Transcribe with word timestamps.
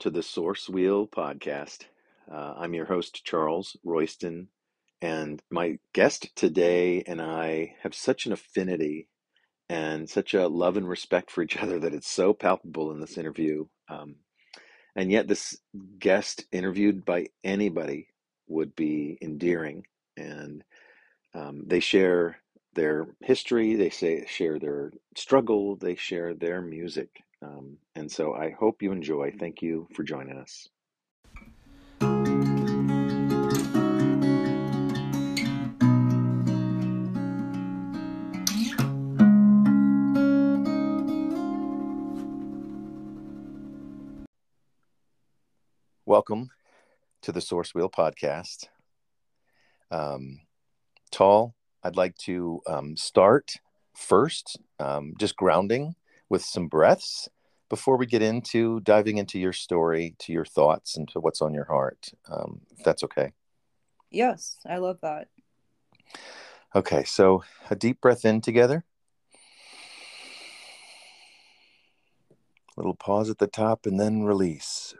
To 0.00 0.08
the 0.08 0.22
Source 0.22 0.66
Wheel 0.66 1.06
podcast. 1.06 1.84
Uh, 2.26 2.54
I'm 2.56 2.72
your 2.72 2.86
host, 2.86 3.22
Charles 3.22 3.76
Royston, 3.84 4.48
and 5.02 5.42
my 5.50 5.78
guest 5.92 6.34
today 6.34 7.02
and 7.06 7.20
I 7.20 7.74
have 7.82 7.94
such 7.94 8.24
an 8.24 8.32
affinity 8.32 9.08
and 9.68 10.08
such 10.08 10.32
a 10.32 10.48
love 10.48 10.78
and 10.78 10.88
respect 10.88 11.30
for 11.30 11.42
each 11.42 11.56
other 11.62 11.78
that 11.80 11.92
it's 11.92 12.08
so 12.08 12.32
palpable 12.32 12.92
in 12.92 13.00
this 13.00 13.18
interview. 13.18 13.66
Um, 13.90 14.16
and 14.96 15.12
yet, 15.12 15.28
this 15.28 15.58
guest 15.98 16.46
interviewed 16.50 17.04
by 17.04 17.26
anybody 17.44 18.08
would 18.48 18.74
be 18.74 19.18
endearing, 19.20 19.86
and 20.16 20.64
um, 21.34 21.64
they 21.66 21.80
share 21.80 22.38
their 22.72 23.06
history, 23.20 23.74
they 23.74 23.90
say 23.90 24.24
share 24.26 24.58
their 24.58 24.92
struggle, 25.14 25.76
they 25.76 25.94
share 25.94 26.32
their 26.32 26.62
music. 26.62 27.22
Um, 27.42 27.78
and 27.94 28.10
so 28.10 28.34
I 28.34 28.50
hope 28.50 28.82
you 28.82 28.92
enjoy. 28.92 29.32
Thank 29.38 29.62
you 29.62 29.88
for 29.94 30.02
joining 30.02 30.36
us. 30.36 30.68
Welcome 46.04 46.50
to 47.22 47.32
the 47.32 47.40
Source 47.40 47.74
Wheel 47.74 47.88
podcast. 47.88 48.66
Um, 49.90 50.40
Tall, 51.10 51.54
I'd 51.82 51.96
like 51.96 52.16
to 52.18 52.60
um, 52.66 52.96
start 52.96 53.54
first, 53.94 54.58
um, 54.78 55.14
just 55.18 55.36
grounding 55.36 55.94
with 56.30 56.42
some 56.42 56.68
breaths 56.68 57.28
before 57.68 57.96
we 57.96 58.06
get 58.06 58.22
into 58.22 58.80
diving 58.80 59.18
into 59.18 59.38
your 59.38 59.52
story, 59.52 60.14
to 60.18 60.32
your 60.32 60.44
thoughts, 60.44 60.96
and 60.96 61.08
to 61.08 61.20
what's 61.20 61.42
on 61.42 61.52
your 61.52 61.66
heart. 61.66 62.12
Um, 62.28 62.62
if 62.76 62.82
that's 62.82 63.04
okay. 63.04 63.32
Yes, 64.10 64.56
I 64.66 64.78
love 64.78 64.98
that. 65.02 65.28
Okay, 66.74 67.04
so 67.04 67.44
a 67.68 67.76
deep 67.76 68.00
breath 68.00 68.24
in 68.24 68.40
together. 68.40 68.84
Little 72.76 72.94
pause 72.94 73.28
at 73.28 73.38
the 73.38 73.46
top 73.46 73.86
and 73.86 74.00
then 74.00 74.22
release. 74.22 74.94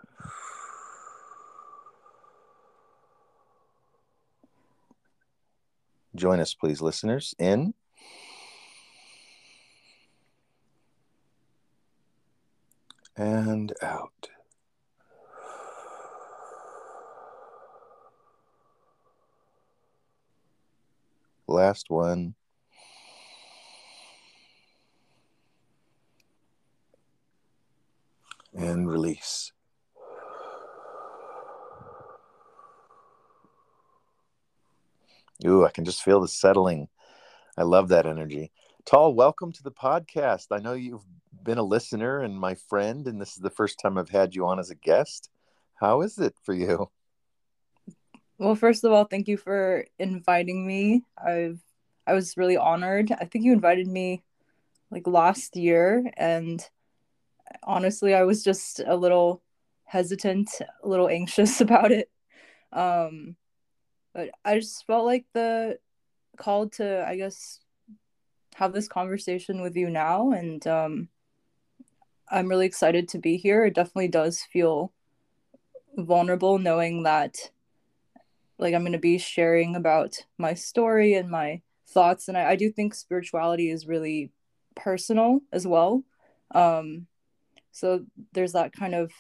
Join 6.15 6.41
us, 6.41 6.55
please, 6.55 6.83
listeners, 6.83 7.35
in 7.39 7.73
and 13.21 13.75
out. 13.83 14.31
Last 21.47 21.91
one. 21.91 22.35
And 28.55 28.91
release. 28.91 29.53
Ooh, 35.47 35.67
I 35.67 35.71
can 35.71 35.85
just 35.85 36.03
feel 36.03 36.21
the 36.21 36.29
settling. 36.29 36.89
I 37.59 37.65
love 37.65 37.89
that 37.89 38.07
energy. 38.07 38.51
Tall, 38.87 39.15
welcome 39.15 39.53
to 39.53 39.63
the 39.63 39.71
podcast. 39.71 40.47
I 40.51 40.59
know 40.59 40.73
you've 40.73 41.05
been 41.43 41.59
a 41.59 41.63
listener 41.63 42.21
and 42.21 42.39
my 42.39 42.55
friend, 42.55 43.07
and 43.07 43.21
this 43.21 43.31
is 43.31 43.43
the 43.43 43.51
first 43.51 43.79
time 43.79 43.99
I've 43.99 44.09
had 44.09 44.35
you 44.35 44.47
on 44.47 44.59
as 44.59 44.71
a 44.71 44.75
guest. 44.75 45.29
How 45.75 46.01
is 46.01 46.19
it 46.19 46.35
for 46.43 46.55
you? 46.55 46.91
Well, 48.39 48.55
first 48.55 48.85
of 48.85 48.93
all, 48.93 49.05
thank 49.05 49.29
you 49.29 49.37
for 49.37 49.85
inviting 49.99 50.67
me. 50.67 51.05
I've 51.23 51.61
I 52.07 52.15
was 52.15 52.37
really 52.37 52.57
honored. 52.57 53.13
I 53.13 53.27
think 53.27 53.45
you 53.45 53.53
invited 53.53 53.87
me 53.87 54.23
like 54.91 55.07
last 55.07 55.57
year 55.57 56.11
and 56.17 56.67
honestly, 57.63 58.15
I 58.15 58.23
was 58.23 58.43
just 58.43 58.81
a 58.81 58.97
little 58.97 59.43
hesitant, 59.85 60.51
a 60.83 60.89
little 60.89 61.09
anxious 61.09 61.61
about 61.61 61.93
it. 61.93 62.11
Um 62.73 63.37
but 64.15 64.31
I 64.45 64.59
just 64.59 64.87
felt 64.87 65.05
like 65.05 65.27
the 65.35 65.79
call 66.39 66.71
to 66.71 67.05
I 67.07 67.17
guess 67.17 67.61
have 68.61 68.73
this 68.73 68.89
conversation 68.89 69.61
with 69.63 69.75
you 69.77 69.91
now 69.91 70.31
and 70.31 70.67
um 70.67 71.09
I'm 72.31 72.49
really 72.49 72.67
excited 72.67 73.09
to 73.09 73.19
be 73.19 73.37
here. 73.37 73.65
It 73.65 73.75
definitely 73.75 74.09
does 74.09 74.43
feel 74.53 74.93
vulnerable 75.97 76.59
knowing 76.59 77.03
that 77.03 77.51
like 78.59 78.73
I'm 78.75 78.83
going 78.83 78.93
to 78.93 78.99
be 78.99 79.19
sharing 79.19 79.75
about 79.75 80.19
my 80.39 80.55
story 80.55 81.15
and 81.15 81.29
my 81.29 81.63
thoughts 81.89 82.29
and 82.29 82.39
I, 82.39 82.51
I 82.51 82.57
do 82.57 82.71
think 82.71 82.95
spirituality 82.95 83.71
is 83.71 83.87
really 83.89 84.31
personal 84.77 85.41
as 85.53 85.67
well. 85.67 86.05
Um 86.55 87.07
so 87.73 88.05
there's 88.33 88.53
that 88.53 88.73
kind 88.73 88.95
of 88.95 89.11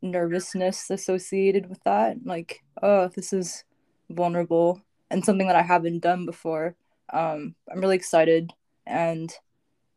nervousness 0.00 0.90
associated 0.90 1.68
with 1.68 1.82
that 1.84 2.16
like 2.24 2.62
oh 2.82 3.08
this 3.08 3.32
is 3.32 3.64
vulnerable 4.08 4.80
and 5.10 5.24
something 5.24 5.48
that 5.48 5.56
I 5.56 5.62
haven't 5.62 5.98
done 5.98 6.24
before. 6.24 6.76
Um 7.12 7.54
I'm 7.70 7.80
really 7.80 7.96
excited 7.96 8.52
and 8.90 9.32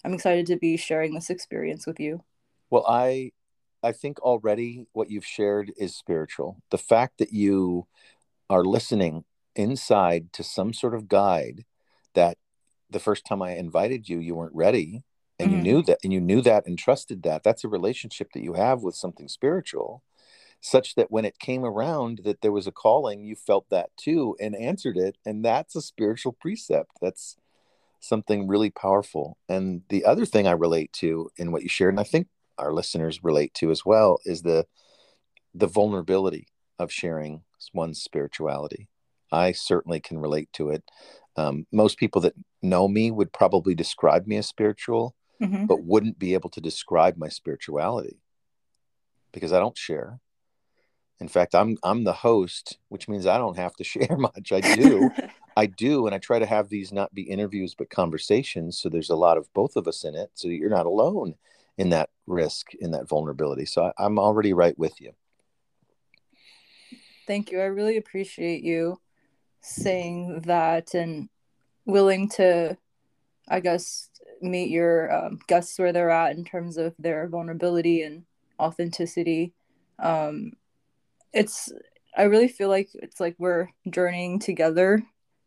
I'm 0.05 0.13
excited 0.13 0.45
to 0.47 0.57
be 0.57 0.77
sharing 0.77 1.13
this 1.13 1.29
experience 1.29 1.85
with 1.87 1.99
you. 1.99 2.23
Well, 2.69 2.85
I 2.87 3.31
I 3.81 3.91
think 3.91 4.19
already 4.21 4.87
what 4.93 5.09
you've 5.09 5.25
shared 5.25 5.73
is 5.77 5.95
spiritual. 5.95 6.61
The 6.69 6.77
fact 6.77 7.17
that 7.17 7.33
you 7.33 7.87
are 8.49 8.63
listening 8.63 9.25
inside 9.55 10.31
to 10.33 10.43
some 10.43 10.73
sort 10.73 10.95
of 10.95 11.07
guide 11.07 11.65
that 12.13 12.37
the 12.89 12.99
first 12.99 13.25
time 13.25 13.41
I 13.41 13.51
invited 13.51 14.07
you, 14.07 14.19
you 14.19 14.35
weren't 14.35 14.55
ready 14.55 15.03
and 15.37 15.49
mm-hmm. 15.49 15.57
you 15.57 15.63
knew 15.63 15.81
that 15.83 15.99
and 16.03 16.13
you 16.13 16.21
knew 16.21 16.41
that 16.41 16.65
and 16.65 16.77
trusted 16.77 17.23
that. 17.23 17.43
That's 17.43 17.63
a 17.63 17.69
relationship 17.69 18.31
that 18.33 18.43
you 18.43 18.53
have 18.53 18.81
with 18.83 18.95
something 18.95 19.27
spiritual 19.27 20.03
such 20.61 20.95
that 20.95 21.11
when 21.11 21.25
it 21.25 21.39
came 21.39 21.65
around 21.65 22.21
that 22.23 22.41
there 22.41 22.51
was 22.51 22.67
a 22.67 22.71
calling, 22.71 23.21
you 23.21 23.35
felt 23.35 23.69
that 23.69 23.89
too 23.97 24.37
and 24.39 24.55
answered 24.55 24.95
it. 24.95 25.17
And 25.25 25.43
that's 25.43 25.75
a 25.75 25.81
spiritual 25.81 26.31
precept. 26.31 26.91
That's 27.01 27.35
something 28.03 28.47
really 28.47 28.69
powerful. 28.69 29.37
And 29.47 29.81
the 29.89 30.05
other 30.05 30.25
thing 30.25 30.47
I 30.47 30.51
relate 30.51 30.91
to 30.93 31.29
in 31.37 31.51
what 31.51 31.63
you 31.63 31.69
shared, 31.69 31.93
and 31.93 31.99
I 31.99 32.03
think 32.03 32.27
our 32.57 32.73
listeners 32.73 33.23
relate 33.23 33.53
to 33.55 33.71
as 33.71 33.85
well 33.85 34.19
is 34.25 34.41
the 34.41 34.65
the 35.55 35.67
vulnerability 35.67 36.47
of 36.79 36.91
sharing 36.91 37.43
one's 37.73 38.01
spirituality. 38.01 38.87
I 39.31 39.51
certainly 39.51 39.99
can 39.99 40.19
relate 40.19 40.51
to 40.53 40.69
it. 40.69 40.83
Um, 41.35 41.65
most 41.71 41.97
people 41.97 42.21
that 42.21 42.33
know 42.61 42.87
me 42.87 43.11
would 43.11 43.31
probably 43.31 43.75
describe 43.75 44.27
me 44.27 44.37
as 44.37 44.47
spiritual, 44.47 45.15
mm-hmm. 45.41 45.65
but 45.65 45.83
wouldn't 45.83 46.19
be 46.19 46.33
able 46.33 46.49
to 46.51 46.61
describe 46.61 47.17
my 47.17 47.29
spirituality 47.29 48.17
because 49.31 49.53
I 49.53 49.59
don't 49.59 49.77
share. 49.77 50.19
In 51.19 51.27
fact, 51.27 51.55
I'm 51.55 51.77
I'm 51.83 52.03
the 52.03 52.13
host, 52.13 52.79
which 52.89 53.07
means 53.07 53.25
I 53.25 53.37
don't 53.37 53.57
have 53.57 53.75
to 53.75 53.83
share 53.93 54.17
much. 54.17 54.51
I 54.51 54.61
do, 54.61 55.09
I 55.55 55.65
do, 55.65 56.05
and 56.05 56.15
I 56.15 56.17
try 56.17 56.39
to 56.39 56.45
have 56.45 56.69
these 56.69 56.91
not 56.91 57.13
be 57.13 57.23
interviews 57.23 57.75
but 57.75 57.89
conversations. 57.89 58.77
So 58.77 58.89
there's 58.89 59.09
a 59.09 59.15
lot 59.15 59.37
of 59.37 59.51
both 59.53 59.75
of 59.75 59.87
us 59.87 60.03
in 60.03 60.15
it, 60.15 60.31
so 60.33 60.47
you're 60.47 60.69
not 60.69 60.85
alone 60.85 61.35
in 61.77 61.89
that 61.89 62.09
risk, 62.27 62.73
in 62.75 62.91
that 62.91 63.07
vulnerability. 63.07 63.65
So 63.65 63.85
I, 63.85 64.03
I'm 64.03 64.19
already 64.19 64.53
right 64.53 64.77
with 64.77 64.99
you. 65.01 65.13
Thank 67.25 67.51
you. 67.51 67.59
I 67.59 67.65
really 67.65 67.97
appreciate 67.97 68.63
you 68.63 68.99
saying 69.61 70.41
that 70.45 70.93
and 70.93 71.29
willing 71.85 72.29
to, 72.29 72.77
I 73.47 73.59
guess, 73.59 74.09
meet 74.41 74.69
your 74.69 75.13
um, 75.13 75.39
guests 75.47 75.79
where 75.79 75.93
they're 75.93 76.09
at 76.09 76.35
in 76.35 76.43
terms 76.43 76.77
of 76.77 76.93
their 76.99 77.27
vulnerability 77.27 78.01
and 78.01 78.25
authenticity. 78.59 79.53
Um, 79.99 80.53
it's, 81.31 81.71
I 82.15 82.23
really 82.23 82.49
feel 82.49 82.69
like 82.69 82.89
it's 82.93 83.19
like 83.19 83.35
we're 83.39 83.69
journeying 83.89 84.39
together 84.39 85.01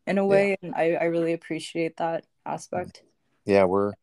in 0.07 0.17
a 0.17 0.25
way, 0.25 0.49
yeah. 0.49 0.55
and 0.61 0.75
I, 0.75 0.93
I 0.93 1.03
really 1.05 1.33
appreciate 1.33 1.97
that 1.97 2.25
aspect. 2.45 3.03
Yeah, 3.45 3.65
we're 3.65 3.93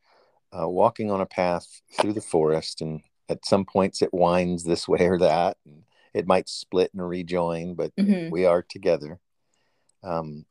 uh, 0.52 0.68
walking 0.68 1.10
on 1.10 1.20
a 1.20 1.26
path 1.26 1.82
through 1.98 2.12
the 2.12 2.20
forest, 2.20 2.80
and 2.80 3.00
at 3.28 3.44
some 3.44 3.64
points 3.64 4.02
it 4.02 4.12
winds 4.12 4.64
this 4.64 4.86
way 4.88 5.06
or 5.06 5.18
that, 5.18 5.56
and 5.64 5.82
it 6.12 6.26
might 6.26 6.48
split 6.48 6.90
and 6.94 7.06
rejoin, 7.06 7.74
but 7.74 7.94
mm-hmm. 7.96 8.30
we 8.30 8.44
are 8.44 8.62
together. 8.62 9.18
Um, 10.02 10.44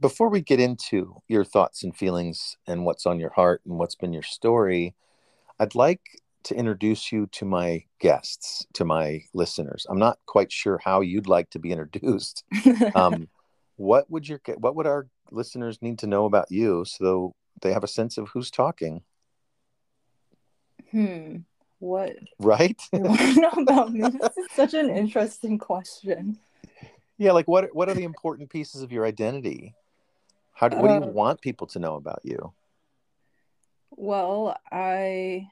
before 0.00 0.28
we 0.28 0.40
get 0.40 0.58
into 0.58 1.22
your 1.28 1.44
thoughts 1.44 1.84
and 1.84 1.96
feelings 1.96 2.56
and 2.66 2.84
what's 2.84 3.06
on 3.06 3.20
your 3.20 3.30
heart 3.30 3.62
and 3.64 3.78
what's 3.78 3.94
been 3.94 4.12
your 4.12 4.22
story, 4.22 4.94
I'd 5.60 5.74
like 5.74 6.00
to 6.44 6.54
introduce 6.56 7.12
you 7.12 7.26
to 7.32 7.44
my 7.44 7.84
guests, 8.00 8.66
to 8.74 8.84
my 8.84 9.24
listeners. 9.34 9.86
I'm 9.88 9.98
not 9.98 10.18
quite 10.26 10.52
sure 10.52 10.80
how 10.84 11.00
you'd 11.00 11.28
like 11.28 11.50
to 11.50 11.58
be 11.58 11.72
introduced. 11.72 12.44
um, 12.94 13.28
what 13.76 14.10
would 14.10 14.28
your 14.28 14.40
what 14.58 14.74
would 14.74 14.86
our 14.86 15.06
listeners 15.30 15.80
need 15.82 15.98
to 16.00 16.06
know 16.06 16.24
about 16.24 16.50
you 16.50 16.84
so 16.84 17.34
they 17.62 17.72
have 17.72 17.84
a 17.84 17.88
sense 17.88 18.18
of 18.18 18.28
who's 18.28 18.50
talking? 18.50 19.02
Hmm. 20.90 21.38
what 21.78 22.16
right 22.38 22.80
you 22.92 23.00
want 23.00 23.20
to 23.20 23.40
know 23.40 23.50
about 23.62 23.92
me. 23.92 24.08
This 24.08 24.36
is 24.38 24.46
such 24.54 24.72
an 24.74 24.88
interesting 24.90 25.58
question. 25.58 26.38
yeah 27.18 27.32
like 27.32 27.48
what 27.48 27.74
what 27.74 27.88
are 27.88 27.94
the 27.94 28.04
important 28.04 28.50
pieces 28.50 28.82
of 28.82 28.92
your 28.92 29.04
identity 29.06 29.74
how 30.54 30.68
do, 30.68 30.76
what 30.78 30.88
do 30.88 30.94
you 30.94 31.02
Uh, 31.02 31.06
want 31.06 31.40
people 31.40 31.66
to 31.68 31.78
know 31.78 31.96
about 31.96 32.20
you 32.24 32.52
Well, 33.90 34.56
I 34.70 35.48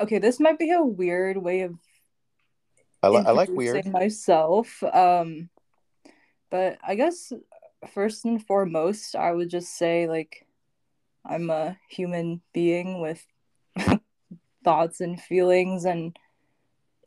okay, 0.00 0.18
this 0.18 0.38
might 0.40 0.58
be 0.58 0.70
a 0.70 0.82
weird 0.82 1.36
way 1.38 1.62
of 1.62 1.74
i, 3.02 3.08
li- 3.08 3.22
I 3.26 3.32
like 3.32 3.50
weird 3.50 3.86
myself. 3.86 4.82
Um, 4.82 5.50
but 6.54 6.78
I 6.86 6.94
guess 6.94 7.32
first 7.92 8.24
and 8.24 8.40
foremost, 8.46 9.16
I 9.16 9.32
would 9.32 9.50
just 9.50 9.76
say 9.76 10.06
like 10.06 10.46
I'm 11.26 11.50
a 11.50 11.76
human 11.90 12.42
being 12.52 13.00
with 13.00 13.26
thoughts 14.64 15.00
and 15.00 15.20
feelings 15.20 15.84
and 15.84 16.16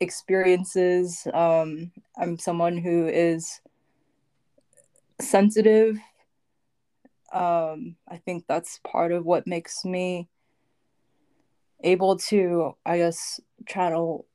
experiences. 0.02 1.26
Um, 1.32 1.92
I'm 2.18 2.38
someone 2.38 2.76
who 2.76 3.08
is 3.08 3.62
sensitive. 5.18 5.96
Um, 7.32 7.96
I 8.06 8.18
think 8.18 8.44
that's 8.46 8.80
part 8.86 9.12
of 9.12 9.24
what 9.24 9.46
makes 9.46 9.82
me 9.82 10.28
able 11.82 12.18
to, 12.18 12.76
I 12.84 12.98
guess, 12.98 13.40
channel 13.66 14.26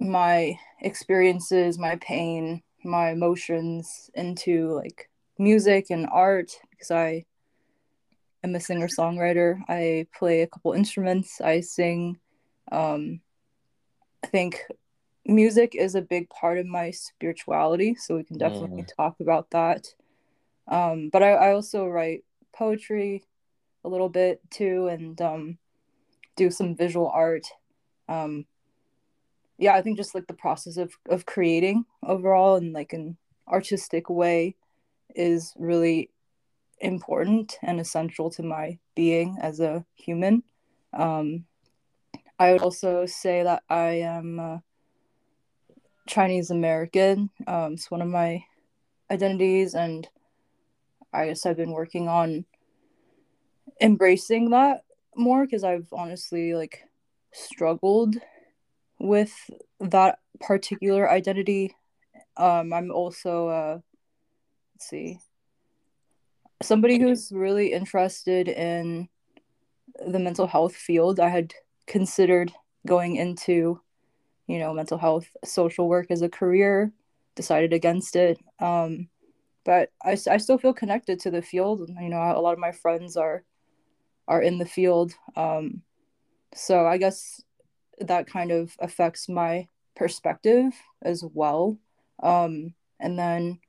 my 0.00 0.58
experiences, 0.80 1.78
my 1.78 1.96
pain, 1.96 2.62
my 2.84 3.10
emotions 3.10 4.10
into 4.14 4.72
like 4.72 5.08
music 5.38 5.86
and 5.90 6.06
art 6.10 6.52
because 6.70 6.90
I 6.90 7.24
am 8.42 8.54
a 8.54 8.60
singer 8.60 8.88
songwriter. 8.88 9.58
I 9.68 10.06
play 10.16 10.42
a 10.42 10.46
couple 10.46 10.72
instruments, 10.72 11.40
I 11.40 11.60
sing. 11.60 12.18
Um, 12.72 13.20
I 14.22 14.26
think 14.28 14.64
music 15.26 15.74
is 15.74 15.94
a 15.94 16.02
big 16.02 16.28
part 16.30 16.58
of 16.58 16.66
my 16.66 16.90
spirituality, 16.90 17.94
so 17.94 18.16
we 18.16 18.24
can 18.24 18.38
definitely 18.38 18.84
talk 18.96 19.16
about 19.20 19.50
that. 19.50 19.86
Um, 20.68 21.10
but 21.10 21.22
I, 21.22 21.32
I 21.32 21.52
also 21.52 21.86
write 21.86 22.24
poetry 22.52 23.24
a 23.84 23.88
little 23.88 24.08
bit 24.08 24.40
too 24.50 24.88
and 24.88 25.20
um, 25.20 25.58
do 26.36 26.50
some 26.50 26.76
visual 26.76 27.08
art. 27.08 27.46
Um, 28.08 28.46
yeah, 29.60 29.74
I 29.74 29.82
think 29.82 29.98
just 29.98 30.14
like 30.14 30.26
the 30.26 30.32
process 30.32 30.78
of, 30.78 30.96
of 31.10 31.26
creating 31.26 31.84
overall 32.02 32.56
in 32.56 32.72
like 32.72 32.94
an 32.94 33.18
artistic 33.46 34.08
way 34.08 34.56
is 35.14 35.52
really 35.58 36.10
important 36.80 37.58
and 37.62 37.78
essential 37.78 38.30
to 38.30 38.42
my 38.42 38.78
being 38.94 39.36
as 39.42 39.60
a 39.60 39.84
human. 39.96 40.42
Um, 40.94 41.44
I 42.38 42.52
would 42.52 42.62
also 42.62 43.04
say 43.04 43.42
that 43.42 43.62
I 43.68 44.00
am 44.00 44.40
uh, 44.40 44.58
Chinese 46.08 46.50
American. 46.50 47.28
Um, 47.46 47.74
it's 47.74 47.90
one 47.90 48.00
of 48.00 48.08
my 48.08 48.42
identities, 49.10 49.74
and 49.74 50.08
I 51.12 51.26
guess 51.26 51.44
I've 51.44 51.58
been 51.58 51.72
working 51.72 52.08
on 52.08 52.46
embracing 53.78 54.50
that 54.50 54.84
more 55.14 55.44
because 55.44 55.64
I've 55.64 55.88
honestly 55.92 56.54
like 56.54 56.82
struggled 57.32 58.16
with 59.00 59.32
that 59.80 60.18
particular 60.40 61.10
identity. 61.10 61.74
Um, 62.36 62.72
I'm 62.72 62.92
also 62.92 63.48
uh, 63.48 63.78
let's 64.80 64.88
see, 64.88 65.18
somebody 66.62 66.98
who's 66.98 67.32
really 67.32 67.72
interested 67.72 68.48
in 68.48 69.08
the 70.06 70.18
mental 70.18 70.46
health 70.46 70.74
field. 70.74 71.20
I 71.20 71.28
had 71.28 71.52
considered 71.86 72.52
going 72.86 73.16
into, 73.16 73.80
you 74.46 74.58
know, 74.58 74.72
mental 74.72 74.96
health 74.96 75.26
social 75.44 75.88
work 75.88 76.10
as 76.10 76.22
a 76.22 76.28
career, 76.28 76.92
decided 77.34 77.72
against 77.72 78.16
it. 78.16 78.38
Um, 78.58 79.08
but 79.64 79.92
I, 80.02 80.12
I 80.12 80.38
still 80.38 80.58
feel 80.58 80.72
connected 80.72 81.20
to 81.20 81.30
the 81.30 81.42
field. 81.42 81.88
You 82.00 82.08
know, 82.08 82.18
a 82.18 82.40
lot 82.40 82.52
of 82.52 82.58
my 82.58 82.72
friends 82.72 83.16
are 83.16 83.44
are 84.28 84.40
in 84.40 84.58
the 84.58 84.66
field. 84.66 85.12
Um, 85.36 85.82
so 86.54 86.86
I 86.86 86.96
guess 86.98 87.42
that 87.98 88.26
kind 88.26 88.50
of 88.50 88.76
affects 88.78 89.28
my 89.28 89.68
perspective 89.96 90.72
as 91.02 91.24
well. 91.34 91.78
Um, 92.22 92.74
and 92.98 93.18
then 93.18 93.60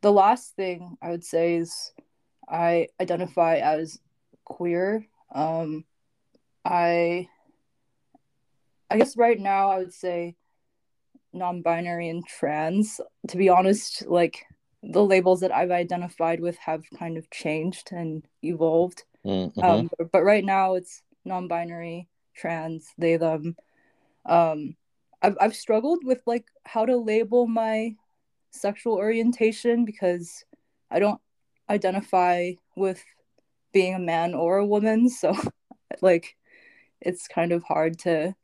the 0.00 0.12
last 0.12 0.54
thing 0.56 0.96
I 1.02 1.10
would 1.10 1.24
say 1.24 1.56
is 1.56 1.92
I 2.48 2.88
identify 3.00 3.56
as 3.56 3.98
queer. 4.44 5.06
Um, 5.34 5.84
I 6.64 7.28
I 8.90 8.98
guess 8.98 9.16
right 9.16 9.40
now 9.40 9.70
I 9.70 9.78
would 9.78 9.94
say 9.94 10.36
non-binary 11.32 12.08
and 12.08 12.26
trans. 12.26 13.00
To 13.28 13.36
be 13.36 13.48
honest, 13.48 14.06
like 14.06 14.44
the 14.82 15.04
labels 15.04 15.40
that 15.40 15.54
I've 15.54 15.70
identified 15.70 16.40
with 16.40 16.56
have 16.58 16.82
kind 16.98 17.16
of 17.16 17.30
changed 17.30 17.90
and 17.92 18.26
evolved. 18.42 19.04
Mhm. 19.24 19.62
Um, 19.62 19.90
but, 19.96 20.12
but 20.12 20.24
right 20.24 20.44
now 20.44 20.74
it's 20.74 21.02
non-binary, 21.24 22.08
trans, 22.34 22.88
they 22.98 23.16
them. 23.16 23.56
Um, 24.26 24.76
I've 25.22 25.36
I've 25.40 25.56
struggled 25.56 26.04
with 26.04 26.22
like 26.26 26.46
how 26.64 26.86
to 26.86 26.96
label 26.96 27.46
my 27.46 27.94
sexual 28.50 28.94
orientation 28.94 29.84
because 29.84 30.44
I 30.90 30.98
don't 30.98 31.20
identify 31.70 32.52
with 32.76 33.02
being 33.72 33.94
a 33.94 33.98
man 33.98 34.34
or 34.34 34.58
a 34.58 34.66
woman, 34.66 35.08
so 35.08 35.34
like 36.00 36.36
it's 37.00 37.26
kind 37.28 37.52
of 37.52 37.62
hard 37.64 37.98
to 38.00 38.34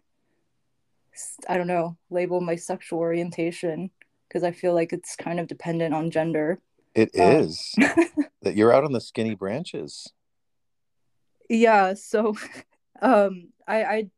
I 1.49 1.57
don't 1.57 1.67
know, 1.67 1.97
label 2.11 2.41
my 2.41 2.57
sexual 2.57 3.01
orientation 3.01 3.91
because 4.29 4.45
I 4.45 4.53
feel 4.53 4.75
like 4.75 4.93
it's 4.93 5.17
kind 5.17 5.41
of 5.41 5.47
dependent 5.47 5.95
on 5.95 6.11
gender. 6.11 6.61
It 6.95 7.11
Uh, 7.19 7.39
is 7.41 7.75
that 8.43 8.57
you're 8.57 8.73
out 8.73 8.85
on 8.85 8.93
the 8.93 9.01
skinny 9.01 9.35
branches. 9.35 10.13
Yeah, 11.49 11.95
so 11.95 12.37
um 13.03 13.53
I 13.69 13.85
I 13.85 14.11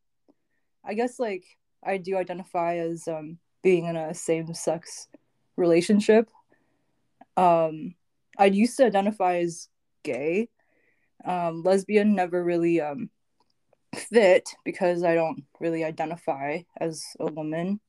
I 0.85 0.95
guess 0.95 1.19
like 1.19 1.45
I 1.85 1.99
do 1.99 2.16
identify 2.16 2.76
as 2.76 3.07
um 3.09 3.38
being 3.62 3.87
in 3.87 3.97
a 3.97 4.14
same-sex 4.14 5.09
relationship. 5.57 6.30
Um 7.37 7.95
I 8.38 8.47
used 8.47 8.76
to 8.78 8.87
identify 8.87 9.38
as 9.38 9.69
gay. 10.04 10.49
Um 11.25 11.62
lesbian 11.62 12.14
never 12.14 12.42
really 12.42 12.80
um 12.80 13.11
fit 13.95 14.49
because 14.64 15.02
I 15.02 15.14
don't 15.14 15.45
really 15.59 15.85
identify 15.85 16.61
as 16.80 17.04
a 17.19 17.26
woman. 17.26 17.80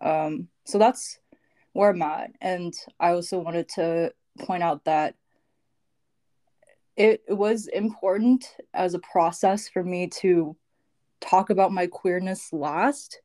Um 0.00 0.48
so 0.66 0.78
that's 0.78 1.18
where 1.72 1.90
I'm 1.90 2.02
at 2.02 2.30
and 2.40 2.74
I 3.00 3.12
also 3.12 3.38
wanted 3.38 3.68
to 3.70 4.12
point 4.38 4.62
out 4.62 4.84
that 4.84 5.14
it 6.96 7.22
was 7.28 7.66
important 7.68 8.56
as 8.72 8.94
a 8.94 8.98
process 8.98 9.68
for 9.68 9.84
me 9.84 10.08
to 10.08 10.56
talk 11.26 11.50
about 11.50 11.72
my 11.72 11.86
queerness 11.86 12.52
last 12.52 13.20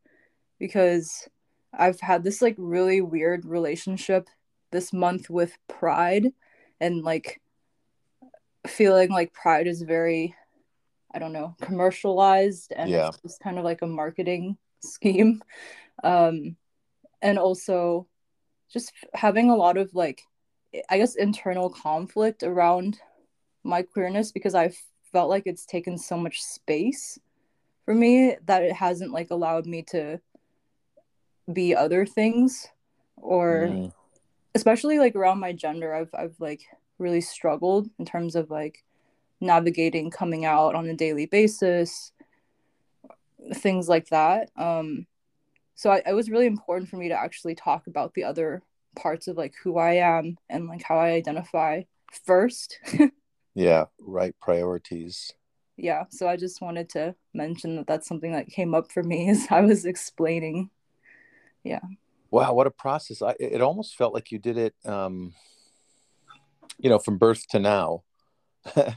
because 0.60 1.28
I've 1.74 2.00
had 2.00 2.24
this 2.24 2.42
like 2.42 2.56
really 2.58 3.02
weird 3.02 3.46
relationship 3.46 4.28
this 4.72 4.92
month 4.92 5.30
with 5.30 5.58
pride 5.68 6.28
and 6.80 7.04
like 7.04 7.42
feeling 8.68 9.10
like 9.10 9.34
pride 9.34 9.68
is 9.68 9.82
very 9.82 10.36
I 11.14 11.20
don't 11.20 11.34
know 11.34 11.56
commercialized 11.62 12.74
and 12.76 12.90
Yeah. 12.90 13.10
it's 13.10 13.22
just 13.22 13.40
kind 13.42 13.58
of 13.58 13.64
like 13.64 13.82
a 13.82 13.88
marketing 13.88 14.58
scheme 14.84 15.42
um 16.04 16.56
and 17.22 17.38
also 17.38 18.08
just 18.72 18.94
having 19.14 19.50
a 19.50 19.56
lot 19.56 19.78
of 19.78 19.94
like 19.94 20.22
I 20.90 20.98
guess 20.98 21.16
internal 21.16 21.70
conflict 21.70 22.44
around 22.44 23.00
my 23.64 23.82
queerness 23.82 24.32
because 24.32 24.56
I 24.56 24.72
felt 25.12 25.30
like 25.30 25.44
it's 25.46 25.66
taken 25.66 25.98
so 25.98 26.18
much 26.18 26.42
space 26.42 27.20
for 27.86 27.94
me 27.94 28.36
that 28.46 28.64
it 28.64 28.74
hasn't 28.74 29.12
like 29.12 29.32
allowed 29.32 29.66
me 29.66 29.82
to 29.84 30.20
be 31.52 31.76
other 31.76 32.06
things 32.06 32.68
or 33.18 33.68
Mm. 33.70 33.94
especially 34.56 35.00
like 35.00 35.16
around 35.16 35.40
my 35.40 35.54
gender 35.54 35.94
I've 35.94 36.14
I've 36.14 36.36
like 36.40 36.62
really 36.98 37.22
struggled 37.22 37.90
in 38.00 38.06
terms 38.06 38.36
of 38.36 38.50
like 38.50 38.84
navigating 39.40 40.12
coming 40.12 40.46
out 40.46 40.76
on 40.76 40.86
a 40.88 40.96
daily 40.96 41.26
basis 41.26 42.12
things 43.56 43.90
like 43.90 44.08
that 44.10 44.50
um 44.56 45.08
so 45.74 45.90
I, 45.90 46.04
it 46.06 46.14
was 46.14 46.30
really 46.30 46.46
important 46.46 46.90
for 46.90 46.98
me 46.98 47.10
to 47.10 47.20
actually 47.20 47.56
talk 47.56 47.88
about 47.88 48.14
the 48.14 48.24
other 48.24 48.62
parts 48.96 49.28
of 49.28 49.36
like 49.36 49.56
who 49.64 49.78
I 49.78 49.94
am 49.94 50.38
and 50.48 50.68
like 50.68 50.84
how 50.84 51.00
I 51.00 51.12
identify 51.12 51.84
first 52.26 52.80
Yeah, 53.56 53.86
right 54.00 54.34
priorities. 54.42 55.34
Yeah 55.78 56.04
so 56.10 56.28
i 56.28 56.36
just 56.36 56.62
wanted 56.62 56.90
to 56.90 57.16
mention 57.34 57.76
that 57.76 57.88
that's 57.88 58.08
something 58.08 58.32
that 58.32 58.48
came 58.48 58.74
up 58.76 58.92
for 58.92 59.04
me 59.04 59.30
as 59.32 59.48
i 59.50 59.62
was 59.62 59.86
explaining 59.86 60.70
yeah 61.64 61.80
Wow, 62.32 62.54
what 62.54 62.66
a 62.66 62.72
process. 62.72 63.22
I, 63.22 63.36
it 63.42 63.60
almost 63.62 63.98
felt 63.98 64.14
like 64.14 64.32
you 64.32 64.40
did 64.40 64.58
it 64.58 64.74
um 64.86 65.34
you 66.82 66.90
know, 66.90 67.00
from 67.00 67.18
birth 67.18 67.48
to 67.50 67.60
now. 67.60 68.04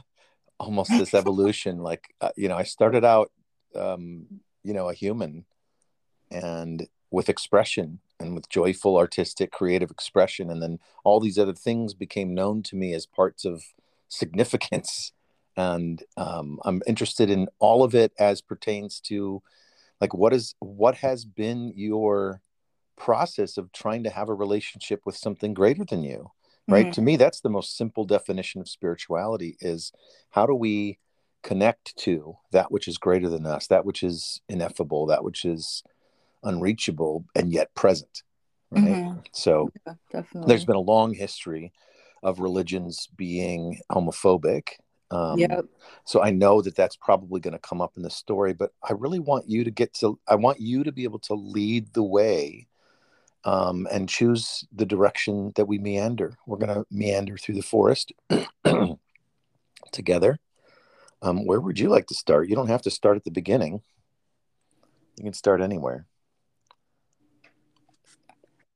almost 0.59 0.89
this 0.91 1.13
evolution 1.13 1.79
like 1.79 2.13
uh, 2.21 2.29
you 2.35 2.47
know, 2.47 2.55
I 2.55 2.63
started 2.63 3.03
out 3.03 3.31
um, 3.75 4.25
you 4.63 4.73
know, 4.73 4.89
a 4.89 4.93
human 4.93 5.45
and 6.31 6.87
with 7.11 7.29
expression 7.29 7.99
and 8.19 8.33
with 8.33 8.49
joyful 8.49 8.97
artistic 8.97 9.51
creative 9.51 9.91
expression 9.91 10.49
and 10.49 10.61
then 10.61 10.79
all 11.03 11.19
these 11.19 11.37
other 11.37 11.53
things 11.53 11.93
became 11.93 12.33
known 12.33 12.63
to 12.63 12.75
me 12.75 12.93
as 12.93 13.05
parts 13.05 13.43
of 13.43 13.63
significance 14.07 15.11
and 15.57 16.03
um, 16.17 16.59
i'm 16.63 16.81
interested 16.87 17.29
in 17.29 17.47
all 17.59 17.83
of 17.83 17.95
it 17.95 18.11
as 18.19 18.41
pertains 18.41 18.99
to 18.99 19.41
like 20.01 20.13
what 20.13 20.33
is 20.33 20.55
what 20.59 20.95
has 20.95 21.25
been 21.25 21.71
your 21.75 22.41
process 22.97 23.57
of 23.57 23.71
trying 23.71 24.03
to 24.03 24.09
have 24.09 24.29
a 24.29 24.33
relationship 24.33 25.01
with 25.05 25.15
something 25.15 25.53
greater 25.53 25.83
than 25.85 26.03
you 26.03 26.31
right 26.67 26.85
mm-hmm. 26.85 26.91
to 26.91 27.01
me 27.01 27.15
that's 27.15 27.41
the 27.41 27.49
most 27.49 27.77
simple 27.77 28.05
definition 28.05 28.61
of 28.61 28.69
spirituality 28.69 29.57
is 29.59 29.91
how 30.31 30.45
do 30.45 30.55
we 30.55 30.97
connect 31.43 31.95
to 31.97 32.35
that 32.51 32.71
which 32.71 32.87
is 32.87 32.97
greater 32.97 33.29
than 33.29 33.45
us 33.45 33.67
that 33.67 33.85
which 33.85 34.01
is 34.01 34.41
ineffable 34.49 35.05
that 35.05 35.23
which 35.23 35.45
is 35.45 35.83
unreachable 36.43 37.25
and 37.35 37.51
yet 37.51 37.73
present 37.75 38.23
right 38.71 38.83
mm-hmm. 38.83 39.19
so 39.31 39.69
yeah, 40.13 40.21
there's 40.47 40.65
been 40.65 40.75
a 40.75 40.79
long 40.79 41.13
history 41.13 41.71
of 42.23 42.39
religions 42.39 43.07
being 43.15 43.79
homophobic 43.91 44.69
um, 45.11 45.37
yep. 45.39 45.65
so 46.03 46.21
i 46.21 46.31
know 46.31 46.61
that 46.61 46.75
that's 46.75 46.95
probably 46.95 47.39
going 47.39 47.53
to 47.53 47.59
come 47.59 47.81
up 47.81 47.93
in 47.95 48.03
the 48.03 48.09
story 48.09 48.53
but 48.53 48.71
i 48.87 48.93
really 48.93 49.19
want 49.19 49.47
you 49.49 49.63
to 49.63 49.71
get 49.71 49.93
to 49.93 50.19
i 50.27 50.35
want 50.35 50.59
you 50.59 50.83
to 50.83 50.91
be 50.91 51.03
able 51.03 51.19
to 51.19 51.33
lead 51.33 51.93
the 51.93 52.03
way 52.03 52.67
um, 53.45 53.87
and 53.91 54.09
choose 54.09 54.65
the 54.73 54.85
direction 54.85 55.53
that 55.55 55.67
we 55.67 55.77
meander. 55.77 56.35
We're 56.47 56.57
going 56.57 56.73
to 56.73 56.85
meander 56.89 57.37
through 57.37 57.55
the 57.55 57.61
forest 57.61 58.11
together. 59.91 60.39
Um, 61.21 61.45
where 61.45 61.61
would 61.61 61.79
you 61.79 61.89
like 61.89 62.07
to 62.07 62.15
start? 62.15 62.49
You 62.49 62.55
don't 62.55 62.67
have 62.67 62.81
to 62.83 62.91
start 62.91 63.17
at 63.17 63.23
the 63.23 63.31
beginning. 63.31 63.81
You 65.17 65.23
can 65.25 65.33
start 65.33 65.61
anywhere. 65.61 66.07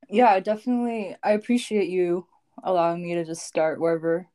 Yeah, 0.08 0.40
definitely. 0.40 1.16
I 1.24 1.32
appreciate 1.32 1.90
you 1.90 2.28
allowing 2.64 3.04
me 3.04 3.16
to 3.16 3.26
just 3.26 3.46
start 3.46 3.80
wherever 3.80 4.28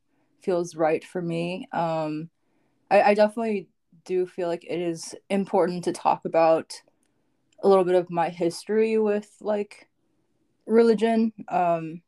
feels 0.44 0.76
right 0.76 1.04
for 1.04 1.22
me. 1.22 1.68
Um, 1.72 2.30
I, 2.90 3.02
I 3.02 3.14
definitely 3.14 3.68
do 4.04 4.26
feel 4.26 4.48
like 4.48 4.64
it 4.64 4.80
is 4.80 5.14
important 5.30 5.84
to 5.84 5.92
talk 5.92 6.24
about 6.24 6.74
a 7.62 7.68
little 7.68 7.84
bit 7.84 7.94
of 7.94 8.10
my 8.10 8.28
history 8.28 8.98
with 8.98 9.30
like 9.40 9.88
religion. 10.66 11.32
Um, 11.48 12.02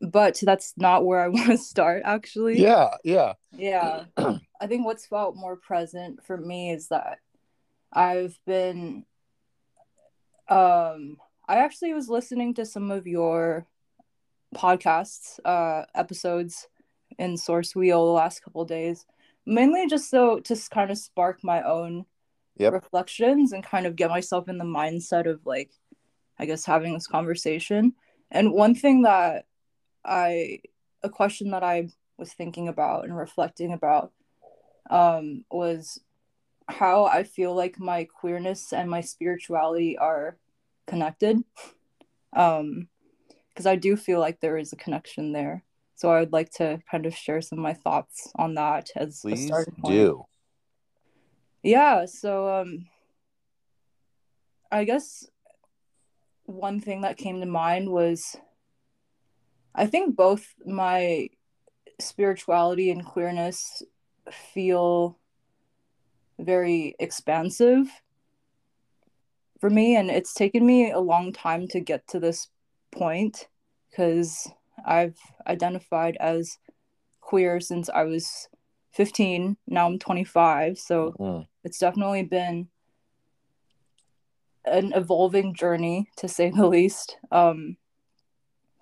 but 0.00 0.38
that's 0.42 0.74
not 0.76 1.04
where 1.04 1.20
I 1.20 1.28
want 1.28 1.50
to 1.50 1.58
start 1.58 2.02
actually. 2.04 2.60
Yeah, 2.60 2.90
yeah. 3.04 3.34
Yeah. 3.56 4.04
I 4.16 4.66
think 4.66 4.84
what's 4.84 5.06
felt 5.06 5.36
more 5.36 5.56
present 5.56 6.24
for 6.24 6.36
me 6.36 6.70
is 6.70 6.88
that 6.88 7.18
I've 7.92 8.38
been 8.46 9.04
um 10.48 11.16
I 11.48 11.56
actually 11.56 11.92
was 11.92 12.08
listening 12.08 12.54
to 12.54 12.66
some 12.66 12.90
of 12.90 13.06
your 13.06 13.66
podcasts, 14.56 15.38
uh, 15.44 15.84
episodes 15.94 16.68
in 17.18 17.36
Source 17.36 17.76
Wheel 17.76 18.06
the 18.06 18.12
last 18.12 18.42
couple 18.42 18.64
days, 18.64 19.06
mainly 19.44 19.86
just 19.86 20.10
so 20.10 20.40
to 20.40 20.56
kind 20.70 20.90
of 20.90 20.98
spark 20.98 21.44
my 21.44 21.62
own 21.62 22.06
yep. 22.56 22.72
reflections 22.72 23.52
and 23.52 23.62
kind 23.62 23.86
of 23.86 23.96
get 23.96 24.10
myself 24.10 24.48
in 24.48 24.58
the 24.58 24.64
mindset 24.64 25.28
of 25.28 25.44
like, 25.44 25.70
I 26.38 26.46
guess 26.46 26.64
having 26.64 26.94
this 26.94 27.06
conversation. 27.06 27.94
And 28.30 28.52
one 28.52 28.74
thing 28.74 29.02
that 29.02 29.46
I, 30.04 30.60
a 31.02 31.08
question 31.10 31.50
that 31.50 31.62
I 31.62 31.88
was 32.18 32.32
thinking 32.32 32.68
about 32.68 33.04
and 33.04 33.16
reflecting 33.16 33.72
about, 33.72 34.12
um, 34.90 35.44
was 35.50 36.00
how 36.68 37.04
I 37.04 37.22
feel 37.22 37.54
like 37.54 37.78
my 37.78 38.04
queerness 38.04 38.72
and 38.72 38.90
my 38.90 39.00
spirituality 39.00 39.96
are 39.98 40.36
connected 40.86 41.42
um 42.32 42.88
because 43.56 43.66
i 43.66 43.74
do 43.74 43.96
feel 43.96 44.20
like 44.20 44.38
there 44.40 44.58
is 44.58 44.72
a 44.72 44.76
connection 44.76 45.32
there 45.32 45.64
so 45.94 46.10
i 46.10 46.20
would 46.20 46.32
like 46.32 46.50
to 46.50 46.78
kind 46.90 47.06
of 47.06 47.16
share 47.16 47.40
some 47.40 47.58
of 47.58 47.62
my 47.62 47.72
thoughts 47.72 48.30
on 48.36 48.54
that 48.54 48.90
as 48.94 49.20
Please 49.22 49.44
a 49.44 49.46
starting 49.46 49.74
point. 49.76 49.94
do 49.94 50.24
yeah 51.62 52.04
so 52.04 52.60
um 52.60 52.86
i 54.70 54.84
guess 54.84 55.26
one 56.44 56.80
thing 56.80 57.00
that 57.00 57.16
came 57.16 57.40
to 57.40 57.46
mind 57.46 57.88
was 57.90 58.36
i 59.74 59.86
think 59.86 60.14
both 60.14 60.46
my 60.66 61.28
spirituality 61.98 62.90
and 62.90 63.06
queerness 63.06 63.82
feel 64.52 65.18
very 66.38 66.94
expansive 67.00 67.88
for 69.58 69.70
me 69.70 69.96
and 69.96 70.10
it's 70.10 70.34
taken 70.34 70.66
me 70.66 70.90
a 70.90 71.00
long 71.00 71.32
time 71.32 71.66
to 71.66 71.80
get 71.80 72.06
to 72.06 72.20
this 72.20 72.48
point 72.96 73.48
because 73.90 74.50
I've 74.84 75.18
identified 75.46 76.16
as 76.18 76.58
queer 77.20 77.60
since 77.60 77.88
I 77.88 78.04
was 78.04 78.48
15 78.92 79.56
now 79.66 79.86
I'm 79.86 79.98
25 79.98 80.78
so 80.78 81.14
mm-hmm. 81.18 81.42
it's 81.64 81.78
definitely 81.78 82.22
been 82.22 82.68
an 84.64 84.92
evolving 84.94 85.54
journey 85.54 86.08
to 86.16 86.28
say 86.28 86.50
the 86.50 86.66
least 86.76 87.18
um 87.30 87.76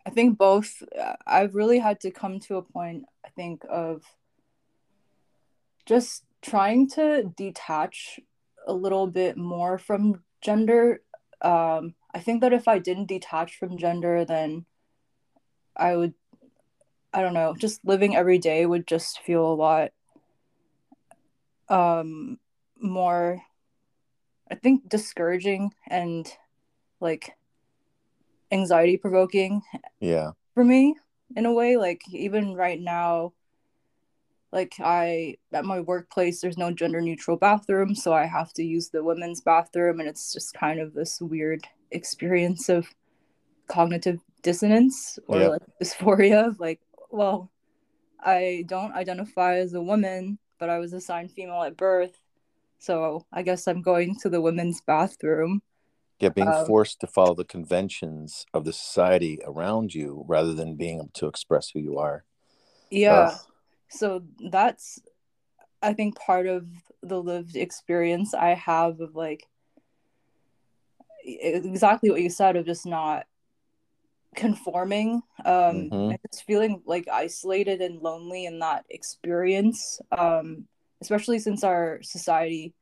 I 0.07 0.11
think 0.11 0.37
both 0.37 0.83
I've 1.27 1.55
really 1.55 1.79
had 1.79 2.01
to 2.01 2.11
come 2.11 2.39
to 2.41 2.57
a 2.57 2.63
point 2.63 3.05
I 3.25 3.31
think 3.31 3.65
of 3.71 4.03
just 5.87 6.25
trying 6.43 6.89
to 6.91 7.33
detach 7.37 8.21
a 8.67 8.73
little 8.73 9.07
bit 9.07 9.37
more 9.37 9.79
from 9.79 10.23
gender 10.43 11.01
um 11.41 11.95
i 12.15 12.19
think 12.19 12.41
that 12.41 12.53
if 12.53 12.69
i 12.69 12.79
didn't 12.79 13.07
detach 13.07 13.57
from 13.59 13.77
gender 13.77 14.25
then 14.25 14.65
i 15.77 15.95
would 15.95 16.15
i 17.13 17.21
don't 17.21 17.35
know 17.35 17.55
just 17.59 17.85
living 17.85 18.17
every 18.17 18.39
day 18.39 18.65
would 18.65 18.87
just 18.87 19.21
feel 19.21 19.45
a 19.47 19.55
lot 19.55 19.91
um 21.69 22.39
more 22.81 23.43
i 24.51 24.55
think 24.55 24.89
discouraging 24.89 25.73
and 25.89 26.33
like 27.01 27.35
anxiety 28.55 28.97
provoking 28.97 29.63
yeah. 30.01 30.31
for 30.55 30.65
me 30.65 30.97
in 31.37 31.47
a 31.47 31.53
way. 31.53 31.77
Like 31.77 32.03
even 32.11 32.55
right 32.55 32.81
now 32.81 33.33
like 34.53 34.77
i 34.79 35.37
at 35.53 35.65
my 35.65 35.81
workplace 35.81 36.41
there's 36.41 36.57
no 36.57 36.71
gender 36.71 37.01
neutral 37.01 37.37
bathroom 37.37 37.93
so 37.93 38.13
i 38.13 38.25
have 38.25 38.53
to 38.53 38.63
use 38.63 38.89
the 38.91 39.03
women's 39.03 39.41
bathroom 39.41 39.99
and 39.99 40.09
it's 40.09 40.33
just 40.33 40.55
kind 40.55 40.79
of 40.79 40.95
this 40.95 41.21
weird 41.21 41.67
experience 41.91 42.69
of 42.69 42.87
cognitive 43.69 44.21
dissonance 44.43 45.19
or 45.27 45.41
yeah. 45.41 45.49
like 45.49 45.63
dysphoria 45.83 46.55
like 46.59 46.81
well 47.11 47.51
i 48.21 48.65
don't 48.67 48.93
identify 48.93 49.57
as 49.57 49.73
a 49.73 49.81
woman 49.81 50.39
but 50.59 50.69
i 50.69 50.79
was 50.79 50.93
assigned 50.93 51.31
female 51.31 51.63
at 51.63 51.77
birth 51.77 52.21
so 52.79 53.25
i 53.33 53.43
guess 53.43 53.67
i'm 53.67 53.81
going 53.81 54.17
to 54.21 54.29
the 54.29 54.41
women's 54.41 54.81
bathroom. 54.83 55.63
Yeah 56.21 56.29
being 56.29 56.49
um, 56.49 56.67
forced 56.67 57.01
to 57.01 57.07
follow 57.07 57.35
the 57.35 57.45
conventions 57.45 58.47
of 58.53 58.65
the 58.65 58.73
society 58.73 59.41
around 59.45 59.95
you 59.95 60.25
rather 60.29 60.55
than 60.55 60.77
being 60.77 60.99
able 60.99 61.11
to 61.15 61.27
express 61.27 61.71
who 61.71 61.81
you 61.81 61.99
are. 61.99 62.25
Yeah 62.91 63.37
so 63.95 64.23
that's 64.51 65.01
i 65.83 65.93
think 65.93 66.17
part 66.19 66.47
of 66.47 66.67
the 67.03 67.21
lived 67.23 67.57
experience 67.57 68.35
i 68.35 68.51
have 68.51 69.01
of 69.01 69.15
like 69.15 69.47
exactly 71.25 72.11
what 72.11 72.21
you 72.21 72.31
said 72.31 72.57
of 72.57 72.67
just 72.67 72.87
not 72.87 73.27
conforming 74.35 75.23
um 75.45 75.91
mm-hmm. 75.91 76.15
just 76.31 76.45
feeling 76.45 76.83
like 76.87 77.07
isolated 77.09 77.81
and 77.81 78.03
lonely 78.03 78.47
in 78.47 78.59
that 78.59 78.85
experience 78.91 80.01
um 80.17 80.67
especially 81.01 81.39
since 81.39 81.63
our 81.63 82.01
society 82.03 82.75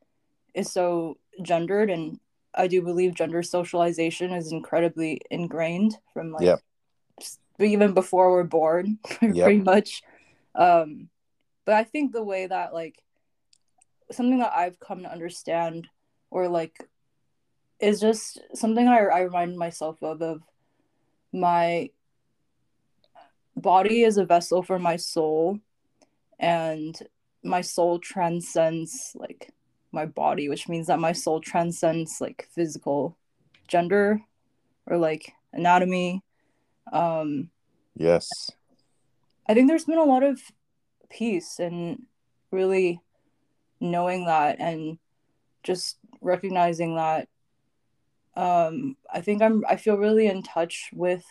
is 0.55 0.73
so 0.73 1.19
gendered 1.43 1.91
and 1.91 2.19
i 2.55 2.67
do 2.67 2.81
believe 2.81 3.15
gender 3.15 3.43
socialization 3.43 4.33
is 4.33 4.51
incredibly 4.51 5.21
ingrained 5.31 5.97
from 6.15 6.33
like 6.33 6.43
yep. 6.43 6.61
even 7.59 7.93
before 7.93 8.33
we're 8.33 8.45
born 8.45 8.99
yep. 9.23 9.45
pretty 9.45 9.61
much 9.61 10.03
um 10.55 11.09
but 11.67 11.75
i 11.75 11.85
think 11.85 12.13
the 12.13 12.25
way 12.25 12.47
that 12.47 12.73
like 12.73 12.99
something 14.11 14.39
that 14.39 14.53
i've 14.57 14.81
come 14.81 15.03
to 15.03 15.13
understand 15.13 15.87
or 16.31 16.49
like 16.49 16.89
is 17.83 18.01
just 18.01 18.41
something 18.55 18.89
I, 18.89 18.99
I 19.01 19.21
remind 19.23 19.59
myself 19.59 20.03
of 20.03 20.23
of 20.23 20.41
my 21.33 21.91
body 23.57 24.03
is 24.03 24.17
a 24.17 24.25
vessel 24.25 24.63
for 24.63 24.79
my 24.79 24.97
soul 24.97 25.59
and 26.39 26.97
my 27.43 27.61
soul 27.61 27.99
transcends 27.99 29.15
like 29.17 29.53
my 29.91 30.07
body 30.07 30.49
which 30.49 30.69
means 30.69 30.87
that 30.87 31.01
my 31.01 31.13
soul 31.13 31.41
transcends 31.41 32.21
like 32.21 32.49
physical 32.53 33.17
gender 33.69 34.21
or 34.87 34.97
like 34.97 35.33
anatomy 35.53 36.23
um 36.93 37.51
yes. 37.97 38.51
I 39.49 39.55
think 39.55 39.69
there's 39.69 39.85
been 39.85 39.99
a 39.99 40.05
lot 40.05 40.23
of 40.23 40.41
peace 41.11 41.59
and 41.59 42.05
really 42.53 43.01
knowing 43.81 44.27
that 44.27 44.61
and 44.61 44.99
just 45.63 45.99
recognizing 46.21 46.95
that 46.97 47.29
um 48.35 48.97
i 49.13 49.21
think 49.21 49.43
i'm 49.43 49.65
i 49.69 49.77
feel 49.77 49.97
really 49.97 50.27
in 50.27 50.43
touch 50.43 50.91
with 50.93 51.25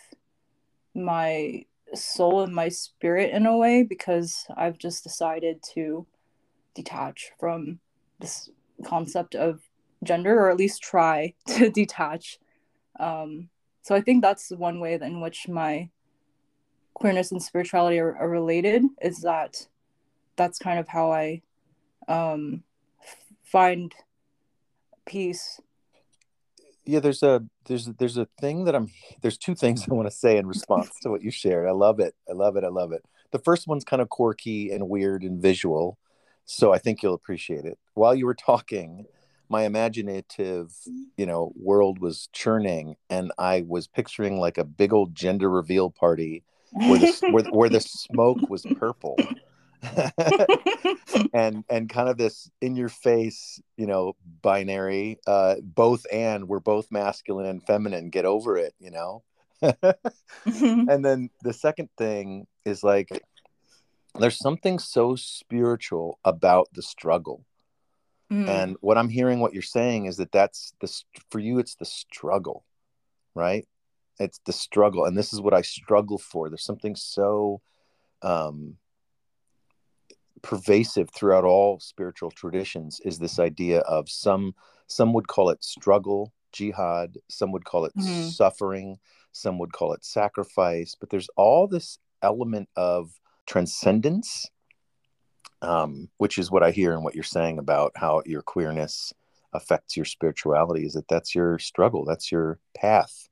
my 0.94 1.64
soul 1.94 2.42
and 2.42 2.54
my 2.54 2.68
spirit 2.68 3.30
in 3.32 3.46
a 3.46 3.56
way 3.56 3.82
because 3.82 4.46
i've 4.56 4.78
just 4.78 5.02
decided 5.02 5.60
to 5.62 6.06
detach 6.74 7.32
from 7.38 7.78
this 8.20 8.50
concept 8.84 9.34
of 9.34 9.60
gender 10.02 10.38
or 10.38 10.50
at 10.50 10.56
least 10.56 10.82
try 10.82 11.32
to 11.46 11.70
detach. 11.70 12.38
Um 12.98 13.48
so 13.82 13.94
i 13.94 14.00
think 14.00 14.22
that's 14.22 14.50
one 14.50 14.80
way 14.80 14.94
in 14.94 15.20
which 15.20 15.48
my 15.48 15.88
queerness 16.94 17.32
and 17.32 17.42
spirituality 17.42 17.98
are, 17.98 18.14
are 18.16 18.28
related 18.28 18.84
is 19.00 19.22
that 19.22 19.66
that's 20.36 20.58
kind 20.58 20.78
of 20.78 20.86
how 20.86 21.10
i 21.10 21.42
um 22.06 22.62
find 23.42 23.94
peace 25.04 25.60
yeah 26.84 27.00
there's 27.00 27.22
a 27.22 27.42
there's 27.66 27.86
there's 27.98 28.16
a 28.16 28.26
thing 28.40 28.64
that 28.64 28.74
i'm 28.74 28.88
there's 29.20 29.38
two 29.38 29.54
things 29.54 29.86
i 29.90 29.94
want 29.94 30.08
to 30.08 30.14
say 30.14 30.36
in 30.36 30.46
response 30.46 30.90
to 31.02 31.10
what 31.10 31.22
you 31.22 31.30
shared. 31.30 31.68
I 31.68 31.72
love 31.72 32.00
it. 32.00 32.14
I 32.28 32.32
love 32.32 32.56
it. 32.56 32.64
I 32.64 32.68
love 32.68 32.92
it. 32.92 33.04
The 33.30 33.38
first 33.38 33.66
one's 33.66 33.84
kind 33.84 34.02
of 34.02 34.08
quirky 34.08 34.70
and 34.70 34.88
weird 34.88 35.22
and 35.22 35.40
visual 35.40 35.98
so 36.44 36.72
i 36.72 36.78
think 36.78 37.02
you'll 37.02 37.14
appreciate 37.14 37.64
it. 37.64 37.78
While 37.94 38.14
you 38.14 38.26
were 38.26 38.34
talking 38.34 39.06
my 39.48 39.64
imaginative 39.64 40.72
you 41.16 41.26
know 41.26 41.52
world 41.56 41.98
was 41.98 42.28
churning 42.32 42.96
and 43.10 43.30
i 43.38 43.62
was 43.68 43.86
picturing 43.86 44.40
like 44.40 44.56
a 44.56 44.64
big 44.64 44.94
old 44.94 45.14
gender 45.14 45.50
reveal 45.50 45.90
party 45.90 46.42
where 46.72 46.98
the, 46.98 47.28
where, 47.30 47.44
where 47.44 47.68
the 47.68 47.80
smoke 47.80 48.38
was 48.48 48.64
purple 48.78 49.16
and 51.34 51.64
and 51.68 51.88
kind 51.88 52.08
of 52.08 52.16
this 52.16 52.50
in 52.60 52.76
your 52.76 52.88
face 52.88 53.60
you 53.76 53.86
know 53.86 54.14
binary 54.42 55.18
uh 55.26 55.56
both 55.62 56.06
and 56.12 56.48
we're 56.48 56.60
both 56.60 56.90
masculine 56.90 57.46
and 57.46 57.66
feminine 57.66 58.10
get 58.10 58.24
over 58.24 58.56
it 58.56 58.74
you 58.78 58.90
know? 58.90 59.22
And 60.44 61.04
then 61.04 61.30
the 61.42 61.52
second 61.52 61.88
thing 61.96 62.46
is 62.64 62.82
like 62.82 63.08
there's 64.18 64.38
something 64.38 64.78
so 64.78 65.14
spiritual 65.16 66.18
about 66.24 66.68
the 66.74 66.82
struggle. 66.82 67.44
Mm. 68.30 68.48
and 68.48 68.76
what 68.80 68.96
i'm 68.96 69.10
hearing 69.10 69.40
what 69.40 69.52
you're 69.52 69.62
saying 69.62 70.06
is 70.06 70.16
that 70.16 70.32
that's 70.32 70.72
the 70.80 70.90
for 71.30 71.38
you 71.38 71.58
it's 71.58 71.74
the 71.74 71.84
struggle 71.84 72.64
right? 73.34 73.66
It's 74.18 74.40
the 74.44 74.52
struggle 74.52 75.04
and 75.04 75.16
this 75.16 75.32
is 75.32 75.40
what 75.40 75.54
i 75.54 75.62
struggle 75.62 76.18
for. 76.18 76.48
There's 76.48 76.64
something 76.64 76.96
so 76.96 77.60
um 78.22 78.76
pervasive 80.40 81.10
throughout 81.10 81.44
all 81.44 81.78
spiritual 81.78 82.30
traditions 82.30 83.00
is 83.04 83.18
this 83.18 83.38
idea 83.38 83.80
of 83.80 84.08
some 84.08 84.54
some 84.86 85.12
would 85.12 85.28
call 85.28 85.50
it 85.50 85.62
struggle 85.62 86.32
jihad 86.52 87.16
some 87.28 87.52
would 87.52 87.64
call 87.64 87.84
it 87.84 87.92
mm-hmm. 87.96 88.28
suffering 88.28 88.98
some 89.32 89.58
would 89.58 89.72
call 89.72 89.92
it 89.92 90.04
sacrifice 90.04 90.96
but 90.98 91.10
there's 91.10 91.28
all 91.36 91.68
this 91.68 91.98
element 92.22 92.68
of 92.76 93.10
transcendence 93.46 94.46
um, 95.60 96.08
which 96.18 96.38
is 96.38 96.50
what 96.50 96.62
i 96.62 96.70
hear 96.70 96.92
and 96.92 97.04
what 97.04 97.14
you're 97.14 97.22
saying 97.22 97.58
about 97.58 97.92
how 97.94 98.22
your 98.26 98.42
queerness 98.42 99.12
affects 99.52 99.96
your 99.96 100.06
spirituality 100.06 100.84
is 100.84 100.94
that 100.94 101.08
that's 101.08 101.34
your 101.34 101.58
struggle 101.58 102.04
that's 102.04 102.32
your 102.32 102.58
path 102.74 103.28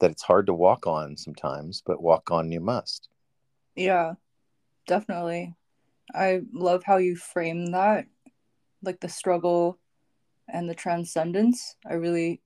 that 0.00 0.10
it's 0.10 0.22
hard 0.22 0.46
to 0.46 0.54
walk 0.54 0.86
on 0.86 1.16
sometimes 1.16 1.82
but 1.84 2.02
walk 2.02 2.30
on 2.30 2.50
you 2.50 2.60
must 2.60 3.08
yeah 3.76 4.14
definitely 4.86 5.54
I 6.14 6.40
love 6.52 6.82
how 6.84 6.96
you 6.96 7.16
frame 7.16 7.66
that, 7.66 8.06
like 8.82 9.00
the 9.00 9.08
struggle 9.08 9.78
and 10.48 10.68
the 10.68 10.74
transcendence. 10.74 11.76
I 11.88 11.94
really 11.94 12.40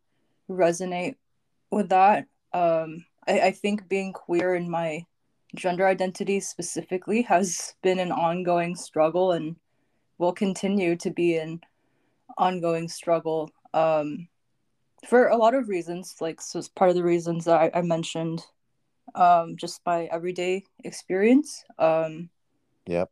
resonate 0.50 1.16
with 1.70 1.88
that. 1.90 2.26
Um, 2.52 3.04
I, 3.26 3.40
I 3.40 3.50
think 3.52 3.88
being 3.88 4.12
queer 4.12 4.54
in 4.54 4.70
my 4.70 5.06
gender 5.54 5.86
identity 5.86 6.40
specifically 6.40 7.22
has 7.22 7.74
been 7.82 7.98
an 7.98 8.12
ongoing 8.12 8.74
struggle 8.74 9.32
and 9.32 9.56
will 10.18 10.32
continue 10.32 10.96
to 10.96 11.10
be 11.10 11.36
an 11.36 11.60
ongoing 12.38 12.88
struggle 12.88 13.50
um, 13.74 14.28
for 15.06 15.28
a 15.28 15.36
lot 15.36 15.54
of 15.54 15.68
reasons. 15.68 16.16
Like, 16.20 16.40
so 16.40 16.58
it's 16.58 16.68
part 16.68 16.90
of 16.90 16.96
the 16.96 17.04
reasons 17.04 17.44
that 17.44 17.60
I, 17.74 17.78
I 17.78 17.82
mentioned, 17.82 18.42
um, 19.14 19.56
just 19.56 19.80
my 19.84 20.04
everyday 20.06 20.64
experience. 20.84 21.64
Um, 21.78 22.30
yep 22.86 23.10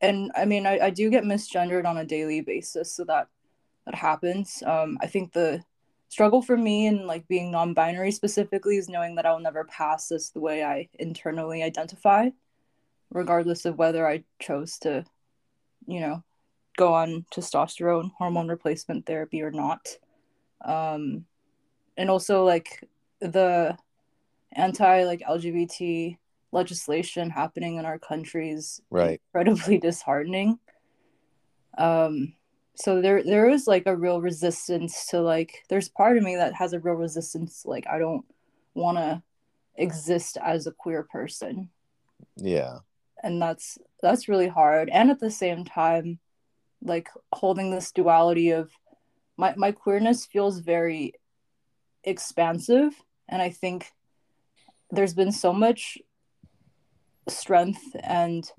and 0.00 0.30
I 0.34 0.44
mean, 0.44 0.66
I, 0.66 0.78
I 0.78 0.90
do 0.90 1.10
get 1.10 1.24
misgendered 1.24 1.86
on 1.86 1.98
a 1.98 2.04
daily 2.04 2.40
basis, 2.40 2.94
so 2.94 3.04
that 3.04 3.28
that 3.86 3.94
happens. 3.94 4.62
Um, 4.66 4.98
I 5.00 5.06
think 5.06 5.32
the 5.32 5.62
struggle 6.08 6.42
for 6.42 6.56
me 6.56 6.86
and 6.86 7.06
like 7.06 7.26
being 7.28 7.50
non-binary 7.50 8.10
specifically 8.10 8.76
is 8.76 8.88
knowing 8.88 9.14
that 9.14 9.26
I'll 9.26 9.38
never 9.38 9.64
pass 9.64 10.10
as 10.10 10.30
the 10.30 10.40
way 10.40 10.64
I 10.64 10.88
internally 10.98 11.62
identify, 11.62 12.30
regardless 13.10 13.64
of 13.64 13.78
whether 13.78 14.06
I 14.06 14.24
chose 14.40 14.78
to, 14.80 15.04
you 15.86 16.00
know, 16.00 16.24
go 16.76 16.94
on 16.94 17.24
testosterone 17.32 18.10
hormone 18.18 18.48
replacement 18.48 19.06
therapy 19.06 19.42
or 19.42 19.50
not. 19.50 19.86
Um, 20.64 21.26
and 21.96 22.10
also 22.10 22.44
like 22.44 22.84
the 23.20 23.76
anti 24.52 25.04
like 25.04 25.20
LGBT 25.20 26.16
legislation 26.52 27.30
happening 27.30 27.76
in 27.76 27.84
our 27.84 27.98
country 27.98 28.50
is 28.50 28.80
right. 28.90 29.20
incredibly 29.34 29.78
disheartening. 29.86 30.58
Um, 31.78 32.34
so 32.74 33.02
there 33.02 33.22
there 33.22 33.48
is 33.48 33.66
like 33.66 33.84
a 33.86 33.96
real 33.96 34.20
resistance 34.20 35.06
to 35.06 35.20
like 35.20 35.64
there's 35.68 35.88
part 35.88 36.16
of 36.16 36.22
me 36.22 36.36
that 36.36 36.54
has 36.54 36.72
a 36.72 36.80
real 36.80 36.94
resistance 36.94 37.64
like 37.66 37.86
I 37.86 37.98
don't 37.98 38.24
want 38.74 38.98
to 38.98 39.22
exist 39.76 40.38
as 40.42 40.66
a 40.66 40.72
queer 40.72 41.02
person. 41.02 41.68
Yeah. 42.36 42.78
And 43.22 43.40
that's 43.40 43.78
that's 44.02 44.28
really 44.28 44.48
hard 44.48 44.88
and 44.88 45.10
at 45.10 45.20
the 45.20 45.30
same 45.30 45.64
time 45.64 46.18
like 46.82 47.10
holding 47.32 47.70
this 47.70 47.92
duality 47.92 48.50
of 48.50 48.70
my 49.36 49.54
my 49.56 49.72
queerness 49.72 50.24
feels 50.24 50.58
very 50.60 51.12
expansive 52.04 52.94
and 53.28 53.42
I 53.42 53.50
think 53.50 53.92
there's 54.90 55.14
been 55.14 55.32
so 55.32 55.52
much 55.52 55.98
strength 57.30 57.96
and 58.02 58.50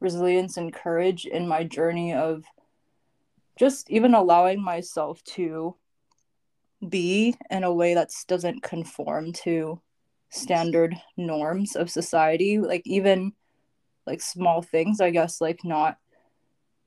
resilience 0.00 0.56
and 0.56 0.72
courage 0.72 1.26
in 1.26 1.46
my 1.46 1.64
journey 1.64 2.12
of 2.12 2.44
just 3.58 3.90
even 3.90 4.14
allowing 4.14 4.62
myself 4.62 5.22
to 5.24 5.76
be 6.88 7.36
in 7.50 7.64
a 7.64 7.72
way 7.72 7.94
that 7.94 8.10
doesn't 8.26 8.62
conform 8.62 9.32
to 9.32 9.80
standard 10.30 10.96
norms 11.16 11.76
of 11.76 11.90
society. 11.90 12.58
Like 12.58 12.82
even 12.84 13.32
like 14.06 14.20
small 14.20 14.62
things 14.62 15.00
i 15.00 15.10
guess 15.10 15.40
like 15.40 15.64
not 15.64 15.96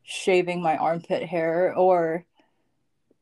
shaving 0.03 0.61
my 0.61 0.77
armpit 0.77 1.23
hair 1.23 1.73
or 1.75 2.25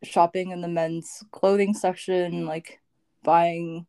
shopping 0.04 0.52
in 0.52 0.62
the 0.62 0.68
men's 0.68 1.24
clothing 1.32 1.74
section 1.74 2.46
like 2.46 2.80
buying 3.24 3.86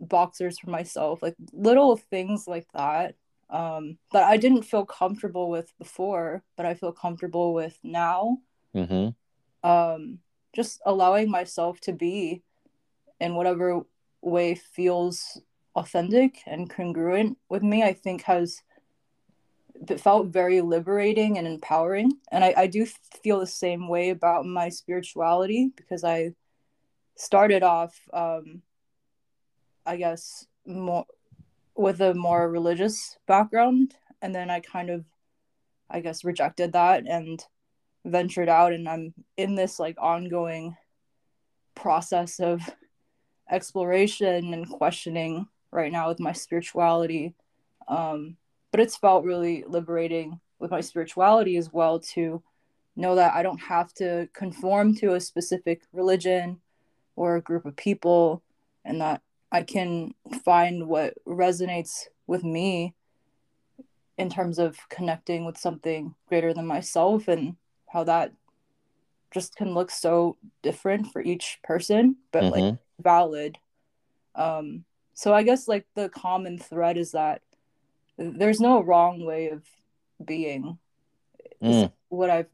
boxers 0.00 0.58
for 0.58 0.70
myself 0.70 1.22
like 1.22 1.36
little 1.52 1.96
things 1.96 2.48
like 2.48 2.66
that 2.74 3.14
um, 3.50 3.98
that 4.12 4.24
I 4.24 4.36
didn't 4.36 4.62
feel 4.62 4.84
comfortable 4.84 5.48
with 5.48 5.72
before, 5.78 6.42
but 6.56 6.66
I 6.66 6.74
feel 6.74 6.92
comfortable 6.92 7.54
with 7.54 7.78
now. 7.82 8.38
Mm-hmm. 8.74 9.68
Um, 9.68 10.18
just 10.54 10.80
allowing 10.86 11.30
myself 11.30 11.80
to 11.82 11.92
be 11.92 12.42
in 13.20 13.34
whatever 13.34 13.82
way 14.22 14.54
feels 14.54 15.40
authentic 15.74 16.40
and 16.46 16.68
congruent 16.70 17.38
with 17.48 17.62
me, 17.62 17.82
I 17.82 17.92
think 17.92 18.22
has 18.22 18.62
it 19.88 20.00
felt 20.00 20.28
very 20.28 20.60
liberating 20.60 21.38
and 21.38 21.46
empowering. 21.46 22.12
And 22.32 22.42
I, 22.42 22.54
I 22.56 22.66
do 22.66 22.86
feel 23.22 23.40
the 23.40 23.46
same 23.46 23.88
way 23.88 24.10
about 24.10 24.46
my 24.46 24.70
spirituality 24.70 25.70
because 25.76 26.02
I 26.02 26.32
started 27.16 27.62
off, 27.62 27.98
um, 28.12 28.62
I 29.84 29.96
guess, 29.96 30.46
more 30.64 31.04
with 31.76 32.00
a 32.00 32.14
more 32.14 32.50
religious 32.50 33.18
background. 33.26 33.94
And 34.22 34.34
then 34.34 34.50
i 34.50 34.60
kind 34.60 34.90
of 34.90 35.04
i 35.90 36.00
guess 36.00 36.24
rejected 36.24 36.72
that 36.72 37.06
and 37.06 37.44
ventured 38.04 38.48
out. 38.48 38.72
And 38.72 38.88
i'm 38.88 39.14
in 39.36 39.54
this 39.54 39.78
like 39.78 39.96
ongoing 39.98 40.76
process 41.74 42.40
of 42.40 42.62
exploration 43.50 44.54
and 44.54 44.68
questioning 44.68 45.46
right 45.70 45.92
now 45.92 46.08
with 46.08 46.18
my 46.18 46.32
spirituality. 46.32 47.34
Um, 47.86 48.36
but 48.72 48.80
it's 48.80 48.96
felt 48.96 49.24
really 49.24 49.64
liberating 49.66 50.40
with 50.58 50.70
my 50.70 50.80
spirituality 50.80 51.56
as 51.56 51.72
well 51.72 52.00
to 52.00 52.42
know 52.96 53.14
that 53.14 53.34
i 53.34 53.42
don't 53.42 53.58
have 53.58 53.92
to 53.92 54.28
conform 54.32 54.94
to 54.94 55.14
a 55.14 55.20
specific 55.20 55.82
religion 55.92 56.58
or 57.14 57.36
a 57.36 57.42
group 57.42 57.66
of 57.66 57.76
people 57.76 58.42
and 58.84 59.00
that 59.00 59.22
I 59.52 59.62
can 59.62 60.14
find 60.44 60.88
what 60.88 61.14
resonates 61.26 62.06
with 62.26 62.44
me 62.44 62.94
in 64.18 64.30
terms 64.30 64.58
of 64.58 64.78
connecting 64.88 65.44
with 65.44 65.58
something 65.58 66.14
greater 66.28 66.52
than 66.52 66.66
myself 66.66 67.28
and 67.28 67.56
how 67.88 68.04
that 68.04 68.32
just 69.32 69.56
can 69.56 69.74
look 69.74 69.90
so 69.90 70.36
different 70.62 71.12
for 71.12 71.20
each 71.20 71.58
person, 71.62 72.16
but 72.32 72.44
mm-hmm. 72.44 72.60
like 72.60 72.78
valid. 73.00 73.58
Um, 74.34 74.84
so 75.14 75.34
I 75.34 75.42
guess 75.42 75.68
like 75.68 75.86
the 75.94 76.08
common 76.08 76.58
thread 76.58 76.96
is 76.96 77.12
that 77.12 77.42
there's 78.18 78.60
no 78.60 78.82
wrong 78.82 79.24
way 79.24 79.50
of 79.50 79.62
being. 80.24 80.78
Mm. 81.62 81.92
What 82.08 82.30
I've 82.30 82.48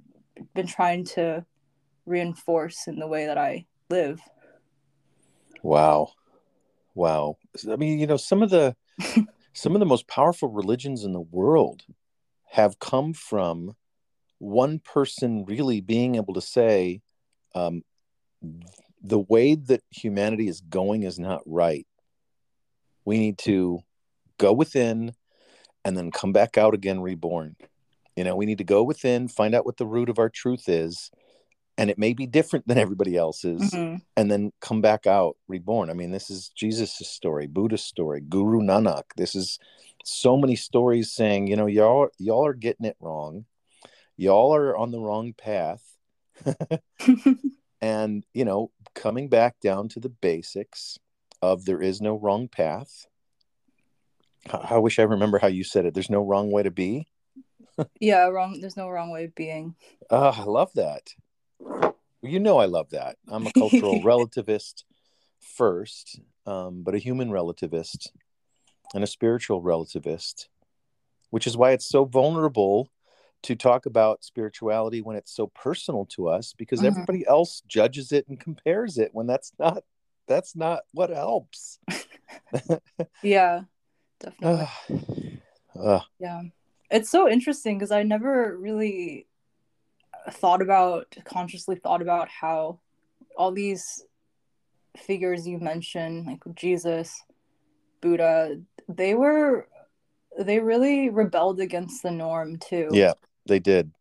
been 0.54 0.66
trying 0.66 1.04
to 1.04 1.44
reinforce 2.06 2.88
in 2.88 2.98
the 2.98 3.06
way 3.06 3.26
that 3.26 3.38
I 3.38 3.66
live. 3.88 4.20
Wow. 5.62 6.12
Wow. 6.94 7.36
I 7.70 7.76
mean, 7.76 7.98
you 7.98 8.06
know, 8.06 8.16
some 8.16 8.42
of 8.42 8.50
the 8.50 8.76
some 9.52 9.74
of 9.74 9.80
the 9.80 9.86
most 9.86 10.06
powerful 10.08 10.48
religions 10.48 11.04
in 11.04 11.12
the 11.12 11.20
world 11.20 11.84
have 12.50 12.78
come 12.78 13.12
from 13.12 13.74
one 14.38 14.78
person 14.80 15.44
really 15.44 15.80
being 15.80 16.16
able 16.16 16.34
to 16.34 16.40
say 16.40 17.00
um, 17.54 17.82
the 19.00 19.18
way 19.18 19.54
that 19.54 19.82
humanity 19.90 20.48
is 20.48 20.60
going 20.60 21.02
is 21.02 21.18
not 21.18 21.42
right 21.46 21.86
we 23.04 23.18
need 23.18 23.38
to 23.38 23.80
go 24.38 24.52
within 24.52 25.12
and 25.84 25.96
then 25.96 26.10
come 26.10 26.32
back 26.32 26.58
out 26.58 26.74
again 26.74 27.00
reborn 27.00 27.56
you 28.16 28.24
know 28.24 28.36
we 28.36 28.46
need 28.46 28.58
to 28.58 28.64
go 28.64 28.82
within 28.82 29.28
find 29.28 29.54
out 29.54 29.64
what 29.64 29.76
the 29.76 29.86
root 29.86 30.08
of 30.08 30.18
our 30.18 30.28
truth 30.28 30.68
is 30.68 31.10
and 31.78 31.90
it 31.90 31.98
may 31.98 32.12
be 32.12 32.26
different 32.26 32.66
than 32.66 32.78
everybody 32.78 33.16
else's 33.16 33.72
mm-hmm. 33.72 33.96
and 34.16 34.30
then 34.30 34.52
come 34.60 34.80
back 34.80 35.06
out 35.06 35.36
reborn. 35.48 35.90
I 35.90 35.94
mean 35.94 36.10
this 36.10 36.30
is 36.30 36.48
jesus' 36.48 37.08
story 37.08 37.46
buddha's 37.46 37.84
story 37.84 38.20
guru 38.20 38.60
nanak. 38.60 39.04
This 39.16 39.34
is 39.34 39.58
so 40.04 40.36
many 40.36 40.56
stories 40.56 41.12
saying 41.12 41.46
you 41.46 41.56
know 41.56 41.66
y'all 41.66 42.08
y'all 42.18 42.46
are 42.46 42.54
getting 42.54 42.86
it 42.86 42.96
wrong. 43.00 43.46
Y'all 44.16 44.54
are 44.54 44.76
on 44.76 44.90
the 44.90 45.00
wrong 45.00 45.32
path. 45.32 45.82
And 47.82 48.24
you 48.32 48.44
know 48.44 48.70
coming 48.94 49.28
back 49.28 49.58
down 49.60 49.88
to 49.88 50.00
the 50.00 50.08
basics 50.08 50.98
of 51.42 51.64
there 51.64 51.82
is 51.82 52.00
no 52.00 52.14
wrong 52.14 52.46
path. 52.46 53.06
I, 54.48 54.74
I 54.74 54.78
wish 54.78 55.00
i 55.00 55.02
remember 55.02 55.38
how 55.38 55.48
you 55.48 55.64
said 55.64 55.84
it. 55.84 55.92
There's 55.92 56.08
no 56.08 56.22
wrong 56.22 56.52
way 56.52 56.62
to 56.62 56.70
be. 56.70 57.08
Yeah 57.98 58.26
wrong 58.26 58.60
there's 58.60 58.76
no 58.76 58.88
wrong 58.88 59.10
way 59.10 59.24
of 59.24 59.34
being. 59.34 59.74
Oh 60.10 60.28
i 60.36 60.44
love 60.44 60.70
that 60.74 61.10
you 62.22 62.40
know 62.40 62.58
i 62.58 62.66
love 62.66 62.90
that. 62.90 63.16
I'm 63.28 63.46
a 63.46 63.52
cultural 63.52 64.00
relativist 64.04 64.84
first 65.40 66.20
um, 66.46 66.82
but 66.82 66.94
a 66.94 66.98
human 66.98 67.30
relativist 67.30 68.08
and 68.94 69.02
a 69.02 69.06
spiritual 69.06 69.62
relativist 69.62 70.48
which 71.30 71.46
is 71.46 71.56
why 71.56 71.72
it's 71.72 71.86
so 71.86 72.04
vulnerable 72.04 72.90
to 73.42 73.56
talk 73.56 73.86
about 73.86 74.22
spirituality 74.22 75.00
when 75.00 75.16
it's 75.16 75.34
so 75.34 75.48
personal 75.48 76.06
to 76.06 76.28
us 76.28 76.54
because 76.56 76.80
mm-hmm. 76.80 76.88
everybody 76.88 77.26
else 77.26 77.62
judges 77.66 78.12
it 78.12 78.26
and 78.28 78.38
compares 78.38 78.98
it 78.98 79.10
when 79.12 79.26
that's 79.26 79.52
not 79.58 79.82
that's 80.28 80.54
not 80.54 80.80
what 80.92 81.10
helps. 81.10 81.78
Yeah 83.22 83.62
definitely. 84.20 85.40
Uh, 85.78 86.00
yeah. 86.18 86.42
It's 86.90 87.10
so 87.10 87.28
interesting 87.28 87.76
because 87.76 87.90
i 87.90 88.02
never 88.02 88.56
really 88.56 89.26
thought 90.30 90.62
about 90.62 91.16
consciously 91.24 91.76
thought 91.76 92.02
about 92.02 92.28
how 92.28 92.78
all 93.36 93.50
these 93.50 94.04
figures 94.96 95.46
you 95.46 95.58
mentioned 95.58 96.26
like 96.26 96.40
jesus 96.54 97.22
buddha 98.00 98.60
they 98.88 99.14
were 99.14 99.66
they 100.38 100.58
really 100.60 101.08
rebelled 101.08 101.60
against 101.60 102.02
the 102.02 102.10
norm 102.10 102.56
too 102.58 102.88
yeah 102.92 103.12
they 103.46 103.58
did. 103.58 103.92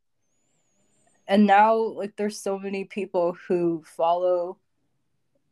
And 1.28 1.46
now 1.46 1.76
like 1.76 2.16
there's 2.16 2.40
so 2.40 2.60
many 2.60 2.84
people 2.86 3.36
who 3.48 3.84
follow 3.86 4.58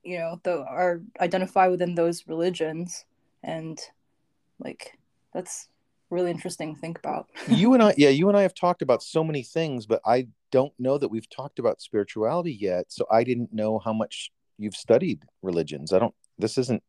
you 0.03 0.17
know, 0.17 0.39
the 0.43 0.63
are 0.63 1.01
identify 1.19 1.67
within 1.67 1.93
those 1.93 2.27
religions 2.27 3.05
and 3.43 3.79
like 4.59 4.97
that's 5.33 5.67
really 6.09 6.31
interesting 6.31 6.75
to 6.75 6.81
think 6.81 6.97
about. 6.99 7.27
you 7.47 7.73
and 7.73 7.83
I 7.83 7.93
yeah, 7.97 8.09
you 8.09 8.27
and 8.27 8.37
I 8.37 8.41
have 8.41 8.53
talked 8.53 8.81
about 8.81 9.03
so 9.03 9.23
many 9.23 9.43
things, 9.43 9.85
but 9.85 10.01
I 10.05 10.27
don't 10.51 10.73
know 10.79 10.97
that 10.97 11.09
we've 11.09 11.29
talked 11.29 11.59
about 11.59 11.81
spirituality 11.81 12.53
yet. 12.53 12.85
So 12.89 13.05
I 13.11 13.23
didn't 13.23 13.53
know 13.53 13.79
how 13.79 13.93
much 13.93 14.31
you've 14.57 14.75
studied 14.75 15.23
religions. 15.41 15.93
I 15.93 15.99
don't 15.99 16.15
this 16.37 16.57
isn't 16.57 16.83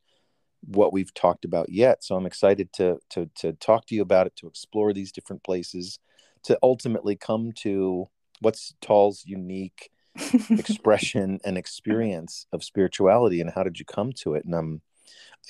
what 0.63 0.93
we've 0.93 1.15
talked 1.15 1.45
about 1.45 1.71
yet. 1.71 2.05
So 2.05 2.17
I'm 2.17 2.27
excited 2.27 2.73
to 2.75 2.99
to 3.11 3.31
to 3.37 3.53
talk 3.55 3.87
to 3.87 3.95
you 3.95 4.03
about 4.03 4.27
it, 4.27 4.37
to 4.37 4.47
explore 4.47 4.93
these 4.93 5.13
different 5.13 5.43
places 5.43 5.99
to 6.45 6.59
ultimately 6.63 7.17
come 7.17 7.53
to 7.53 8.09
what's 8.41 8.75
Tall's 8.81 9.25
unique 9.27 9.91
expression 10.51 11.39
and 11.45 11.57
experience 11.57 12.47
of 12.53 12.65
spirituality 12.65 13.41
and 13.41 13.51
how 13.51 13.63
did 13.63 13.79
you 13.79 13.85
come 13.85 14.13
to 14.13 14.35
it 14.35 14.45
and 14.45 14.55
i'm 14.55 14.83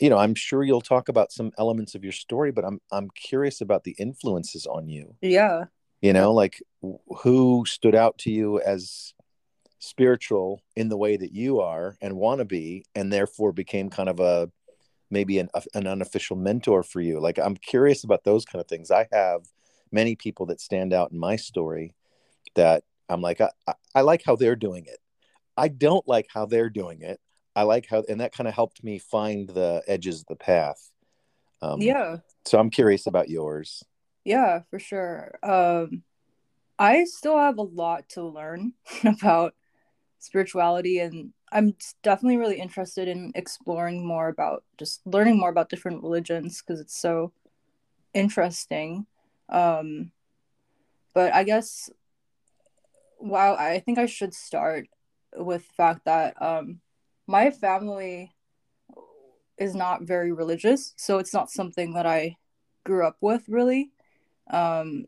you 0.00 0.10
know 0.10 0.18
i'm 0.18 0.34
sure 0.34 0.62
you'll 0.62 0.80
talk 0.80 1.08
about 1.08 1.32
some 1.32 1.50
elements 1.58 1.94
of 1.94 2.02
your 2.04 2.12
story 2.12 2.50
but 2.50 2.64
i'm 2.64 2.80
i'm 2.92 3.08
curious 3.10 3.60
about 3.60 3.84
the 3.84 3.92
influences 3.92 4.66
on 4.66 4.88
you 4.88 5.14
yeah 5.20 5.64
you 6.00 6.12
know 6.12 6.32
like 6.32 6.62
who 7.18 7.64
stood 7.66 7.94
out 7.94 8.18
to 8.18 8.30
you 8.30 8.60
as 8.60 9.14
spiritual 9.78 10.62
in 10.76 10.88
the 10.88 10.96
way 10.96 11.16
that 11.16 11.32
you 11.32 11.60
are 11.60 11.96
and 12.02 12.16
want 12.16 12.38
to 12.38 12.44
be 12.44 12.84
and 12.94 13.12
therefore 13.12 13.52
became 13.52 13.88
kind 13.88 14.08
of 14.08 14.20
a 14.20 14.50
maybe 15.10 15.38
an, 15.38 15.48
an 15.74 15.86
unofficial 15.86 16.36
mentor 16.36 16.82
for 16.82 17.00
you 17.00 17.18
like 17.18 17.38
i'm 17.38 17.56
curious 17.56 18.04
about 18.04 18.24
those 18.24 18.44
kind 18.44 18.60
of 18.60 18.68
things 18.68 18.90
i 18.90 19.08
have 19.10 19.42
many 19.90 20.14
people 20.14 20.46
that 20.46 20.60
stand 20.60 20.92
out 20.92 21.12
in 21.12 21.18
my 21.18 21.34
story 21.34 21.94
that 22.54 22.84
I'm 23.10 23.20
like, 23.20 23.40
I, 23.40 23.50
I 23.94 24.00
like 24.02 24.22
how 24.24 24.36
they're 24.36 24.56
doing 24.56 24.86
it. 24.86 24.98
I 25.56 25.68
don't 25.68 26.06
like 26.06 26.28
how 26.32 26.46
they're 26.46 26.70
doing 26.70 27.02
it. 27.02 27.20
I 27.54 27.62
like 27.62 27.86
how, 27.86 28.04
and 28.08 28.20
that 28.20 28.32
kind 28.32 28.48
of 28.48 28.54
helped 28.54 28.84
me 28.84 28.98
find 28.98 29.48
the 29.48 29.82
edges 29.86 30.20
of 30.20 30.26
the 30.26 30.36
path. 30.36 30.90
Um, 31.62 31.80
yeah. 31.80 32.18
So 32.46 32.58
I'm 32.58 32.70
curious 32.70 33.06
about 33.06 33.28
yours. 33.28 33.84
Yeah, 34.24 34.62
for 34.70 34.78
sure. 34.78 35.38
Um, 35.42 36.02
I 36.78 37.04
still 37.04 37.38
have 37.38 37.58
a 37.58 37.62
lot 37.62 38.08
to 38.10 38.22
learn 38.22 38.72
about 39.04 39.54
spirituality, 40.18 41.00
and 41.00 41.32
I'm 41.52 41.74
definitely 42.02 42.36
really 42.36 42.60
interested 42.60 43.08
in 43.08 43.32
exploring 43.34 44.06
more 44.06 44.28
about 44.28 44.64
just 44.78 45.00
learning 45.06 45.38
more 45.38 45.50
about 45.50 45.68
different 45.68 46.02
religions 46.02 46.62
because 46.62 46.80
it's 46.80 46.96
so 46.96 47.32
interesting. 48.14 49.06
Um, 49.48 50.12
but 51.12 51.34
I 51.34 51.44
guess, 51.44 51.90
wow, 53.18 53.56
I 53.56 53.80
think 53.80 53.98
I 53.98 54.06
should 54.06 54.32
start 54.32 54.88
with 55.36 55.66
the 55.66 55.74
fact 55.74 56.04
that 56.04 56.40
um, 56.40 56.80
my 57.30 57.50
family 57.50 58.34
is 59.56 59.74
not 59.74 60.02
very 60.02 60.32
religious, 60.32 60.94
so 60.96 61.18
it's 61.18 61.32
not 61.32 61.48
something 61.48 61.94
that 61.94 62.04
I 62.04 62.36
grew 62.84 63.06
up 63.06 63.16
with 63.20 63.44
really. 63.48 63.92
Um, 64.50 65.06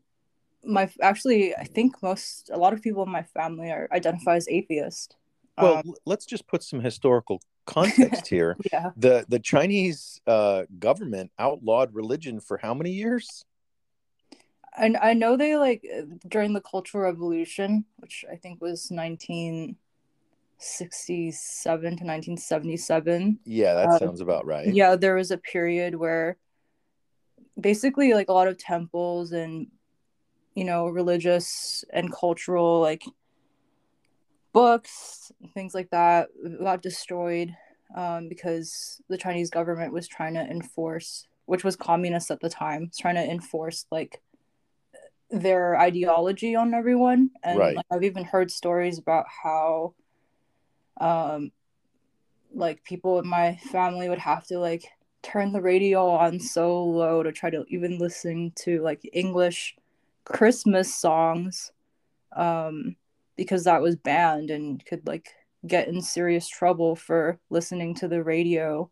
my 0.64 0.88
actually, 1.00 1.56
I 1.56 1.64
think 1.64 2.00
most 2.00 2.48
a 2.52 2.56
lot 2.56 2.72
of 2.72 2.80
people 2.80 3.02
in 3.02 3.11
my 3.11 3.24
family 3.24 3.70
are 3.70 3.88
identify 3.90 4.37
as 4.37 4.46
atheist. 4.48 5.16
Well, 5.61 5.78
um, 5.78 5.94
let's 6.06 6.24
just 6.24 6.46
put 6.46 6.62
some 6.62 6.80
historical 6.80 7.42
context 7.66 8.28
here. 8.37 8.56
yeah. 8.72 8.90
The 8.96 9.26
the 9.28 9.40
Chinese 9.40 10.20
uh, 10.26 10.62
government 10.78 11.32
outlawed 11.40 11.92
religion 11.92 12.38
for 12.38 12.56
how 12.58 12.72
many 12.72 12.92
years? 12.92 13.44
and 14.76 14.96
I 14.96 15.12
know 15.12 15.37
they 15.37 15.56
like 15.56 15.85
during 16.28 16.54
the 16.54 16.61
Cultural 16.61 17.04
Revolution, 17.04 17.85
which 17.98 18.24
I 18.30 18.37
think 18.37 18.61
was 18.61 18.90
1967 20.62 21.83
to 21.83 21.88
1977. 21.88 23.38
Yeah, 23.44 23.75
that 23.75 23.88
uh, 23.88 23.98
sounds 23.98 24.20
about 24.20 24.46
right. 24.46 24.72
Yeah, 24.72 24.94
there 24.94 25.16
was 25.16 25.31
a 25.31 25.38
period 25.38 25.96
where 25.96 26.37
basically 27.61 28.14
like 28.14 28.29
a 28.29 28.33
lot 28.33 28.48
of 28.48 28.59
temples 28.59 29.33
and 29.33 29.66
you 30.55 30.64
know 30.64 30.87
religious 30.87 31.85
and 31.92 32.12
cultural 32.12 32.81
like 32.81 33.05
books 34.53 35.31
things 35.55 35.75
like 35.75 35.90
that 35.90 36.29
got 36.61 36.83
destroyed 36.83 37.55
um, 37.96 38.29
because 38.29 39.03
the 39.09 39.18
Chinese 39.18 39.51
government 39.51 39.92
was 39.92 40.09
trying 40.09 40.35
to 40.35 40.40
enforce, 40.40 41.27
which 41.46 41.64
was 41.64 41.77
communist 41.77 42.31
at 42.31 42.40
the 42.40 42.48
time, 42.48 42.87
was 42.88 42.96
trying 42.96 43.16
to 43.16 43.31
enforce 43.31 43.85
like 43.90 44.22
their 45.33 45.79
ideology 45.79 46.55
on 46.55 46.75
everyone 46.75 47.31
and 47.42 47.59
right. 47.59 47.75
like, 47.75 47.87
i've 47.90 48.05
even 48.05 48.22
heard 48.22 48.51
stories 48.51 48.98
about 48.98 49.25
how 49.42 49.94
um 51.02 51.50
like 52.54 52.84
people 52.84 53.18
in 53.18 53.26
my 53.26 53.56
family 53.56 54.08
would 54.08 54.18
have 54.18 54.46
to 54.46 54.58
like 54.58 54.84
turn 55.22 55.52
the 55.52 55.60
radio 55.60 56.08
on 56.08 56.38
so 56.38 56.84
low 56.84 57.22
to 57.22 57.32
try 57.32 57.50
to 57.50 57.64
even 57.68 57.98
listen 57.98 58.52
to 58.54 58.80
like 58.82 59.00
english 59.12 59.76
christmas 60.24 60.94
songs 60.94 61.72
um 62.36 62.94
because 63.36 63.64
that 63.64 63.82
was 63.82 63.96
banned 63.96 64.50
and 64.50 64.84
could 64.86 65.06
like 65.06 65.28
get 65.66 65.88
in 65.88 66.00
serious 66.00 66.48
trouble 66.48 66.94
for 66.94 67.38
listening 67.50 67.94
to 67.94 68.06
the 68.06 68.22
radio 68.22 68.88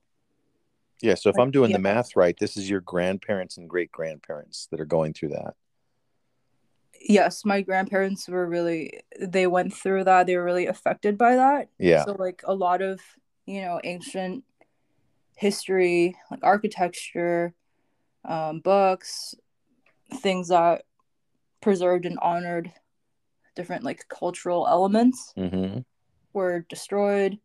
yeah 1.00 1.14
so 1.14 1.30
if 1.30 1.36
like, 1.36 1.44
i'm 1.44 1.50
doing 1.50 1.70
yeah. 1.70 1.76
the 1.76 1.82
math 1.82 2.16
right 2.16 2.36
this 2.40 2.56
is 2.56 2.68
your 2.68 2.80
grandparents 2.80 3.56
and 3.56 3.68
great 3.68 3.92
grandparents 3.92 4.66
that 4.70 4.80
are 4.80 4.84
going 4.86 5.12
through 5.12 5.28
that 5.28 5.54
yes, 7.00 7.44
my 7.44 7.62
grandparents 7.62 8.28
were 8.28 8.46
really 8.46 9.00
they 9.18 9.46
went 9.46 9.74
through 9.74 10.04
that. 10.04 10.26
They 10.26 10.36
were 10.36 10.44
really 10.44 10.66
affected 10.66 11.16
by 11.18 11.36
that. 11.36 11.68
Yeah. 11.78 12.04
So 12.04 12.12
like 12.12 12.42
a 12.44 12.54
lot 12.54 12.82
of, 12.82 13.00
you 13.46 13.62
know, 13.62 13.80
ancient 13.84 14.44
history, 15.36 16.16
like 16.30 16.40
architecture, 16.42 17.54
um, 18.24 18.60
books, 18.60 19.34
things 20.16 20.48
that 20.48 20.82
preserved 21.60 22.06
and 22.06 22.18
honored 22.20 22.72
different 23.56 23.84
like 23.84 24.08
cultural 24.08 24.66
elements 24.68 25.34
hmm 25.36 25.78
were 26.32 26.64
destroyed 26.68 27.38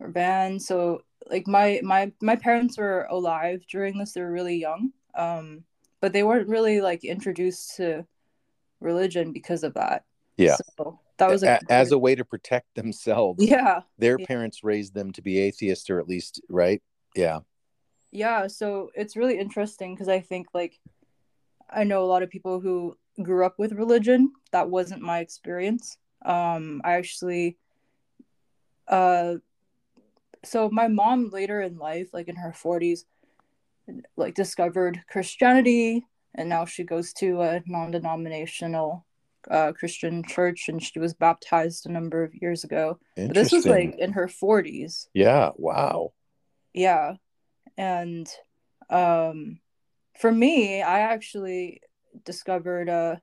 or 0.00 0.08
banned. 0.08 0.60
So 0.60 1.02
like 1.30 1.46
my 1.46 1.80
my 1.84 2.12
my 2.20 2.36
parents 2.36 2.76
were 2.76 3.06
alive 3.10 3.62
during 3.70 3.98
this. 3.98 4.12
They 4.12 4.20
were 4.20 4.32
really 4.32 4.56
young. 4.56 4.92
Um, 5.14 5.64
but 6.00 6.12
they 6.12 6.22
weren't 6.22 6.48
really 6.48 6.80
like 6.80 7.04
introduced 7.04 7.76
to 7.76 8.06
religion 8.80 9.32
because 9.32 9.62
of 9.64 9.74
that. 9.74 10.04
Yeah. 10.36 10.56
So 10.76 11.00
that 11.18 11.28
was 11.30 11.42
A- 11.42 11.60
as 11.68 11.92
a 11.92 11.98
way 11.98 12.14
to 12.14 12.24
protect 12.24 12.74
themselves. 12.74 13.44
yeah. 13.44 13.82
Their 13.98 14.16
Yeah. 14.18 14.26
parents 14.26 14.62
raised 14.62 14.94
them 14.94 15.12
to 15.12 15.22
be 15.22 15.38
atheists, 15.38 15.90
or 15.90 15.98
at 15.98 16.08
least, 16.08 16.40
right? 16.48 16.82
Yeah. 17.16 17.40
Yeah, 18.10 18.46
so 18.46 18.90
it's 18.94 19.16
really 19.16 19.38
interesting 19.38 19.94
because 19.94 20.08
I 20.08 20.20
think 20.20 20.48
like 20.54 20.78
I 21.68 21.84
know 21.84 22.02
a 22.02 22.06
lot 22.06 22.22
of 22.22 22.30
people 22.30 22.60
who 22.60 22.96
grew 23.22 23.44
up 23.44 23.58
with 23.58 23.72
religion. 23.72 24.32
That 24.52 24.70
wasn't 24.70 25.02
my 25.02 25.18
experience. 25.18 25.98
Um, 26.24 26.80
I 26.84 26.92
actually, 26.94 27.58
uh, 28.86 29.34
so 30.44 30.70
my 30.70 30.88
mom 30.88 31.28
later 31.30 31.60
in 31.60 31.76
life, 31.76 32.08
like 32.14 32.28
in 32.28 32.36
her 32.36 32.52
forties, 32.52 33.04
like 34.16 34.34
discovered 34.34 35.02
Christianity, 35.10 36.06
and 36.38 36.48
now 36.48 36.64
she 36.64 36.84
goes 36.84 37.12
to 37.14 37.42
a 37.42 37.62
non-denominational 37.66 39.04
uh, 39.50 39.72
Christian 39.72 40.22
church, 40.22 40.68
and 40.68 40.82
she 40.82 40.98
was 40.98 41.14
baptized 41.14 41.86
a 41.86 41.92
number 41.92 42.22
of 42.22 42.34
years 42.34 42.64
ago. 42.64 42.98
But 43.16 43.34
this 43.34 43.52
was 43.52 43.66
like 43.66 43.98
in 43.98 44.12
her 44.12 44.28
forties. 44.28 45.08
yeah. 45.12 45.50
Wow. 45.56 46.12
yeah 46.72 47.14
and 47.78 48.28
um 48.90 49.58
for 50.18 50.30
me 50.30 50.82
i 50.82 51.00
actually 51.00 51.80
discovered 52.24 52.88
a 52.88 53.20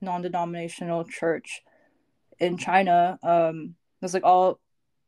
non-denominational 0.00 1.04
church 1.04 1.62
in 2.40 2.58
china 2.58 3.18
um 3.22 3.74
it 4.00 4.04
was 4.04 4.14
like 4.14 4.24
all 4.24 4.58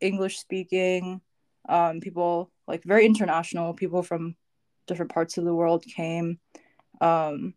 english 0.01 0.39
speaking 0.39 1.21
um 1.69 2.01
people 2.01 2.51
like 2.69 2.83
very 2.85 3.05
international 3.05 3.75
people 3.75 4.03
from 4.03 4.37
different 4.87 5.13
parts 5.13 5.37
of 5.37 5.45
the 5.45 5.55
world 5.55 5.85
came 5.85 6.39
um 7.01 7.55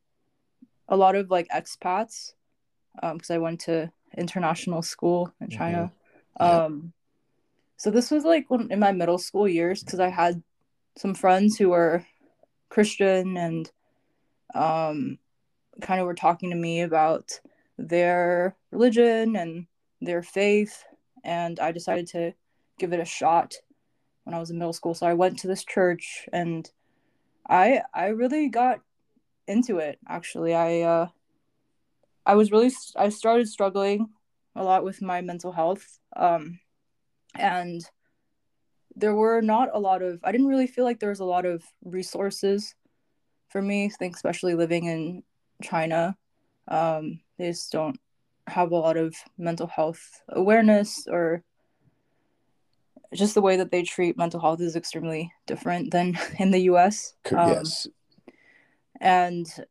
a 0.87 0.97
lot 0.97 1.15
of 1.15 1.29
like 1.29 1.47
expats 1.49 2.33
um 3.03 3.17
because 3.17 3.31
i 3.31 3.37
went 3.37 3.59
to 3.59 3.91
international 4.17 4.81
school 4.81 5.33
in 5.39 5.49
china 5.49 5.91
Yeah. 6.39 6.65
um 6.65 6.93
so 7.79 7.89
this 7.89 8.11
was 8.11 8.25
like 8.25 8.49
when, 8.49 8.69
in 8.71 8.79
my 8.79 8.91
middle 8.91 9.17
school 9.17 9.47
years 9.47 9.81
because 9.81 10.01
I 10.01 10.09
had 10.09 10.43
some 10.97 11.13
friends 11.13 11.57
who 11.57 11.69
were 11.69 12.05
Christian 12.67 13.37
and 13.37 13.71
um, 14.53 15.17
kind 15.81 16.01
of 16.01 16.05
were 16.05 16.13
talking 16.13 16.49
to 16.49 16.57
me 16.57 16.81
about 16.81 17.39
their 17.77 18.57
religion 18.71 19.37
and 19.37 19.65
their 20.01 20.21
faith, 20.21 20.83
and 21.23 21.57
I 21.61 21.71
decided 21.71 22.07
to 22.07 22.33
give 22.79 22.91
it 22.91 22.99
a 22.99 23.05
shot 23.05 23.53
when 24.25 24.33
I 24.33 24.39
was 24.39 24.49
in 24.49 24.59
middle 24.59 24.73
school. 24.73 24.93
So 24.93 25.07
I 25.07 25.13
went 25.13 25.39
to 25.39 25.47
this 25.47 25.63
church, 25.63 26.27
and 26.33 26.69
I 27.47 27.81
I 27.93 28.07
really 28.07 28.49
got 28.49 28.81
into 29.49 29.77
it. 29.77 29.99
Actually, 30.07 30.53
I 30.53 30.81
uh, 30.81 31.07
I 32.25 32.35
was 32.35 32.51
really 32.51 32.71
I 32.95 33.09
started 33.09 33.47
struggling 33.49 34.09
a 34.55 34.63
lot 34.63 34.83
with 34.83 35.01
my 35.01 35.21
mental 35.21 35.51
health. 35.51 35.99
Um, 36.15 36.59
and 37.35 37.83
there 38.95 39.15
were 39.15 39.41
not 39.41 39.69
a 39.73 39.79
lot 39.79 40.01
of 40.01 40.19
i 40.23 40.31
didn't 40.31 40.47
really 40.47 40.67
feel 40.67 40.83
like 40.83 40.99
there 40.99 41.09
was 41.09 41.19
a 41.19 41.25
lot 41.25 41.45
of 41.45 41.63
resources 41.83 42.75
for 43.49 43.61
me 43.61 43.85
i 43.85 43.89
think 43.89 44.15
especially 44.15 44.55
living 44.55 44.85
in 44.85 45.23
china 45.63 46.15
um, 46.67 47.19
they 47.39 47.47
just 47.47 47.71
don't 47.71 47.99
have 48.45 48.71
a 48.71 48.75
lot 48.75 48.95
of 48.95 49.15
mental 49.39 49.65
health 49.65 50.21
awareness 50.29 51.07
or 51.09 51.43
just 53.13 53.33
the 53.33 53.41
way 53.41 53.57
that 53.57 53.71
they 53.71 53.81
treat 53.81 54.17
mental 54.17 54.39
health 54.39 54.61
is 54.61 54.75
extremely 54.75 55.31
different 55.47 55.91
than 55.91 56.17
in 56.39 56.51
the 56.51 56.59
us 56.61 57.15
Um, 57.31 57.49
yes. 57.49 57.87
And 58.99 59.65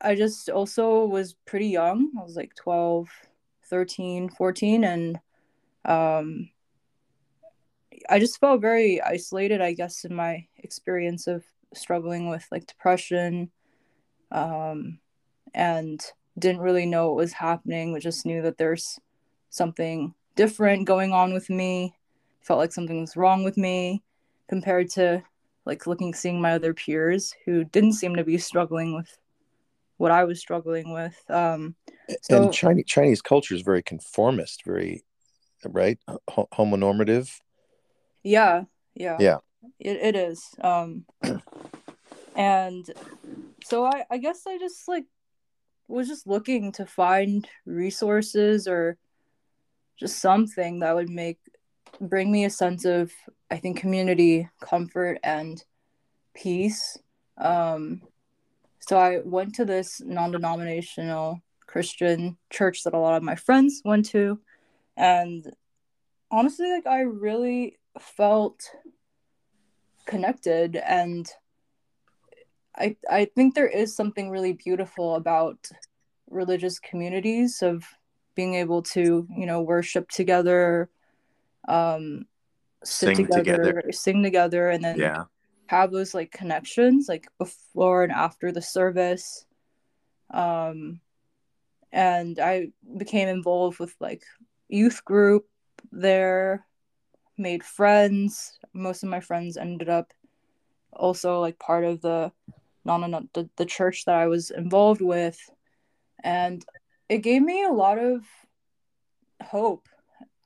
i 0.00 0.14
just 0.14 0.48
also 0.48 1.04
was 1.04 1.34
pretty 1.46 1.68
young. 1.68 2.10
I 2.18 2.22
was 2.22 2.36
like 2.36 2.54
12 2.54 3.08
13 3.64 4.28
14 4.30 4.84
and 4.84 5.20
um 5.84 6.50
i 8.08 8.18
just 8.18 8.40
felt 8.40 8.60
very 8.60 9.00
isolated 9.00 9.60
i 9.60 9.72
guess 9.72 10.04
in 10.04 10.14
my 10.14 10.46
experience 10.58 11.26
of 11.28 11.44
struggling 11.72 12.28
with 12.28 12.44
like 12.50 12.66
depression 12.66 13.50
um 14.32 14.98
and 15.54 16.04
didn't 16.38 16.60
really 16.60 16.86
know 16.86 17.08
what 17.08 17.16
was 17.16 17.32
happening 17.32 17.92
but 17.92 18.02
just 18.02 18.26
knew 18.26 18.42
that 18.42 18.58
there's 18.58 18.98
something 19.50 20.14
different 20.36 20.86
going 20.86 21.12
on 21.12 21.34
with 21.34 21.50
me. 21.50 21.94
Felt 22.40 22.58
like 22.58 22.72
something 22.72 23.00
was 23.00 23.16
wrong 23.16 23.44
with 23.44 23.56
me 23.58 24.02
compared 24.48 24.88
to 24.90 25.22
like 25.66 25.86
looking 25.86 26.14
seeing 26.14 26.40
my 26.40 26.52
other 26.52 26.74
peers 26.74 27.34
who 27.44 27.64
didn't 27.64 27.92
seem 27.92 28.16
to 28.16 28.24
be 28.24 28.38
struggling 28.38 28.94
with 28.94 29.18
what 29.98 30.10
I 30.10 30.24
was 30.24 30.40
struggling 30.40 30.92
with. 30.92 31.16
Um, 31.28 31.74
so 32.22 32.44
and 32.44 32.52
Chinese 32.52 32.86
Chinese 32.86 33.22
culture 33.22 33.54
is 33.54 33.62
very 33.62 33.82
conformist, 33.82 34.64
very 34.64 35.04
right, 35.64 35.98
Ho- 36.28 36.48
homonormative. 36.52 37.30
yeah, 38.22 38.64
yeah, 38.94 39.18
Yeah. 39.20 39.38
it, 39.78 39.96
it 39.96 40.16
is. 40.16 40.42
Um, 40.60 41.04
and 42.34 42.84
so 43.64 43.84
I, 43.84 44.04
I 44.10 44.18
guess 44.18 44.46
I 44.46 44.58
just 44.58 44.88
like 44.88 45.04
was 45.86 46.08
just 46.08 46.26
looking 46.26 46.72
to 46.72 46.86
find 46.86 47.46
resources 47.66 48.66
or 48.66 48.96
just 49.98 50.18
something 50.18 50.78
that 50.78 50.94
would 50.94 51.10
make 51.10 51.38
bring 52.00 52.32
me 52.32 52.44
a 52.44 52.50
sense 52.50 52.84
of 52.84 53.12
I 53.50 53.58
think 53.58 53.78
community, 53.78 54.48
comfort, 54.60 55.18
and 55.22 55.62
peace. 56.34 56.96
Um, 57.36 58.02
so 58.80 58.98
I 58.98 59.20
went 59.24 59.54
to 59.56 59.64
this 59.64 60.00
non-denominational 60.00 61.42
Christian 61.66 62.36
church 62.48 62.82
that 62.84 62.94
a 62.94 62.98
lot 62.98 63.16
of 63.16 63.22
my 63.22 63.34
friends 63.34 63.82
went 63.84 64.06
to, 64.10 64.40
and 64.96 65.46
honestly, 66.30 66.70
like 66.70 66.86
I 66.86 67.00
really 67.00 67.78
felt 67.98 68.70
connected, 70.06 70.76
and 70.76 71.28
I 72.76 72.96
I 73.10 73.26
think 73.26 73.54
there 73.54 73.68
is 73.68 73.94
something 73.94 74.30
really 74.30 74.52
beautiful 74.54 75.16
about 75.16 75.68
religious 76.30 76.78
communities 76.78 77.62
of 77.62 77.84
being 78.36 78.54
able 78.54 78.82
to 78.82 79.26
you 79.36 79.46
know 79.46 79.60
worship 79.60 80.08
together 80.08 80.88
um 81.68 82.24
sit 82.84 83.14
Sing 83.16 83.26
together, 83.26 83.56
together. 83.56 83.92
sing 83.92 84.22
together 84.22 84.70
and 84.70 84.82
then 84.84 84.98
Yeah. 84.98 85.24
have 85.66 85.92
those 85.92 86.14
like 86.14 86.32
connections 86.32 87.08
like 87.08 87.28
before 87.38 88.02
and 88.02 88.12
after 88.12 88.50
the 88.52 88.62
service 88.62 89.44
um 90.32 91.00
and 91.92 92.38
i 92.38 92.68
became 92.96 93.28
involved 93.28 93.78
with 93.78 93.94
like 94.00 94.22
youth 94.68 95.04
group 95.04 95.46
there 95.92 96.64
made 97.36 97.62
friends 97.64 98.58
most 98.72 99.02
of 99.02 99.08
my 99.08 99.20
friends 99.20 99.56
ended 99.56 99.88
up 99.88 100.12
also 100.92 101.40
like 101.40 101.58
part 101.58 101.84
of 101.84 102.00
the 102.00 102.32
non 102.84 103.00
non 103.10 103.28
the, 103.34 103.48
the 103.56 103.66
church 103.66 104.04
that 104.06 104.14
i 104.16 104.26
was 104.26 104.50
involved 104.50 105.00
with 105.00 105.38
and 106.22 106.64
it 107.08 107.18
gave 107.18 107.42
me 107.42 107.64
a 107.64 107.72
lot 107.72 107.98
of 107.98 108.24
hope 109.42 109.88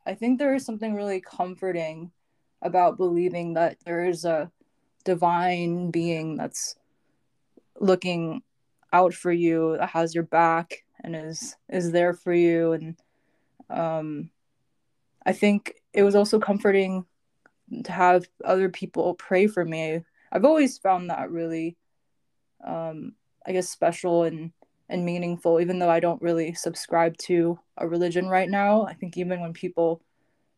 i 0.07 0.15
think 0.15 0.39
there 0.39 0.55
is 0.55 0.65
something 0.65 0.95
really 0.95 1.21
comforting 1.21 2.11
about 2.63 2.97
believing 2.97 3.55
that 3.55 3.77
there 3.85 4.05
is 4.05 4.25
a 4.25 4.51
divine 5.05 5.91
being 5.91 6.37
that's 6.37 6.77
looking 7.79 8.43
out 8.93 9.13
for 9.13 9.33
you 9.33 9.77
that 9.79 9.91
has 9.91 10.15
your 10.15 10.25
back 10.25 10.85
and 11.03 11.15
is 11.15 11.57
is 11.69 11.93
there 11.93 12.15
for 12.15 12.33
you. 12.33 12.73
And 12.73 12.97
um 13.71 14.31
i 15.27 15.33
think 15.33 15.75
it 15.93 16.03
was 16.03 16.15
also 16.15 16.39
comforting 16.39 17.05
to 17.85 17.93
have 17.93 18.27
other 18.45 18.69
people 18.69 19.15
pray 19.15 19.47
for 19.47 19.65
me. 19.65 20.05
I've 20.31 20.45
always 20.45 20.79
found 20.79 21.11
that 21.11 21.31
really 21.31 21.77
um 22.65 23.15
i 23.47 23.53
guess 23.53 23.69
special 23.69 24.25
and 24.25 24.53
and 24.89 25.05
meaningful 25.05 25.61
even 25.61 25.79
though 25.79 25.91
i 25.91 26.01
don't 26.01 26.23
really 26.23 26.55
subscribe 26.55 27.17
to 27.17 27.59
a 27.79 27.89
religion 27.89 28.29
right 28.29 28.51
now 28.51 28.85
i 28.87 28.93
think 28.95 29.17
even 29.17 29.41
when 29.41 29.53
people 29.53 30.03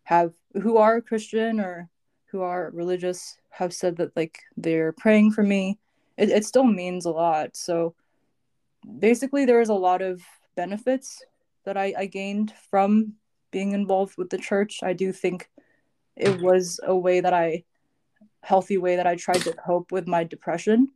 have 0.04 0.32
who 0.62 0.76
are 0.76 1.00
christian 1.00 1.60
or 1.60 1.88
who 2.26 2.42
are 2.42 2.70
religious 2.72 3.38
have 3.50 3.72
said 3.72 3.96
that 3.96 4.14
like 4.16 4.40
they're 4.56 4.92
praying 4.92 5.30
for 5.30 5.42
me 5.42 5.78
it, 6.16 6.28
it 6.30 6.44
still 6.44 6.64
means 6.64 7.04
a 7.04 7.10
lot 7.10 7.56
so 7.56 7.94
basically 8.98 9.44
there 9.44 9.60
is 9.60 9.68
a 9.68 9.74
lot 9.74 10.02
of 10.02 10.22
benefits 10.54 11.22
that 11.64 11.76
I, 11.76 11.94
I 11.96 12.06
gained 12.06 12.52
from 12.70 13.14
being 13.50 13.72
involved 13.72 14.16
with 14.16 14.30
the 14.30 14.38
church. 14.38 14.80
I 14.82 14.92
do 14.92 15.12
think 15.12 15.50
it 16.16 16.40
was 16.40 16.80
a 16.82 16.96
way 16.96 17.20
that 17.20 17.34
I 17.34 17.64
healthy 18.42 18.78
way 18.78 18.96
that 18.96 19.06
I 19.06 19.16
tried 19.16 19.42
to 19.42 19.52
cope 19.52 19.90
with 19.92 20.06
my 20.06 20.24
depression. 20.24 20.88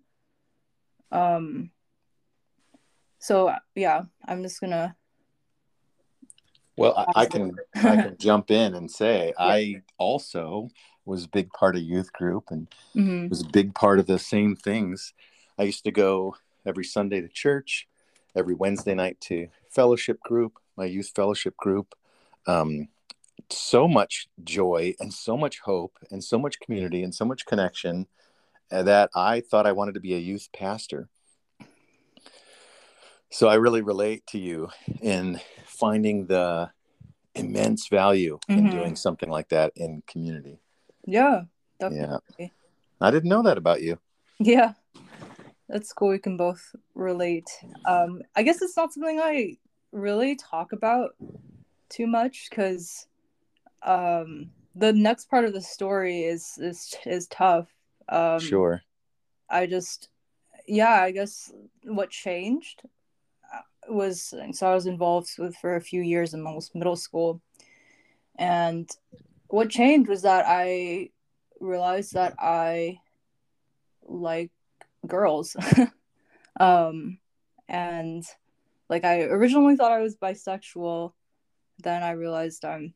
Um 1.12 1.70
so 3.20 3.54
yeah, 3.74 4.02
I'm 4.26 4.42
just 4.42 4.60
gonna 4.60 4.96
well, 6.76 6.94
I, 6.96 7.22
I 7.22 7.26
can 7.26 7.56
I 7.76 7.96
can 7.96 8.16
jump 8.18 8.50
in 8.50 8.74
and 8.74 8.90
say 8.90 9.34
yeah. 9.38 9.44
I 9.44 9.82
also 9.98 10.70
was 11.04 11.24
a 11.24 11.28
big 11.28 11.50
part 11.50 11.76
of 11.76 11.82
youth 11.82 12.12
group 12.12 12.44
and 12.50 12.66
mm-hmm. 12.96 13.28
was 13.28 13.42
a 13.42 13.48
big 13.48 13.74
part 13.74 13.98
of 13.98 14.06
the 14.06 14.18
same 14.18 14.56
things. 14.56 15.12
I 15.58 15.64
used 15.64 15.84
to 15.84 15.90
go 15.90 16.36
every 16.64 16.84
Sunday 16.84 17.20
to 17.20 17.28
church, 17.28 17.86
every 18.34 18.54
Wednesday 18.54 18.94
night 18.94 19.20
to 19.22 19.48
fellowship 19.68 20.20
group, 20.22 20.58
my 20.76 20.86
youth 20.86 21.12
fellowship 21.14 21.56
group. 21.56 21.94
Um, 22.46 22.88
so 23.50 23.86
much 23.86 24.28
joy 24.42 24.94
and 25.00 25.12
so 25.12 25.36
much 25.36 25.60
hope 25.60 25.98
and 26.10 26.22
so 26.22 26.38
much 26.38 26.60
community 26.60 27.02
and 27.02 27.14
so 27.14 27.24
much 27.24 27.44
connection 27.44 28.06
uh, 28.70 28.84
that 28.84 29.10
I 29.14 29.40
thought 29.40 29.66
I 29.66 29.72
wanted 29.72 29.94
to 29.94 30.00
be 30.00 30.14
a 30.14 30.18
youth 30.18 30.48
pastor. 30.56 31.08
So 33.30 33.48
I 33.48 33.54
really 33.54 33.80
relate 33.80 34.26
to 34.28 34.38
you 34.38 34.68
in 35.00 35.40
finding 35.64 36.26
the 36.26 36.70
immense 37.34 37.88
value 37.88 38.38
mm-hmm. 38.48 38.66
in 38.66 38.70
doing 38.70 38.96
something 38.96 39.30
like 39.30 39.48
that 39.50 39.72
in 39.76 40.02
community. 40.06 40.58
Yeah, 41.06 41.42
definitely. 41.78 42.18
Yeah. 42.38 42.48
I 43.00 43.10
didn't 43.10 43.30
know 43.30 43.42
that 43.42 43.56
about 43.56 43.82
you. 43.82 43.98
Yeah. 44.38 44.72
That's 45.68 45.92
cool. 45.92 46.08
We 46.08 46.18
can 46.18 46.36
both 46.36 46.74
relate. 46.94 47.48
Um, 47.84 48.22
I 48.34 48.42
guess 48.42 48.60
it's 48.60 48.76
not 48.76 48.92
something 48.92 49.20
I 49.20 49.56
really 49.92 50.34
talk 50.34 50.72
about 50.72 51.14
too 51.88 52.08
much 52.08 52.48
because 52.50 53.06
um, 53.82 54.50
the 54.74 54.92
next 54.92 55.30
part 55.30 55.44
of 55.44 55.52
the 55.52 55.60
story 55.60 56.24
is 56.24 56.58
is 56.58 56.96
is 57.06 57.28
tough. 57.28 57.68
Um, 58.08 58.40
sure. 58.40 58.82
I 59.48 59.66
just, 59.66 60.08
yeah, 60.66 61.00
I 61.00 61.12
guess 61.12 61.52
what 61.84 62.10
changed 62.10 62.82
was 63.88 64.34
so 64.52 64.70
I 64.70 64.74
was 64.74 64.86
involved 64.86 65.30
with 65.38 65.56
for 65.56 65.76
a 65.76 65.80
few 65.80 66.02
years 66.02 66.34
in 66.34 66.42
most 66.42 66.74
middle 66.74 66.96
school, 66.96 67.40
and 68.38 68.88
what 69.48 69.70
changed 69.70 70.08
was 70.08 70.22
that 70.22 70.44
I 70.46 71.10
realized 71.60 72.14
that 72.14 72.34
I 72.38 73.00
like 74.02 74.50
girls. 75.06 75.56
um, 76.60 77.18
and 77.68 78.24
like 78.88 79.04
I 79.04 79.22
originally 79.22 79.76
thought 79.76 79.92
I 79.92 80.00
was 80.00 80.16
bisexual, 80.16 81.12
then 81.82 82.02
I 82.02 82.12
realized 82.12 82.64
I'm 82.64 82.94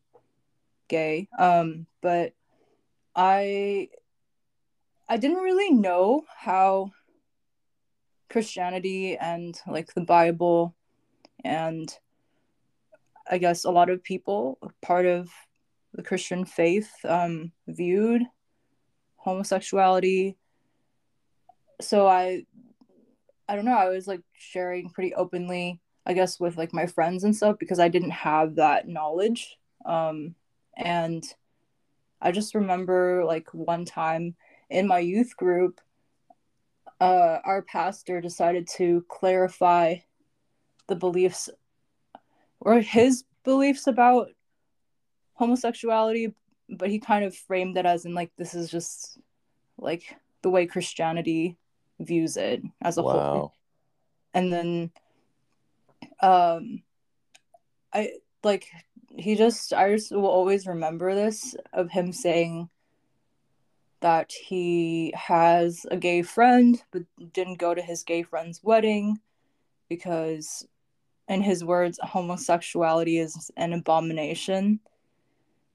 gay. 0.89 1.29
Um, 1.39 1.87
but 2.03 2.33
I 3.15 3.89
I 5.09 5.17
didn't 5.17 5.43
really 5.43 5.71
know 5.73 6.25
how 6.37 6.93
Christianity 8.35 9.17
and 9.17 9.61
like 9.69 9.95
the 9.95 10.01
Bible 10.01 10.75
and 11.45 11.97
I 13.31 13.39
guess 13.39 13.65
a 13.65 13.71
lot 13.71 13.91
of 13.91 14.03
people 14.03 14.59
part 14.83 15.07
of 15.07 15.31
the 15.93 16.03
Christian 16.03 16.45
faith 16.45 16.91
um, 17.05 17.53
viewed 17.69 18.23
homosexuality 19.19 20.37
so 21.81 22.09
I 22.09 22.45
I 23.49 23.55
don't 23.55 23.67
know, 23.67 23.79
I 23.79 23.91
was 23.91 24.09
like 24.09 24.23
sharing 24.33 24.91
pretty 24.91 25.15
openly, 25.15 25.81
I 26.05 26.15
guess, 26.15 26.41
with 26.41 26.57
like 26.57 26.75
my 26.75 26.87
friends 26.87 27.23
and 27.23 27.37
stuff 27.37 27.57
because 27.61 27.79
I 27.79 27.89
didn't 27.89 28.11
have 28.11 28.57
that 28.57 28.89
knowledge. 28.89 29.57
Um, 29.85 30.35
and 30.77 31.23
I 32.21 32.33
just 32.33 32.57
remember 32.57 33.25
like 33.25 33.53
one 33.53 33.85
time 33.85 34.35
in 34.71 34.89
my 34.89 34.99
youth 34.99 35.37
group, 35.37 35.81
uh, 37.05 37.39
our 37.45 37.61
pastor 37.61 38.23
decided 38.23 38.67
to 38.67 39.05
clarify 39.11 39.97
the 40.87 40.97
beliefs 40.97 41.51
or 42.61 42.81
his 42.81 43.25
beliefs 43.45 43.87
about 43.87 44.29
homosexuality, 45.35 46.33
but 46.71 46.89
he 46.89 46.99
kind 46.99 47.27
of 47.27 47.37
framed 47.37 47.77
it 47.77 47.85
as 47.85 48.07
in 48.07 48.15
like 48.15 48.31
this 48.39 48.55
is 48.55 48.71
just 48.71 49.19
like 49.77 50.17
the 50.41 50.49
way 50.49 50.65
Christianity 50.65 51.59
views 52.01 52.39
it 52.39 52.63
as 52.81 52.97
a 52.97 53.03
wow. 53.03 53.13
whole. 53.13 53.55
And 54.33 54.51
then 54.51 54.91
um 56.23 56.83
I 57.93 58.13
like 58.43 58.71
he 59.15 59.37
just 59.37 59.75
I 59.75 59.93
just 59.93 60.11
will 60.11 60.25
always 60.25 60.67
remember 60.67 61.15
this 61.15 61.55
of 61.71 61.91
him 61.91 62.13
saying 62.13 62.71
that 64.05 64.31
he 64.31 65.13
has 65.17 65.85
a 65.91 65.97
gay 65.97 66.23
friend 66.23 66.83
but 66.93 67.03
didn't 67.33 67.59
go 67.59 67.75
to 67.75 67.83
his 67.83 68.03
gay 68.03 68.23
friend's 68.23 68.63
wedding 68.63 69.19
because 69.89 70.67
in 71.29 71.43
his 71.43 71.65
words 71.65 71.99
homosexuality 72.03 73.19
is 73.19 73.51
an 73.57 73.73
abomination 73.73 74.79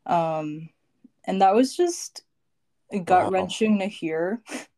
um 0.06 0.70
and 1.26 1.42
that 1.42 1.54
was 1.54 1.76
just 1.76 2.24
gut 3.04 3.32
wrenching 3.32 3.74
wow. 3.74 3.80
to 3.80 3.88
hear 3.88 4.42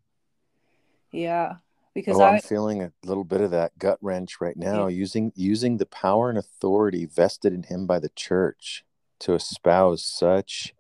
Yeah, 1.12 1.56
because 1.94 2.18
oh, 2.18 2.24
I, 2.24 2.36
am 2.36 2.42
feeling 2.42 2.82
a 2.82 2.92
little 3.04 3.24
bit 3.24 3.42
of 3.42 3.52
that 3.52 3.78
gut 3.78 3.98
wrench 4.02 4.40
right 4.40 4.56
now. 4.56 4.88
Yeah. 4.88 4.96
Using 4.96 5.34
using 5.36 5.78
the 5.78 5.86
power 5.86 6.30
and 6.30 6.38
authority 6.38 7.06
vested 7.06 7.54
in 7.54 7.64
him 7.64 7.86
by 7.86 8.00
the 8.00 8.10
church 8.10 8.86
to 9.20 9.34
espouse 9.34 10.04
such 10.04 10.74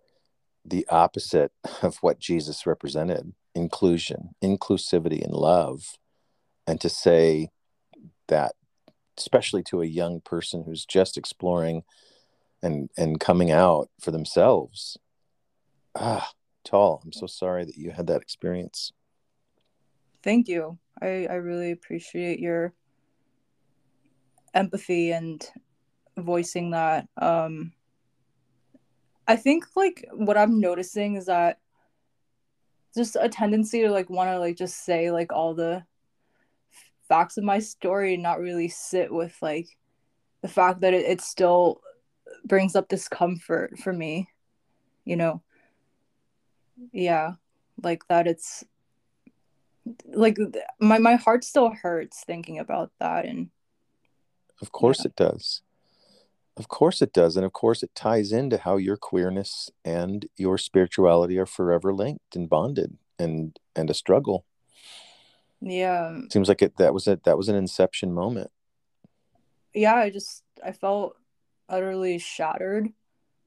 the 0.65 0.87
opposite 0.89 1.51
of 1.81 1.97
what 2.01 2.19
Jesus 2.19 2.65
represented: 2.65 3.33
inclusion, 3.55 4.29
inclusivity, 4.43 5.23
and 5.23 5.33
love, 5.33 5.97
and 6.67 6.79
to 6.81 6.89
say 6.89 7.49
that, 8.27 8.53
especially 9.17 9.63
to 9.63 9.81
a 9.81 9.85
young 9.85 10.21
person 10.21 10.63
who's 10.65 10.85
just 10.85 11.17
exploring 11.17 11.83
and 12.61 12.89
and 12.97 13.19
coming 13.19 13.51
out 13.51 13.89
for 13.99 14.11
themselves. 14.11 14.97
Ah, 15.95 16.31
tall. 16.63 17.01
I'm 17.03 17.11
so 17.11 17.27
sorry 17.27 17.65
that 17.65 17.77
you 17.77 17.91
had 17.91 18.07
that 18.07 18.21
experience 18.21 18.93
thank 20.23 20.47
you. 20.47 20.77
I, 21.01 21.27
I 21.29 21.35
really 21.35 21.71
appreciate 21.71 22.39
your 22.39 22.73
empathy 24.53 25.11
and 25.11 25.47
voicing 26.17 26.71
that. 26.71 27.07
Um, 27.17 27.73
I 29.27 29.35
think 29.35 29.65
like 29.75 30.05
what 30.11 30.37
I'm 30.37 30.59
noticing 30.59 31.15
is 31.15 31.25
that 31.25 31.59
just 32.95 33.15
a 33.19 33.29
tendency 33.29 33.81
to 33.81 33.91
like 33.91 34.09
want 34.09 34.29
to 34.29 34.39
like 34.39 34.57
just 34.57 34.83
say 34.83 35.11
like 35.11 35.31
all 35.31 35.53
the 35.53 35.83
facts 37.07 37.37
of 37.37 37.43
my 37.43 37.59
story 37.59 38.13
and 38.13 38.23
not 38.23 38.39
really 38.39 38.67
sit 38.67 39.11
with 39.13 39.35
like 39.41 39.67
the 40.41 40.47
fact 40.47 40.81
that 40.81 40.93
it, 40.93 41.05
it 41.05 41.21
still 41.21 41.81
brings 42.45 42.75
up 42.75 42.87
discomfort 42.87 43.77
for 43.79 43.93
me 43.93 44.29
you 45.05 45.15
know 45.15 45.41
yeah 46.91 47.33
like 47.83 48.07
that 48.07 48.27
it's 48.27 48.63
like 50.05 50.37
my 50.79 50.97
my 50.97 51.15
heart 51.15 51.43
still 51.43 51.69
hurts 51.69 52.23
thinking 52.23 52.59
about 52.59 52.91
that 52.99 53.25
and 53.25 53.49
of 54.61 54.71
course 54.71 54.99
yeah. 54.99 55.07
it 55.07 55.15
does 55.15 55.61
of 56.57 56.67
course 56.67 57.01
it 57.01 57.13
does 57.13 57.35
and 57.35 57.45
of 57.45 57.53
course 57.53 57.81
it 57.81 57.91
ties 57.95 58.31
into 58.31 58.57
how 58.57 58.77
your 58.77 58.97
queerness 58.97 59.69
and 59.85 60.27
your 60.37 60.57
spirituality 60.57 61.37
are 61.37 61.45
forever 61.45 61.93
linked 61.93 62.35
and 62.35 62.49
bonded 62.49 62.97
and 63.17 63.59
and 63.75 63.89
a 63.89 63.93
struggle. 63.93 64.45
Yeah. 65.61 66.19
Seems 66.31 66.49
like 66.49 66.61
it 66.61 66.77
that 66.77 66.93
was 66.93 67.07
it 67.07 67.23
that 67.23 67.37
was 67.37 67.49
an 67.49 67.55
inception 67.55 68.13
moment. 68.13 68.51
Yeah 69.73 69.95
i 69.95 70.09
just 70.09 70.43
i 70.63 70.71
felt 70.71 71.15
utterly 71.69 72.17
shattered 72.17 72.89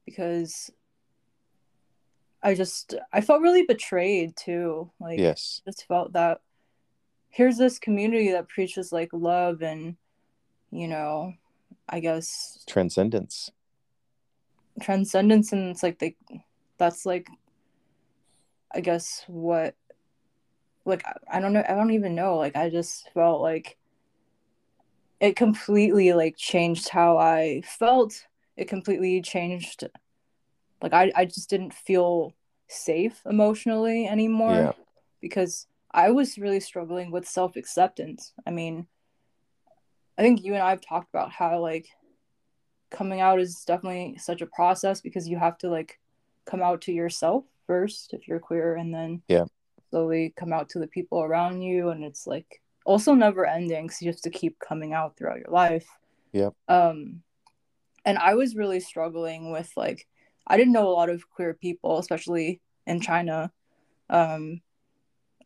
because 0.07 0.71
I 2.45 2.55
just 2.55 2.95
I 3.11 3.23
felt 3.23 3.41
really 3.41 3.65
betrayed 3.65 4.37
too. 4.37 4.91
Like 5.01 5.19
yes, 5.19 5.63
just 5.65 5.87
felt 5.89 6.13
that 6.13 6.43
here's 7.31 7.57
this 7.57 7.79
community 7.79 8.33
that 8.33 8.51
preaches 8.51 8.93
like 8.93 9.09
love 9.13 9.63
and 9.63 9.97
you 10.71 10.87
know, 10.87 11.33
I 11.89 12.01
guess 12.01 12.65
transcendence. 12.67 13.51
Transcendence 14.81 15.53
and 15.53 15.71
it's 15.71 15.83
like 15.83 15.99
they 15.99 16.17
that's 16.79 17.07
like 17.07 17.29
I 18.75 18.81
guess 18.81 19.25
what 19.27 19.75
like 20.85 21.05
I 21.33 21.41
don't 21.41 21.53
know 21.53 21.65
I 21.69 21.75
don't 21.75 21.93
even 21.93 22.15
know 22.15 22.37
like 22.37 22.57
I 22.57 22.71
just 22.71 23.09
felt 23.15 23.41
like 23.41 23.79
it 25.21 25.37
completely 25.37 26.13
like 26.13 26.37
changed 26.37 26.89
how 26.89 27.17
I 27.19 27.63
felt. 27.65 28.27
It 28.57 28.69
completely 28.69 29.21
changed 29.21 29.85
like 30.83 30.93
I, 30.93 31.11
I 31.15 31.25
just 31.25 31.49
didn't 31.49 31.73
feel 31.73 32.35
safe 32.69 33.23
emotionally 33.27 34.07
anymore 34.07 34.55
yeah. 34.55 34.73
because 35.21 35.67
I 35.93 36.11
was 36.11 36.37
really 36.39 36.61
struggling 36.61 37.11
with 37.11 37.27
self 37.27 37.57
acceptance. 37.57 38.33
I 38.47 38.51
mean, 38.51 38.87
I 40.17 40.23
think 40.23 40.45
you 40.45 40.55
and 40.55 40.63
I 40.63 40.71
have 40.71 40.81
talked 40.81 41.09
about 41.13 41.31
how 41.31 41.61
like 41.61 41.89
coming 42.91 43.21
out 43.21 43.41
is 43.41 43.65
definitely 43.67 44.17
such 44.19 44.43
a 44.43 44.47
process 44.47 45.01
because 45.01 45.29
you 45.29 45.39
have 45.39 45.59
to 45.59 45.69
like 45.69 45.99
come 46.47 46.63
out 46.63 46.83
to 46.83 46.93
yourself 46.93 47.45
first 47.67 48.13
if 48.13 48.29
you're 48.29 48.39
queer 48.39 48.77
and 48.77 48.95
then 48.95 49.23
yeah. 49.29 49.45
slowly 49.91 50.33
come 50.37 50.53
out 50.53 50.69
to 50.71 50.79
the 50.79 50.87
people 50.87 51.23
around 51.23 51.63
you. 51.63 51.89
And 51.89 52.05
it's 52.05 52.27
like 52.27 52.61
also 52.85 53.15
never 53.15 53.47
ending 53.47 53.87
because 53.87 54.03
you 54.03 54.11
have 54.11 54.21
to 54.21 54.31
keep 54.31 54.59
coming 54.59 54.93
out 54.93 55.17
throughout 55.17 55.39
your 55.39 55.51
life. 55.51 55.89
Yeah. 56.33 56.51
Um 56.69 57.23
and 58.05 58.19
i 58.19 58.35
was 58.35 58.55
really 58.55 58.81
struggling 58.81 59.51
with 59.51 59.71
like 59.77 60.07
i 60.47 60.57
didn't 60.57 60.73
know 60.73 60.89
a 60.89 60.93
lot 60.93 61.11
of 61.11 61.29
queer 61.31 61.55
people 61.55 61.99
especially 61.99 62.61
in 62.87 63.01
china. 63.01 63.51
Um 64.11 64.61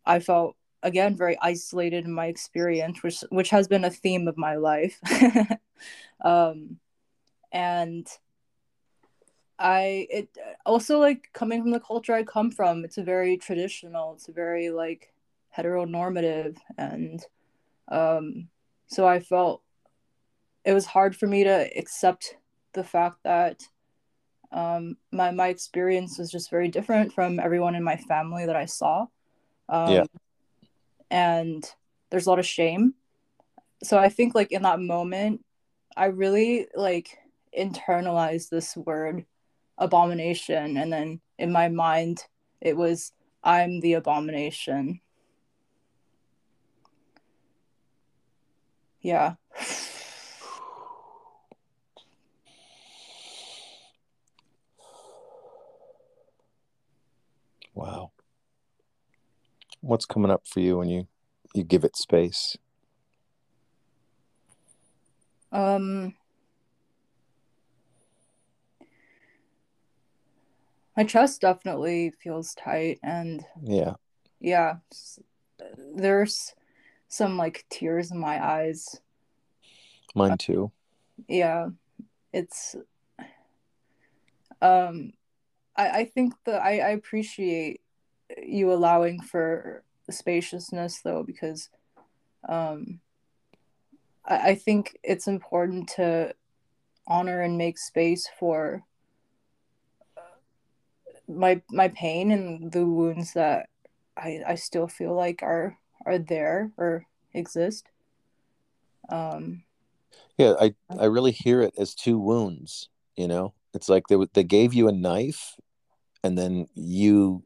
i 0.05 0.19
felt 0.19 0.57
again 0.83 1.17
very 1.17 1.37
isolated 1.43 2.05
in 2.05 2.13
my 2.13 2.27
experience 2.27 3.03
which 3.03 3.21
which 3.31 3.51
has 3.51 3.67
been 3.69 3.85
a 3.85 3.91
theme 3.91 4.29
of 4.29 4.37
my 4.37 4.57
life 4.57 5.01
um 6.25 6.79
and 7.53 8.07
I 9.59 10.07
it 10.11 10.29
also 10.65 11.01
like 11.01 11.31
coming 11.33 11.61
from 11.63 11.73
the 11.73 11.81
culture 11.81 12.13
I 12.13 12.23
come 12.23 12.51
from, 12.51 12.85
it's 12.85 12.99
a 12.99 13.03
very 13.03 13.37
traditional, 13.37 14.13
it's 14.15 14.29
a 14.29 14.33
very 14.33 14.71
like 14.71 15.13
heteronormative 15.57 16.57
and 16.77 17.25
um 17.89 18.49
so 18.87 19.07
I 19.07 19.19
felt 19.21 19.63
it 20.65 20.73
was 20.73 20.87
hard 20.87 21.17
for 21.17 21.27
me 21.27 21.45
to 21.45 21.71
accept 21.77 22.37
the 22.75 22.85
fact 22.85 23.17
that 23.25 23.63
um 24.53 24.97
my 25.11 25.31
my 25.33 25.49
experience 25.49 26.19
was 26.19 26.31
just 26.31 26.51
very 26.51 26.69
different 26.69 27.13
from 27.13 27.41
everyone 27.41 27.75
in 27.75 27.83
my 27.83 27.97
family 27.97 28.47
that 28.47 28.57
I 28.57 28.67
saw. 28.67 29.07
Um 29.69 29.93
yeah. 29.93 30.05
And 31.11 31.65
there's 32.11 32.27
a 32.27 32.31
lot 32.31 32.39
of 32.39 32.47
shame. 32.47 32.95
So 33.83 33.99
I 33.99 34.09
think 34.09 34.35
like 34.35 34.53
in 34.53 34.63
that 34.63 34.81
moment 34.81 35.45
I 35.97 36.07
really 36.07 36.67
like 36.75 37.19
internalized 37.57 38.51
this 38.51 38.77
word 38.77 39.25
abomination 39.79 40.77
and 40.77 40.93
then 40.93 41.21
in 41.39 41.53
my 41.53 41.69
mind 41.69 42.25
it 42.61 42.77
was 42.77 43.13
i'm 43.45 43.81
the 43.81 43.95
abomination. 43.95 45.01
Yeah. 49.01 49.35
Wow 57.75 58.11
what's 59.81 60.07
coming 60.07 60.31
up 60.31 60.47
for 60.47 60.61
you 60.61 60.79
when 60.79 60.89
you 60.89 61.07
you 61.55 61.65
give 61.65 61.85
it 61.85 61.97
space? 61.97 62.57
Um 65.53 66.15
my 70.97 71.05
chest 71.05 71.41
definitely 71.41 72.11
feels 72.23 72.55
tight 72.55 72.99
and 73.03 73.45
yeah. 73.63 73.95
yeah 74.41 74.77
there's 75.95 76.55
some 77.09 77.37
like 77.37 77.65
tears 77.71 78.11
in 78.11 78.19
my 78.19 78.45
eyes. 78.45 79.01
Mine 80.15 80.37
too. 80.37 80.71
Yeah 81.29 81.69
it's 82.33 82.77
um 84.61 85.13
i 85.77 85.89
i 85.89 86.05
think 86.05 86.35
that 86.45 86.63
i 86.63 86.81
i 86.81 86.89
appreciate 86.91 87.81
you 88.43 88.73
allowing 88.73 89.21
for 89.21 89.83
spaciousness 90.11 91.01
though 91.03 91.23
because 91.23 91.69
um 92.49 93.01
I, 94.25 94.51
I 94.51 94.55
think 94.55 94.99
it's 95.03 95.27
important 95.27 95.89
to 95.97 96.35
honor 97.07 97.41
and 97.41 97.57
make 97.57 97.79
space 97.79 98.29
for 98.39 98.85
my 101.29 101.61
my 101.71 101.89
pain 101.89 102.31
and 102.31 102.73
the 102.73 102.87
wounds 102.87 103.35
that 103.35 103.69
I 104.17 104.43
I 104.47 104.55
still 104.55 104.89
feel 104.89 105.15
like 105.15 105.43
are 105.43 105.79
are 106.07 106.19
there 106.19 106.71
or 106.77 107.07
exist. 107.35 107.87
Um, 109.09 109.65
yeah, 110.37 110.55
I 110.61 110.75
I 110.99 111.05
really 111.07 111.33
hear 111.33 111.61
it 111.63 111.75
as 111.79 111.95
two 111.95 112.19
wounds. 112.19 112.89
You 113.17 113.29
know, 113.29 113.55
it's 113.75 113.89
like 113.89 114.05
they 114.09 114.17
they 114.33 114.45
gave 114.45 114.73
you 114.73 114.89
a 114.89 114.93
knife, 114.93 115.57
and 116.25 116.39
then 116.39 116.69
you 116.75 117.45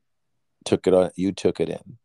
took 0.64 0.86
it 0.86 0.94
on. 0.94 1.10
You 1.16 1.32
took 1.32 1.60
it 1.60 1.68
in. 1.68 1.98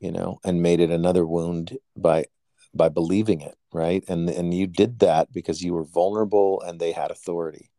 You 0.00 0.12
know, 0.12 0.40
and 0.44 0.62
made 0.62 0.80
it 0.80 0.90
another 0.90 1.26
wound 1.26 1.78
by 1.96 2.26
by 2.74 2.88
believing 2.88 3.40
it, 3.40 3.56
right? 3.72 4.04
And 4.08 4.28
and 4.28 4.52
you 4.52 4.66
did 4.66 4.98
that 4.98 5.32
because 5.32 5.62
you 5.62 5.72
were 5.72 5.84
vulnerable 5.84 6.60
and 6.60 6.78
they 6.78 6.92
had 6.92 7.10
authority. 7.10 7.70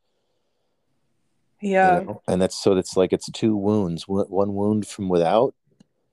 Yeah. 1.62 1.99
You 1.99 2.06
know? 2.06 2.22
And 2.28 2.41
that's 2.41 2.58
so 2.58 2.78
it's 2.78 2.97
like 2.97 3.14
it's 3.14 3.30
two 3.32 3.56
wounds, 3.56 4.08
one 4.08 4.53
wound 4.53 4.88
from 4.88 5.10
without, 5.10 5.56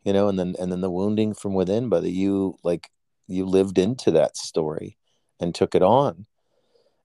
you 0.04 0.12
know, 0.12 0.28
and 0.28 0.38
then 0.38 0.54
and 0.58 0.70
then 0.70 0.80
the 0.80 0.90
wounding 0.90 1.34
from 1.34 1.54
within, 1.54 1.88
but 1.88 2.04
you 2.04 2.56
like 2.62 2.90
you 3.26 3.46
lived 3.46 3.78
into 3.78 4.10
that 4.12 4.36
story 4.36 4.98
and 5.40 5.54
took 5.54 5.74
it 5.74 5.82
on. 5.82 6.26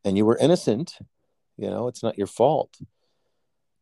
And 0.03 0.17
you 0.17 0.25
were 0.25 0.37
innocent, 0.37 0.97
you 1.57 1.69
know, 1.69 1.87
it's 1.87 2.03
not 2.03 2.17
your 2.17 2.27
fault. 2.27 2.77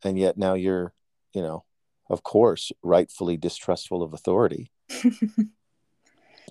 And 0.04 0.18
yet 0.18 0.38
now 0.38 0.54
you're, 0.54 0.94
you 1.34 1.42
know, 1.42 1.64
of 2.10 2.24
course, 2.24 2.72
rightfully 2.84 3.38
distrustful 3.38 4.04
of 4.04 4.14
authority. 4.14 4.72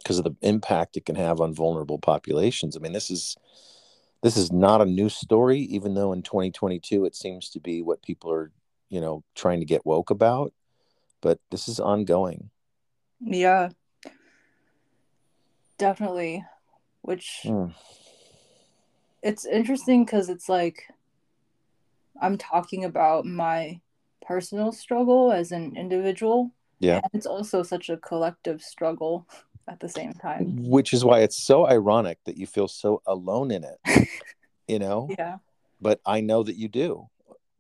because 0.05 0.19
of 0.19 0.25
the 0.25 0.37
impact 0.43 0.97
it 0.97 1.07
can 1.07 1.17
have 1.17 1.41
on 1.41 1.55
vulnerable 1.55 1.99
populations. 1.99 2.77
I 2.77 2.81
mean, 2.81 2.93
this 2.93 3.11
is 3.11 3.37
this 4.23 4.37
is 4.37 4.53
not 4.53 4.81
a 4.81 4.87
new 4.87 5.09
story, 5.09 5.61
even 5.61 5.95
though 5.95 6.13
in 6.13 6.23
2022 6.23 7.05
it 7.05 7.15
seems 7.15 7.51
to 7.51 7.61
be 7.61 7.83
what 7.83 8.03
people 8.03 8.31
are, 8.31 8.53
you 8.89 9.01
know, 9.01 9.23
trying 9.35 9.61
to 9.61 9.67
get 9.67 9.85
woke 9.85 10.11
about. 10.11 10.53
But 11.21 11.41
this 11.51 11.69
is 11.69 11.81
ongoing. 11.81 12.51
Yeah. 13.21 13.71
Definitely. 15.79 16.45
Which 17.03 17.41
mm. 17.45 17.75
it's 19.23 19.45
interesting 19.45 20.05
because 20.05 20.29
it's 20.29 20.49
like 20.49 20.85
I'm 22.21 22.39
talking 22.39 22.85
about 22.85 23.27
my 23.27 23.81
personal 24.27 24.73
struggle 24.73 25.33
as 25.33 25.53
an 25.53 25.77
individual. 25.77 26.53
Yeah. 26.79 26.97
And 26.97 27.11
it's 27.13 27.27
also 27.27 27.63
such 27.63 27.89
a 27.89 27.97
collective 27.97 28.63
struggle 28.63 29.27
at 29.69 29.81
the 29.81 29.89
same 29.89 30.13
time. 30.13 30.57
Which 30.69 30.93
is 30.93 31.05
why 31.05 31.21
it's 31.21 31.43
so 31.43 31.67
ironic 31.67 32.19
that 32.25 32.37
you 32.37 32.47
feel 32.47 32.69
so 32.69 33.03
alone 33.07 33.51
in 33.51 33.65
it. 33.65 34.09
you 34.69 34.79
know? 34.79 35.09
Yeah. 35.19 35.39
But 35.81 36.01
I 36.07 36.21
know 36.21 36.43
that 36.43 36.57
you 36.57 36.69
do. 36.69 37.09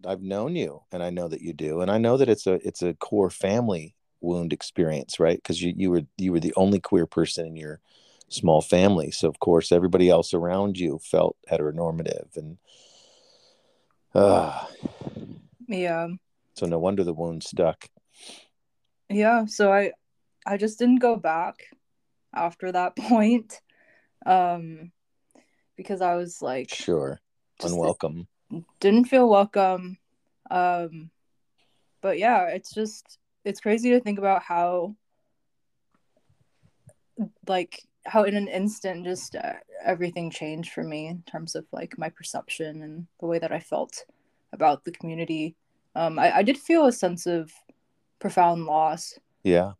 I've 0.06 0.22
known 0.22 0.54
you 0.56 0.82
and 0.92 1.02
I 1.02 1.10
know 1.10 1.28
that 1.28 1.40
you 1.40 1.52
do. 1.52 1.80
And 1.80 1.90
I 1.90 1.98
know 1.98 2.16
that 2.16 2.28
it's 2.28 2.46
a 2.46 2.54
it's 2.66 2.82
a 2.82 2.94
core 2.94 3.30
family 3.30 3.94
wound 4.20 4.52
experience, 4.52 5.18
right? 5.18 5.36
Because 5.36 5.62
you, 5.62 5.72
you 5.76 5.90
were 5.90 6.02
you 6.18 6.32
were 6.32 6.40
the 6.40 6.54
only 6.56 6.80
queer 6.80 7.06
person 7.06 7.46
in 7.46 7.56
your 7.56 7.80
small 8.28 8.60
family. 8.60 9.10
So 9.10 9.28
of 9.28 9.38
course 9.38 9.72
everybody 9.72 10.10
else 10.10 10.34
around 10.34 10.78
you 10.78 10.98
felt 10.98 11.36
heteronormative 11.50 12.36
and 12.36 12.58
uh 14.14 14.66
yeah. 15.66 16.08
So 16.54 16.66
no 16.66 16.78
wonder 16.78 17.04
the 17.04 17.14
wound 17.14 17.42
stuck. 17.42 17.88
Yeah. 19.08 19.46
So 19.46 19.72
I 19.72 19.92
I 20.46 20.56
just 20.56 20.78
didn't 20.78 21.00
go 21.00 21.16
back 21.16 21.56
after 22.34 22.72
that 22.72 22.96
point 22.96 23.60
um 24.26 24.90
because 25.76 26.00
i 26.00 26.14
was 26.14 26.40
like 26.40 26.72
sure 26.72 27.20
unwelcome 27.62 28.26
didn't 28.80 29.04
feel 29.04 29.28
welcome 29.28 29.98
um 30.50 31.10
but 32.00 32.18
yeah 32.18 32.46
it's 32.46 32.72
just 32.72 33.18
it's 33.44 33.60
crazy 33.60 33.90
to 33.90 34.00
think 34.00 34.18
about 34.18 34.42
how 34.42 34.94
like 37.46 37.82
how 38.06 38.24
in 38.24 38.36
an 38.36 38.48
instant 38.48 39.04
just 39.04 39.34
uh, 39.34 39.54
everything 39.84 40.30
changed 40.30 40.72
for 40.72 40.82
me 40.82 41.06
in 41.06 41.22
terms 41.22 41.54
of 41.54 41.64
like 41.72 41.96
my 41.98 42.08
perception 42.08 42.82
and 42.82 43.06
the 43.20 43.26
way 43.26 43.38
that 43.38 43.52
i 43.52 43.60
felt 43.60 44.04
about 44.52 44.84
the 44.84 44.92
community 44.92 45.56
um 45.94 46.18
i, 46.18 46.38
I 46.38 46.42
did 46.42 46.58
feel 46.58 46.86
a 46.86 46.92
sense 46.92 47.26
of 47.26 47.50
profound 48.24 48.64
loss. 48.64 49.18
Yeah. 49.42 49.72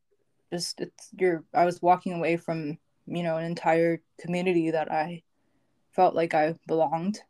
Just 0.52 0.78
it's 0.82 1.08
you're 1.18 1.44
i 1.54 1.64
was 1.64 1.80
walking 1.80 2.12
away 2.12 2.36
from 2.36 2.76
you 3.06 3.22
know 3.22 3.38
an 3.38 3.44
entire 3.46 4.02
community 4.20 4.70
that 4.70 4.92
i 4.92 5.22
felt 5.92 6.14
like 6.14 6.34
i 6.34 6.54
belonged 6.66 7.20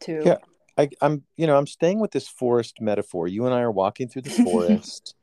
to. 0.00 0.22
Yeah. 0.26 0.36
I, 0.76 0.90
i'm 1.00 1.24
you 1.38 1.46
know 1.46 1.56
i'm 1.56 1.66
staying 1.66 2.00
with 2.00 2.10
this 2.10 2.28
forest 2.28 2.82
metaphor. 2.82 3.28
You 3.28 3.46
and 3.46 3.54
i 3.54 3.60
are 3.60 3.70
walking 3.70 4.08
through 4.08 4.22
the 4.22 4.30
forest 4.44 5.14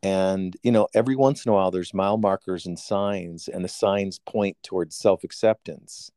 and 0.00 0.56
you 0.62 0.70
know 0.70 0.86
every 0.94 1.16
once 1.16 1.44
in 1.44 1.50
a 1.50 1.52
while 1.52 1.72
there's 1.72 1.92
mile 1.92 2.16
markers 2.16 2.66
and 2.66 2.78
signs 2.78 3.48
and 3.48 3.64
the 3.64 3.68
signs 3.68 4.20
point 4.20 4.56
towards 4.62 4.94
self-acceptance 4.94 6.12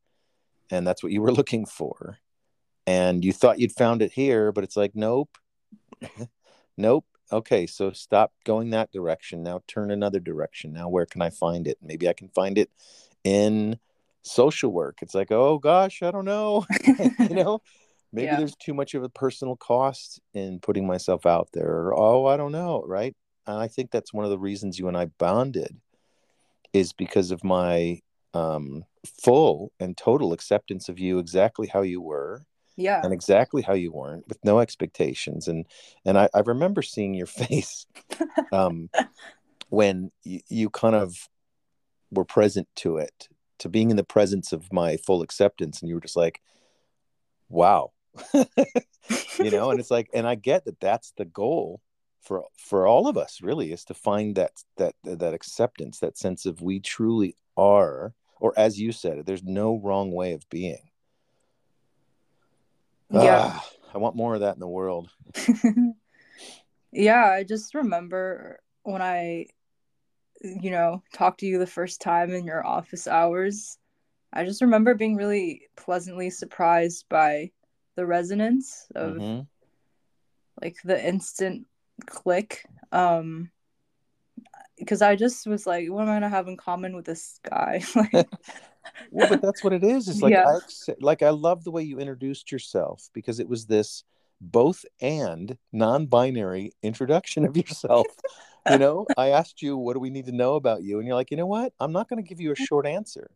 and 0.69 0.85
that's 0.85 1.01
what 1.01 1.11
you 1.11 1.23
were 1.23 1.33
looking 1.39 1.65
for. 1.65 2.19
And 2.85 3.25
you 3.25 3.33
thought 3.33 3.59
you'd 3.59 3.71
found 3.71 4.03
it 4.03 4.11
here 4.11 4.51
but 4.51 4.63
it's 4.63 4.77
like 4.77 4.95
nope 4.95 5.35
nope 6.77 7.05
okay, 7.31 7.67
so 7.67 7.91
stop 7.91 8.33
going 8.45 8.71
that 8.71 8.91
direction. 8.91 9.43
Now 9.43 9.61
turn 9.67 9.91
another 9.91 10.19
direction. 10.19 10.73
Now 10.73 10.89
where 10.89 11.05
can 11.05 11.21
I 11.21 11.29
find 11.29 11.67
it? 11.67 11.77
Maybe 11.81 12.07
I 12.07 12.13
can 12.13 12.29
find 12.29 12.57
it 12.57 12.69
in 13.23 13.79
social 14.21 14.71
work. 14.71 14.97
It's 15.01 15.15
like, 15.15 15.31
oh 15.31 15.59
gosh, 15.59 16.01
I 16.01 16.11
don't 16.11 16.25
know. 16.25 16.65
you 17.19 17.35
know, 17.35 17.61
maybe 18.13 18.27
Yeah. 18.27 18.37
there's 18.37 18.55
too 18.55 18.73
much 18.73 18.93
of 18.93 19.03
a 19.03 19.09
personal 19.09 19.55
cost 19.55 20.19
in 20.33 20.59
putting 20.59 20.87
myself 20.87 21.25
out 21.25 21.49
there. 21.53 21.69
Or, 21.69 21.93
oh, 21.97 22.25
I 22.25 22.37
don't 22.37 22.51
know, 22.51 22.83
right? 22.85 23.15
And 23.47 23.57
I 23.57 23.67
think 23.67 23.91
that's 23.91 24.13
one 24.13 24.25
of 24.25 24.31
the 24.31 24.39
reasons 24.39 24.77
you 24.79 24.87
and 24.87 24.97
I 24.97 25.05
bonded 25.05 25.79
is 26.73 26.93
because 26.93 27.31
of 27.31 27.43
my 27.43 28.01
um, 28.33 28.83
full 29.23 29.71
and 29.79 29.97
total 29.97 30.33
acceptance 30.33 30.87
of 30.87 30.99
you 30.99 31.17
exactly 31.17 31.67
how 31.67 31.81
you 31.81 31.99
were 31.99 32.45
Yeah. 32.79 33.01
and 33.03 33.13
exactly 33.13 33.61
how 33.61 33.73
you 33.73 33.91
weren't 33.91 34.27
with 34.27 34.39
no 34.43 34.59
expectations 34.59 35.47
and 35.47 35.65
and 36.05 36.17
i, 36.17 36.29
I 36.33 36.39
remember 36.39 36.81
seeing 36.81 37.13
your 37.13 37.27
face 37.45 37.85
um 38.51 38.89
when 39.69 40.11
you, 40.23 40.39
you 40.47 40.69
kind 40.69 40.95
of 40.95 41.27
were 42.11 42.25
present 42.25 42.67
to 42.77 42.97
it 42.97 43.27
to 43.59 43.69
being 43.69 43.91
in 43.91 43.97
the 43.97 44.03
presence 44.03 44.53
of 44.53 44.71
my 44.71 44.97
full 44.97 45.21
acceptance 45.21 45.81
and 45.81 45.89
you 45.89 45.95
were 45.95 46.01
just 46.01 46.15
like 46.15 46.41
wow 47.49 47.91
you 48.33 49.51
know 49.51 49.71
and 49.71 49.79
it's 49.79 49.91
like 49.91 50.09
and 50.13 50.27
i 50.27 50.35
get 50.35 50.65
that 50.65 50.79
that's 50.79 51.11
the 51.17 51.25
goal 51.25 51.81
for 52.21 52.45
for 52.57 52.87
all 52.87 53.07
of 53.07 53.17
us 53.17 53.39
really 53.41 53.71
is 53.71 53.83
to 53.85 53.93
find 53.93 54.35
that 54.35 54.51
that 54.77 54.93
that 55.03 55.33
acceptance 55.33 55.99
that 55.99 56.17
sense 56.17 56.45
of 56.45 56.61
we 56.61 56.79
truly 56.79 57.35
are 57.57 58.13
or 58.39 58.53
as 58.57 58.79
you 58.79 58.91
said 58.91 59.25
there's 59.25 59.43
no 59.43 59.79
wrong 59.83 60.11
way 60.11 60.33
of 60.33 60.47
being 60.49 60.89
Yeah. 63.11 63.51
Ah, 63.53 63.69
i 63.93 63.97
want 63.97 64.15
more 64.15 64.35
of 64.35 64.41
that 64.41 64.53
in 64.55 64.59
the 64.59 64.67
world 64.67 65.09
yeah, 66.91 67.25
I 67.25 67.43
just 67.43 67.73
remember 67.75 68.59
when 68.83 69.01
I, 69.01 69.47
you 70.41 70.71
know, 70.71 71.03
talked 71.13 71.41
to 71.41 71.45
you 71.45 71.59
the 71.59 71.67
first 71.67 72.01
time 72.01 72.31
in 72.31 72.45
your 72.45 72.65
office 72.65 73.07
hours. 73.07 73.77
I 74.33 74.45
just 74.45 74.61
remember 74.61 74.95
being 74.95 75.15
really 75.15 75.69
pleasantly 75.75 76.29
surprised 76.29 77.05
by 77.09 77.51
the 77.95 78.05
resonance 78.05 78.87
of 78.95 79.15
Mhm. 79.17 79.47
like 80.61 80.77
the 80.83 81.03
instant 81.05 81.67
click. 82.05 82.63
Um, 82.91 83.51
because 84.77 85.01
I 85.01 85.15
just 85.15 85.45
was 85.45 85.67
like, 85.67 85.89
what 85.89 86.03
am 86.03 86.09
I 86.09 86.15
gonna 86.15 86.29
have 86.29 86.47
in 86.47 86.57
common 86.57 86.95
with 86.95 87.05
this 87.05 87.39
guy? 87.43 87.83
like, 87.95 88.27
well 89.11 89.27
but 89.27 89.41
that's 89.41 89.63
what 89.63 89.73
it 89.73 89.83
is 89.83 90.07
it's 90.07 90.21
like 90.21 90.33
Yeah. 90.33 90.47
i 90.47 90.57
accept, 90.57 91.01
like 91.01 91.21
i 91.21 91.29
love 91.29 91.63
the 91.63 91.71
way 91.71 91.83
you 91.83 91.99
introduced 91.99 92.51
yourself 92.51 93.09
because 93.13 93.39
it 93.39 93.47
was 93.47 93.65
this 93.65 94.03
both 94.41 94.85
and 95.01 95.57
non-binary 95.73 96.71
introduction 96.81 97.45
of 97.45 97.57
yourself. 97.57 98.07
You 98.69 98.77
know 98.77 99.05
i 99.17 99.29
asked 99.29 99.61
you 99.61 99.77
what 99.77 99.93
do 99.93 99.99
we 99.99 100.09
need 100.09 100.25
to 100.27 100.31
know 100.31 100.55
about 100.55 100.83
you? 100.83 100.97
And 100.99 101.07
you're 101.07 101.15
like 101.15 101.31
you 101.31 101.37
know 101.37 101.45
what? 101.45 101.73
I'm 101.79 101.91
not 101.91 102.09
going 102.09 102.23
to 102.23 102.27
give 102.27 102.39
you 102.39 102.51
a 102.51 102.55
short 102.55 102.85
answer 102.85 103.31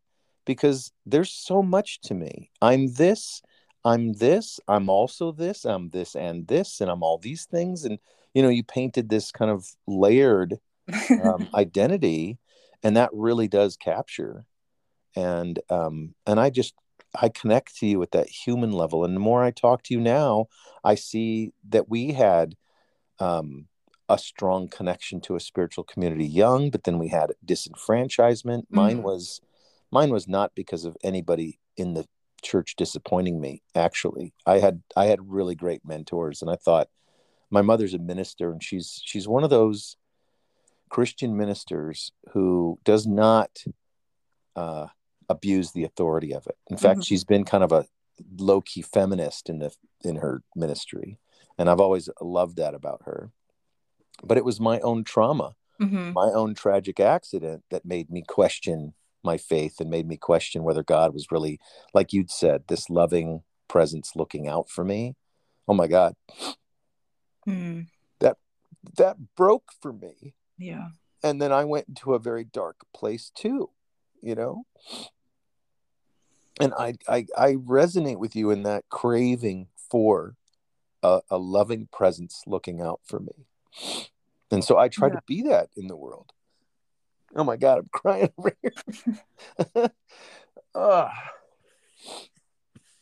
because 0.45 0.91
there's 1.05 1.31
so 1.31 1.61
much 1.61 1.99
to 2.01 2.13
me. 2.13 2.49
I'm 2.61 2.93
this 2.93 3.41
i'm 3.85 4.13
this 4.13 4.61
i'm 4.69 4.87
also 4.87 5.33
this 5.33 5.65
i'm 5.65 5.89
this 5.89 6.15
and 6.15 6.47
this 6.47 6.79
and 6.79 6.89
i'm 6.89 7.03
all 7.03 7.17
these 7.17 7.45
things. 7.45 7.83
And 7.83 7.99
you 8.33 8.41
know 8.41 8.49
you 8.49 8.63
painted 8.63 9.09
this 9.09 9.31
kind 9.31 9.51
of 9.51 9.67
layered 9.87 10.57
um, 11.23 11.47
identity 11.53 12.37
and 12.81 12.95
that 12.97 13.09
really 13.13 13.47
does 13.47 13.75
capture 13.75 14.45
and 15.15 15.59
um 15.69 16.13
and 16.25 16.39
i 16.39 16.49
just 16.49 16.73
i 17.21 17.29
connect 17.29 17.75
to 17.77 17.85
you 17.85 18.01
at 18.01 18.11
that 18.11 18.27
human 18.27 18.71
level. 18.71 19.03
And 19.05 19.15
the 19.15 19.19
more 19.19 19.43
i 19.43 19.51
talk 19.51 19.83
to 19.83 19.93
you 19.93 19.99
now 19.99 20.47
i 20.83 20.95
see 20.95 21.51
that 21.69 21.89
we 21.89 22.11
had 22.13 22.55
um 23.19 23.67
a 24.09 24.17
strong 24.17 24.67
connection 24.67 25.21
to 25.21 25.35
a 25.35 25.39
spiritual 25.39 25.83
community 25.83 26.25
young 26.25 26.69
but 26.69 26.83
then 26.83 26.97
we 26.99 27.07
had 27.07 27.31
disenfranchisement. 27.45 28.63
Mine 28.69 28.97
Mhm. 28.99 29.03
was 29.03 29.39
mine 29.91 30.11
was 30.11 30.27
not 30.27 30.53
because 30.55 30.85
of 30.85 30.97
anybody 31.03 31.59
in 31.77 31.93
the 31.93 32.07
church 32.41 32.75
disappointing 32.75 33.39
me 33.39 33.61
actually. 33.75 34.33
I 34.45 34.59
had 34.59 34.83
i 34.95 35.05
had 35.05 35.31
really 35.31 35.55
great 35.55 35.85
mentors 35.85 36.41
and 36.41 36.51
i 36.51 36.55
thought 36.57 36.89
my 37.49 37.61
mother's 37.61 37.93
a 37.93 37.99
minister 37.99 38.51
and 38.51 38.61
she's 38.61 38.99
she's 39.05 39.27
one 39.27 39.43
of 39.43 39.49
those 39.49 39.95
christian 40.89 41.37
ministers 41.37 42.11
who 42.33 42.79
does 42.83 43.07
not 43.07 43.63
uh 44.55 44.87
abuse 45.29 45.71
the 45.71 45.83
authority 45.83 46.33
of 46.33 46.45
it 46.47 46.57
in 46.69 46.77
fact 46.77 46.99
Mhm. 46.99 47.05
she's 47.05 47.23
been 47.23 47.43
kind 47.43 47.63
of 47.63 47.71
a 47.71 47.85
low-key 48.37 48.81
feminist 48.81 49.49
in 49.49 49.59
the 49.59 49.75
in 50.03 50.17
her 50.17 50.43
ministry 50.55 51.17
and 51.57 51.69
i've 51.69 51.79
always 51.79 52.09
loved 52.21 52.57
that 52.57 52.73
about 52.75 53.01
her 53.05 53.31
but 54.23 54.37
it 54.37 54.45
was 54.45 54.59
my 54.59 54.79
own 54.81 55.03
trauma 55.03 55.55
hmm 55.79 56.11
my 56.13 56.29
own 56.31 56.53
tragic 56.53 56.99
accident 56.99 57.63
that 57.71 57.85
made 57.85 58.09
me 58.11 58.21
question 58.27 58.93
my 59.23 59.37
faith 59.37 59.79
and 59.79 59.89
made 59.89 60.05
me 60.07 60.17
question 60.17 60.63
whether 60.63 60.83
God 60.83 61.13
was 61.13 61.31
really, 61.31 61.57
like 61.93 62.11
you'd 62.11 62.29
said, 62.29 62.67
this 62.67 62.89
loving 62.89 63.41
presence 63.69 64.17
looking 64.17 64.49
out 64.49 64.69
for 64.69 64.83
me. 64.83 65.15
Oh 65.65 65.73
my 65.73 65.87
God, 65.87 66.13
Mm, 67.47 67.87
that 68.97 69.17
broke 69.37 69.71
for 69.81 69.93
me. 69.93 70.35
yeah. 70.57 70.89
And 71.23 71.41
then 71.41 71.53
I 71.53 71.63
went 71.63 71.87
into 71.87 72.13
a 72.13 72.19
very 72.19 72.43
dark 72.43 72.85
place 72.93 73.31
too, 73.33 73.69
you 74.23 74.35
know? 74.35 74.63
And 76.59 76.73
I, 76.77 76.95
I, 77.07 77.25
I 77.37 77.53
resonate 77.55 78.17
with 78.17 78.35
you 78.35 78.49
in 78.51 78.63
that 78.63 78.85
craving 78.89 79.67
for 79.89 80.35
a, 81.01 81.21
a 81.29 81.37
loving 81.37 81.87
presence 81.91 82.43
looking 82.47 82.81
out 82.81 83.01
for 83.03 83.19
me. 83.19 83.45
And 84.51 84.63
so 84.63 84.77
I 84.77 84.87
try 84.87 85.09
Yeah. 85.09 85.15
to 85.15 85.21
be 85.27 85.41
that 85.43 85.69
in 85.75 85.87
the 85.87 85.95
world. 85.95 86.31
Oh 87.35 87.43
my 87.43 87.57
God, 87.57 87.79
I'm 87.79 87.89
crying 87.91 88.31
over 88.37 88.55
here. 88.61 89.89
Ah. 90.75 91.11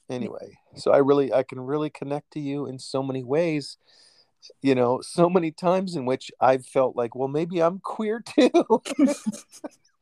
Anyway, 0.09 0.57
so 0.75 0.91
I 0.91 0.97
really, 0.97 1.31
I 1.33 1.43
can 1.43 1.61
really 1.61 1.89
connect 1.89 2.31
to 2.31 2.39
you 2.41 2.65
in 2.65 2.79
so 2.79 3.01
many 3.01 3.23
ways, 3.23 3.77
you 4.61 4.75
know, 4.75 4.99
so 4.99 5.29
many 5.29 5.51
times 5.51 5.95
in 5.95 6.03
which 6.05 6.31
I've 6.41 6.65
felt 6.65 6.97
like, 6.97 7.15
well, 7.15 7.29
maybe 7.29 7.61
I'm 7.63 7.79
queer 7.79 8.19
too. 8.25 8.51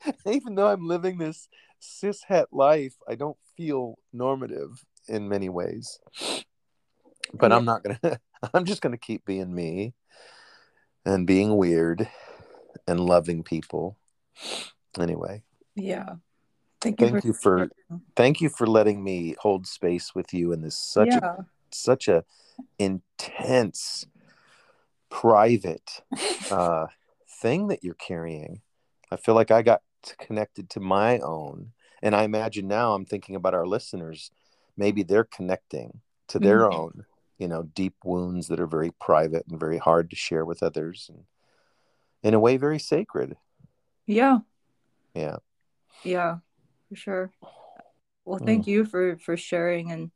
Even 0.25 0.55
though 0.55 0.67
I'm 0.67 0.87
living 0.87 1.17
this 1.17 1.47
cis 1.79 2.23
het 2.23 2.47
life, 2.51 2.95
I 3.07 3.15
don't 3.15 3.37
feel 3.55 3.97
normative 4.13 4.85
in 5.07 5.29
many 5.29 5.49
ways. 5.49 5.99
But 7.33 7.51
Yeah. 7.51 7.57
I'm 7.57 7.65
not 7.65 7.83
going 7.83 7.99
to, 8.03 8.19
I'm 8.53 8.65
just 8.65 8.81
going 8.81 8.91
to 8.93 8.97
keep 8.97 9.25
being 9.25 9.53
me 9.53 9.93
and 11.05 11.27
being 11.27 11.57
weird 11.57 12.09
and 12.87 12.99
loving 12.99 13.43
people. 13.43 13.97
Anyway, 14.99 15.43
Yeah. 15.75 16.15
Thank 16.81 17.01
you 17.01 17.07
thank 17.07 17.21
for 17.21 17.27
you 17.27 17.33
for 17.33 17.69
thank 18.15 18.41
you 18.41 18.49
for 18.49 18.65
letting 18.65 19.03
me 19.03 19.35
hold 19.39 19.67
space 19.67 20.15
with 20.15 20.33
you 20.33 20.53
in 20.53 20.61
this 20.61 20.77
such 20.77 21.13
a 21.13 21.45
such 21.71 22.07
a 22.07 22.23
intense 22.77 24.07
private 25.09 26.01
uh 26.51 26.87
thing 27.41 27.67
that 27.67 27.83
you're 27.83 27.95
carrying 27.95 28.61
i 29.11 29.17
feel 29.17 29.35
like 29.35 29.51
i 29.51 29.61
got 29.61 29.81
connected 30.19 30.69
to 30.69 30.79
my 30.79 31.19
own 31.19 31.71
and 32.01 32.15
i 32.15 32.23
imagine 32.23 32.67
now 32.67 32.93
i'm 32.93 33.05
thinking 33.05 33.35
about 33.35 33.53
our 33.53 33.65
listeners 33.65 34.31
maybe 34.77 35.03
they're 35.03 35.23
connecting 35.23 36.01
to 36.27 36.39
their 36.39 36.61
Mhm. 36.61 36.73
own 36.73 37.05
you 37.37 37.47
know 37.47 37.63
deep 37.63 37.95
wounds 38.03 38.47
that 38.47 38.59
are 38.59 38.67
very 38.67 38.91
private 38.91 39.45
and 39.49 39.59
very 39.59 39.77
hard 39.77 40.09
to 40.09 40.15
share 40.15 40.45
with 40.45 40.63
others 40.63 41.09
and 41.09 41.25
in 42.23 42.33
a 42.33 42.39
way 42.39 42.57
very 42.57 42.79
sacred 42.79 43.35
Yeah. 44.05 44.39
yeah 45.13 45.37
Yeah. 46.03 46.39
For 46.89 46.95
sure. 46.95 47.31
Well, 48.25 48.39
thank 48.39 48.67
you 48.67 48.85
for 48.85 49.17
for 49.17 49.37
sharing 49.37 49.91
and 49.91 50.11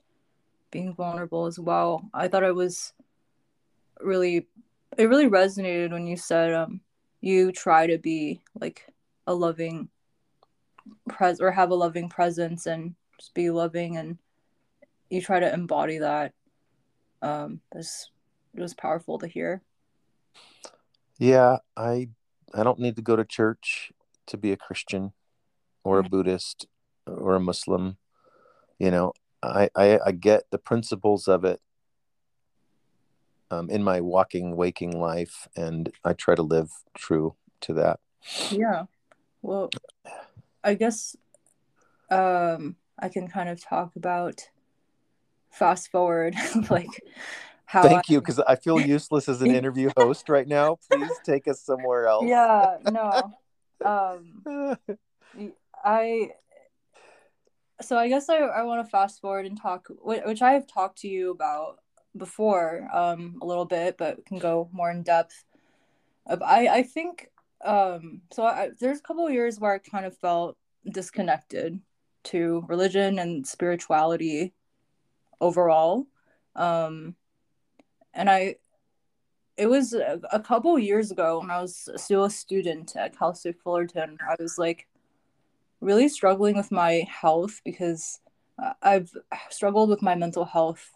being 0.72 0.94
vulnerable 0.94 1.46
as 1.46 1.60
well. 1.60 2.10
I 2.14 2.28
thought 2.28 2.44
it 2.44 2.56
was 2.56 2.94
really 4.00 4.48
it 4.98 5.06
really 5.06 5.28
resonated 5.30 5.92
when 5.92 6.08
you 6.08 6.18
said 6.18 6.54
um 6.54 6.82
you 7.22 7.52
try 7.52 7.88
to 7.88 7.98
be 7.98 8.42
like 8.60 8.86
a 9.28 9.34
loving 9.34 9.90
pres 11.08 11.40
or 11.40 11.52
have 11.52 11.72
a 11.72 11.76
loving 11.76 12.10
presence 12.10 12.66
and 12.66 12.96
just 13.20 13.34
be 13.34 13.50
loving 13.50 13.98
and 13.98 14.18
you 15.10 15.22
try 15.22 15.40
to 15.40 15.54
embody 15.54 16.00
that. 16.00 16.34
Um 17.22 17.62
this 17.72 18.10
it 18.56 18.62
was 18.62 18.74
powerful 18.74 19.18
to 19.20 19.28
hear. 19.28 19.62
Yeah, 21.18 21.58
I 21.78 22.10
I 22.54 22.64
don't 22.64 22.80
need 22.80 22.96
to 22.98 23.02
go 23.02 23.16
to 23.16 23.26
church 23.26 23.92
to 24.28 24.38
be 24.38 24.52
a 24.52 24.58
Christian 24.58 25.14
or 25.84 26.00
a. 26.00 26.04
Buddhist 26.10 26.68
or 27.08 27.36
a 27.36 27.40
Muslim. 27.40 27.98
You 28.80 28.92
know, 28.92 29.14
I 29.42 29.70
I, 29.76 30.00
I 30.06 30.12
get 30.12 30.44
the 30.52 30.58
principles 30.58 31.28
of 31.28 31.46
it 31.46 31.62
um, 33.52 33.70
in 33.70 33.84
my 33.84 34.02
walking, 34.02 34.56
waking 34.56 35.00
life, 35.00 35.48
and 35.56 35.92
I 36.04 36.14
try 36.14 36.36
to 36.36 36.42
live 36.42 36.72
true 36.96 37.36
to 37.62 37.74
that. 37.74 38.00
Yeah. 38.50 38.86
Well, 39.44 39.70
I 40.64 40.74
guess 40.74 41.16
um 42.10 42.78
I 42.98 43.10
can 43.10 43.28
kind 43.28 43.50
of 43.50 43.62
talk 43.62 43.96
about 43.96 44.50
fast 45.52 45.92
forward 45.92 46.36
like 46.70 47.04
how 47.66 47.84
Thank 47.84 48.10
I, 48.10 48.14
you, 48.14 48.22
because 48.22 48.40
I 48.40 48.56
feel 48.56 48.80
useless 48.80 49.28
as 49.28 49.42
an 49.42 49.52
interview 49.56 49.90
host 49.98 50.30
right 50.30 50.48
now. 50.48 50.78
Please 50.90 51.12
take 51.24 51.48
us 51.48 51.62
somewhere 51.62 52.08
else. 52.08 52.28
Yeah, 52.28 52.78
no. 52.86 53.34
Um 53.86 54.78
I 55.84 56.32
so 57.82 57.98
I 57.98 58.08
guess 58.08 58.30
I, 58.30 58.38
I 58.38 58.64
want 58.64 58.86
to 58.86 58.90
fast 58.90 59.20
forward 59.20 59.46
and 59.46 59.60
talk, 59.60 59.90
which 60.02 60.42
I 60.42 60.54
have 60.54 60.66
talked 60.68 61.00
to 61.00 61.08
you 61.10 61.32
about 61.32 61.80
before 62.16 62.88
um, 62.94 63.40
a 63.42 63.46
little 63.46 63.66
bit, 63.66 63.98
but 63.98 64.26
can 64.26 64.40
go 64.40 64.70
more 64.72 64.90
in 64.90 65.04
depth. 65.04 65.44
I, 66.28 66.68
I 66.68 66.84
think 66.84 67.30
um, 67.64 68.22
so. 68.32 68.44
I, 68.44 68.70
there's 68.80 69.00
a 69.00 69.04
couple 69.04 69.30
years 69.30 69.60
where 69.60 69.74
I 69.74 69.78
kind 69.78 70.06
of 70.06 70.18
felt 70.18 70.58
disconnected 70.90 71.80
to 72.26 72.66
religion 72.68 73.20
and 73.20 73.46
spirituality 73.46 74.54
overall. 75.42 76.08
Um, 76.56 77.16
and 78.14 78.30
I, 78.30 78.56
it 79.58 79.68
was 79.68 79.94
a, 79.94 80.20
a 80.32 80.40
couple 80.40 80.78
years 80.80 81.12
ago 81.12 81.40
when 81.40 81.52
I 81.52 81.62
was 81.62 81.90
still 81.96 82.26
a 82.26 82.30
student 82.30 82.96
at 82.96 83.18
Cal 83.18 83.34
State 83.34 83.60
Fullerton. 83.64 84.18
I 84.28 84.36
was 84.40 84.58
like 84.58 84.88
really 85.82 86.08
struggling 86.08 86.56
with 86.56 86.72
my 86.72 87.06
health 87.10 87.62
because 87.66 88.20
I've 88.82 89.12
struggled 89.50 89.90
with 89.90 90.02
my 90.02 90.16
mental 90.16 90.46
health 90.46 90.92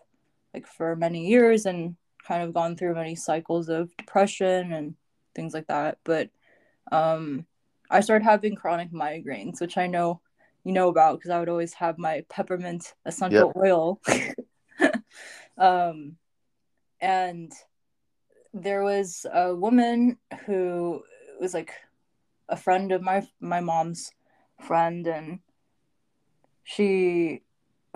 like 0.53 0.67
for 0.67 0.95
many 0.95 1.27
years 1.27 1.65
and 1.65 1.95
kind 2.25 2.43
of 2.43 2.53
gone 2.53 2.75
through 2.75 2.95
many 2.95 3.15
cycles 3.15 3.69
of 3.69 3.95
depression 3.97 4.73
and 4.73 4.95
things 5.35 5.53
like 5.53 5.67
that. 5.67 5.97
But 6.03 6.29
um, 6.91 7.45
I 7.89 8.01
started 8.01 8.25
having 8.25 8.55
chronic 8.55 8.91
migraines, 8.91 9.61
which 9.61 9.77
I 9.77 9.87
know 9.87 10.21
you 10.63 10.73
know 10.73 10.89
about 10.89 11.17
because 11.17 11.31
I 11.31 11.39
would 11.39 11.49
always 11.49 11.73
have 11.75 11.97
my 11.97 12.25
peppermint 12.29 12.93
essential 13.05 13.53
yep. 13.55 13.63
oil. 13.63 14.01
um, 15.57 16.17
and 16.99 17.51
there 18.53 18.83
was 18.83 19.25
a 19.31 19.55
woman 19.55 20.17
who 20.45 21.01
was 21.39 21.53
like 21.53 21.71
a 22.49 22.57
friend 22.57 22.91
of 22.91 23.01
my 23.01 23.25
my 23.39 23.59
mom's 23.59 24.11
friend 24.59 25.07
and 25.07 25.39
she 26.63 27.41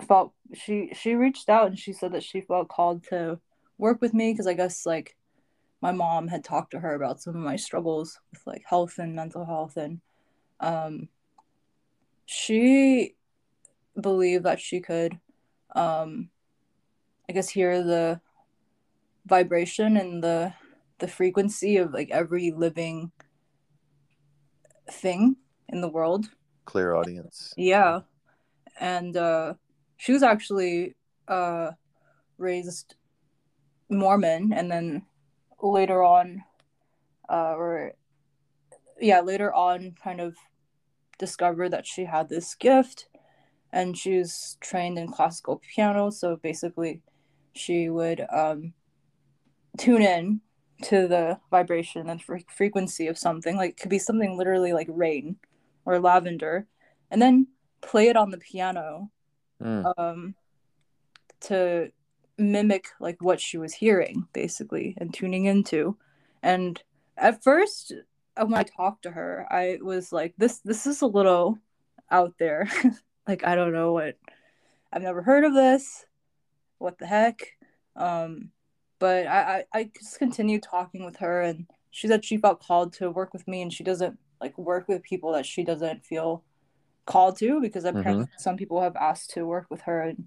felt 0.06 0.32
she 0.54 0.90
she 0.94 1.14
reached 1.14 1.48
out 1.48 1.68
and 1.68 1.78
she 1.78 1.92
said 1.92 2.12
that 2.12 2.22
she 2.22 2.40
felt 2.40 2.68
called 2.68 3.04
to 3.04 3.38
work 3.78 4.00
with 4.00 4.14
me 4.14 4.32
because 4.32 4.46
I 4.46 4.54
guess 4.54 4.86
like 4.86 5.16
my 5.82 5.92
mom 5.92 6.28
had 6.28 6.44
talked 6.44 6.70
to 6.70 6.80
her 6.80 6.94
about 6.94 7.20
some 7.20 7.34
of 7.34 7.42
my 7.42 7.56
struggles 7.56 8.18
with 8.30 8.40
like 8.46 8.62
health 8.64 8.98
and 8.98 9.14
mental 9.14 9.44
health 9.44 9.76
and 9.76 10.00
um 10.60 11.08
she 12.24 13.14
believed 14.00 14.44
that 14.44 14.60
she 14.60 14.80
could 14.80 15.18
um 15.74 16.30
I 17.28 17.32
guess 17.32 17.48
hear 17.48 17.82
the 17.82 18.20
vibration 19.26 19.96
and 19.96 20.22
the 20.22 20.54
the 20.98 21.08
frequency 21.08 21.76
of 21.76 21.92
like 21.92 22.10
every 22.10 22.52
living 22.52 23.10
thing 24.90 25.36
in 25.68 25.80
the 25.80 25.88
world. 25.88 26.26
Clairaudience. 26.64 27.52
Yeah. 27.56 28.00
And 28.78 29.16
uh 29.16 29.54
she 29.96 30.12
was 30.12 30.22
actually 30.22 30.94
uh 31.28 31.72
raised 32.38 32.94
mormon 33.88 34.52
and 34.52 34.70
then 34.70 35.02
later 35.62 36.02
on 36.02 36.42
uh 37.28 37.54
or 37.56 37.92
yeah 39.00 39.20
later 39.20 39.52
on 39.54 39.94
kind 40.02 40.20
of 40.20 40.34
discovered 41.18 41.70
that 41.70 41.86
she 41.86 42.04
had 42.04 42.28
this 42.28 42.54
gift 42.54 43.06
and 43.72 43.96
she 43.96 44.18
was 44.18 44.56
trained 44.60 44.98
in 44.98 45.08
classical 45.08 45.62
piano 45.74 46.10
so 46.10 46.36
basically 46.36 47.00
she 47.54 47.88
would 47.88 48.26
um 48.32 48.72
tune 49.78 50.02
in 50.02 50.40
to 50.82 51.06
the 51.06 51.38
vibration 51.50 52.10
and 52.10 52.20
fre- 52.20 52.38
frequency 52.48 53.06
of 53.06 53.16
something 53.16 53.56
like 53.56 53.70
it 53.70 53.76
could 53.76 53.90
be 53.90 53.98
something 53.98 54.36
literally 54.36 54.72
like 54.72 54.88
rain 54.90 55.36
or 55.84 56.00
lavender 56.00 56.66
and 57.10 57.22
then 57.22 57.46
play 57.82 58.08
it 58.08 58.16
on 58.16 58.30
the 58.30 58.38
piano 58.38 59.10
mm. 59.62 59.98
um, 59.98 60.34
to 61.40 61.90
mimic 62.38 62.88
like 63.00 63.20
what 63.20 63.40
she 63.40 63.58
was 63.58 63.74
hearing 63.74 64.26
basically 64.32 64.94
and 64.98 65.12
tuning 65.12 65.44
into. 65.44 65.96
And 66.42 66.82
at 67.16 67.42
first 67.42 67.92
when 68.36 68.54
i 68.54 68.62
talked 68.62 69.02
to 69.02 69.10
her 69.10 69.46
i 69.50 69.78
was 69.82 70.10
like 70.10 70.32
this 70.38 70.60
this 70.60 70.86
is 70.86 71.02
a 71.02 71.06
little 71.06 71.58
out 72.10 72.34
there. 72.38 72.68
Like 73.28 73.46
i 73.46 73.54
don't 73.54 73.72
know 73.72 73.92
what 73.92 74.18
i've 74.92 75.02
never 75.02 75.22
heard 75.22 75.44
of 75.44 75.54
this. 75.54 76.04
What 76.78 76.98
the 76.98 77.06
heck? 77.06 77.56
Um 77.94 78.50
but 78.98 79.28
I, 79.28 79.64
I 79.72 79.78
i 79.78 79.90
just 79.96 80.18
continued 80.18 80.64
talking 80.64 81.04
with 81.04 81.18
her 81.18 81.42
and 81.42 81.66
she 81.92 82.08
said 82.08 82.24
she 82.24 82.36
felt 82.36 82.60
called 82.60 82.94
to 82.94 83.10
work 83.12 83.32
with 83.32 83.46
me 83.46 83.62
and 83.62 83.72
she 83.72 83.84
doesn't 83.84 84.18
like 84.40 84.58
work 84.58 84.88
with 84.88 85.04
people 85.04 85.32
that 85.34 85.46
she 85.46 85.62
doesn't 85.62 86.04
feel 86.04 86.42
called 87.06 87.36
to 87.38 87.60
because 87.60 87.84
apparently 87.84 88.24
mm-hmm. 88.24 88.38
some 88.38 88.56
people 88.56 88.80
have 88.80 88.96
asked 88.96 89.30
to 89.30 89.44
work 89.46 89.66
with 89.70 89.82
her 89.82 90.02
and 90.02 90.26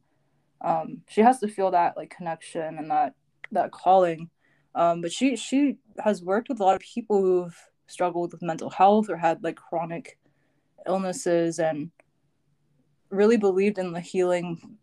um, 0.66 1.01
she 1.07 1.22
has 1.22 1.39
to 1.39 1.47
feel 1.47 1.72
that 1.72 1.95
like 1.95 2.09
connection 2.09 2.78
and 2.80 2.89
that 2.89 3.13
that 3.51 3.72
calling. 3.72 4.30
Um, 4.74 4.99
but 5.01 5.11
she 5.11 5.36
she 5.36 5.78
has 6.03 6.24
worked 6.24 6.49
with 6.49 6.59
a 6.59 6.63
lot 6.63 6.76
of 6.76 6.82
people 6.82 7.22
who've 7.22 7.57
struggled 7.88 8.34
with 8.34 8.41
mental 8.41 8.72
health 8.72 9.09
or 9.09 9.16
had 9.16 9.43
like 9.43 9.55
chronic 9.55 10.18
illnesses 10.88 11.59
and 11.59 11.91
really 13.11 13.38
believed 13.38 13.78
in 13.78 13.93
the 13.93 14.01
healing 14.01 14.78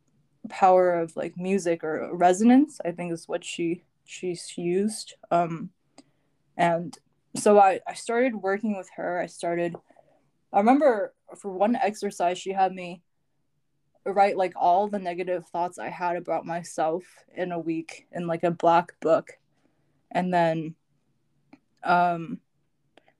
power 0.49 0.95
of 0.95 1.14
like 1.16 1.37
music 1.37 1.85
or 1.85 2.14
resonance 2.16 2.80
i 2.85 2.91
think 2.91 3.12
is 3.12 3.28
what 3.28 3.45
she 3.45 3.83
she's 4.05 4.57
used. 4.57 5.14
Um 5.30 5.70
and 6.57 6.97
so 7.37 7.59
i 7.59 7.80
i 7.87 7.95
started 7.95 8.37
working 8.37 8.76
with 8.76 8.89
her. 8.97 9.20
I 9.20 9.26
started 9.26 9.74
i 10.53 10.59
remember 10.59 11.12
for 11.37 11.51
one 11.51 11.76
exercise 11.76 12.39
she 12.39 12.53
had 12.53 12.72
me 12.72 13.03
write 14.05 14.36
like 14.36 14.53
all 14.57 14.88
the 14.88 14.98
negative 14.98 15.46
thoughts 15.46 15.78
i 15.78 15.88
had 15.88 16.16
about 16.16 16.44
myself 16.44 17.05
in 17.34 17.53
a 17.53 17.59
week 17.59 18.07
in 18.12 18.26
like 18.26 18.42
a 18.42 18.50
black 18.50 18.98
book. 19.00 19.32
And 20.11 20.32
then 20.32 20.74
um 21.84 22.38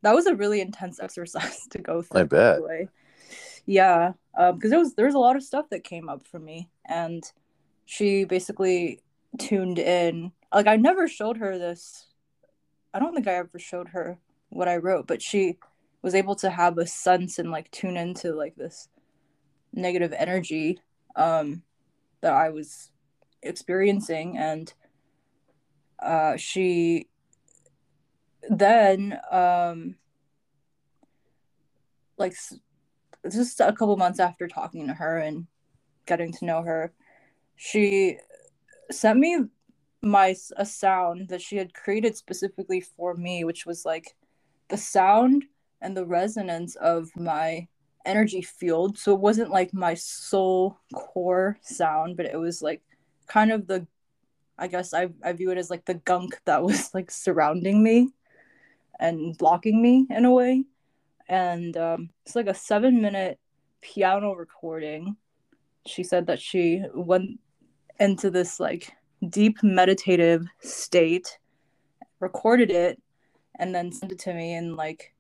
that 0.03 0.15
was 0.15 0.27
a 0.27 0.35
really 0.35 0.61
intense 0.61 1.01
exercise 1.03 1.67
to 1.69 1.79
go 1.79 2.03
through 2.03 2.21
i 2.21 2.25
bet. 2.25 2.61
yeah 3.67 4.13
Um 4.37 4.57
because 4.57 4.71
there 4.71 4.79
was 4.81 4.95
there 4.95 5.07
was 5.07 5.15
a 5.15 5.19
lot 5.21 5.37
of 5.37 5.43
stuff 5.43 5.67
that 5.71 5.85
came 5.85 6.09
up 6.09 6.27
for 6.27 6.39
me. 6.39 6.71
And 6.87 7.23
she 7.85 8.25
basically 8.25 9.01
tuned 9.39 9.79
in. 9.79 10.33
Like 10.53 10.67
i 10.67 10.77
never 10.77 11.09
showed 11.09 11.39
her 11.39 11.59
this. 11.59 12.07
I 12.93 12.99
don't 12.99 13.15
think 13.15 13.29
i 13.29 13.35
ever 13.35 13.59
showed 13.59 13.89
her 13.89 14.19
what 14.51 14.69
i 14.69 14.77
wrote 14.77 15.07
but 15.07 15.23
she 15.23 15.57
was 16.03 16.15
able 16.15 16.35
to 16.35 16.51
have 16.51 16.77
a 16.77 16.87
sense 16.87 17.39
and 17.39 17.51
like 17.51 17.71
tune 17.71 17.97
into 17.97 18.35
like 18.35 18.55
this 18.57 18.89
negative 19.73 20.13
energy 20.17 20.79
um 21.17 21.63
that 22.21 22.33
i 22.33 22.49
was 22.51 22.93
experiencing. 23.43 24.39
And 24.39 24.73
uh 26.01 26.37
she 26.37 27.09
then 28.49 29.19
um 29.31 29.97
like 32.19 32.35
just 33.31 33.61
a 33.61 33.73
couple 33.73 33.97
months 33.97 34.21
after 34.21 34.49
talking 34.49 34.87
to 34.87 34.95
her 34.95 35.19
and 35.19 35.47
getting 36.07 36.33
to 36.33 36.45
know 36.45 36.63
her, 36.63 36.93
she 37.57 38.19
sent 38.91 39.19
me 39.19 39.39
my 40.03 40.35
a 40.57 40.67
sound 40.67 41.29
that 41.29 41.41
she 41.41 41.57
had 41.57 41.73
created 41.75 42.17
specifically 42.17 42.81
for 42.81 43.15
me, 43.15 43.45
which 43.45 43.65
was 43.65 43.85
like 43.85 44.17
the 44.69 44.77
sound 44.77 45.45
and 45.81 45.97
the 45.97 46.07
resonance 46.07 46.75
of 46.77 47.09
my 47.17 47.67
energy 48.05 48.43
field. 48.43 48.99
So 48.99 49.13
it 49.13 49.21
wasn't 49.21 49.51
like 49.51 49.73
my 49.73 49.95
soul 49.95 50.79
core 50.95 51.59
sound, 51.63 52.17
but 52.17 52.27
it 52.27 52.37
was 52.37 52.63
like 52.63 52.83
kind 53.27 53.53
of 53.53 53.67
the 53.67 53.87
I 54.59 54.69
guess 54.69 54.95
I, 54.95 55.09
I 55.25 55.33
view 55.33 55.51
it 55.51 55.59
as 55.59 55.71
like 55.71 55.87
the 55.87 55.95
gunk 55.95 56.41
that 56.45 56.63
was 56.63 56.95
like 56.95 57.11
surrounding 57.11 57.83
me 57.83 58.11
and 59.01 59.37
blocking 59.37 59.83
me 59.83 60.07
in 60.11 60.25
a 60.25 60.31
way 60.31 60.65
and 61.29 61.77
um, 61.79 62.11
it's 62.27 62.37
like 62.37 62.47
a 62.47 62.55
seven 62.55 63.01
minute 63.01 63.39
piano 63.81 64.35
recording. 64.35 65.17
She 65.87 66.03
said 66.03 66.27
that 66.27 66.41
she 66.41 66.85
went 66.95 67.41
into 67.99 68.31
this 68.31 68.61
like 68.61 68.93
deep 69.29 69.63
meditative 69.63 70.47
state, 70.61 71.39
recorded 72.21 72.71
it, 72.71 73.01
and 73.59 73.75
then 73.75 73.93
sent 73.93 74.13
it 74.13 74.19
to 74.21 74.35
me. 74.35 74.55
And 74.55 74.77
like 74.77 75.15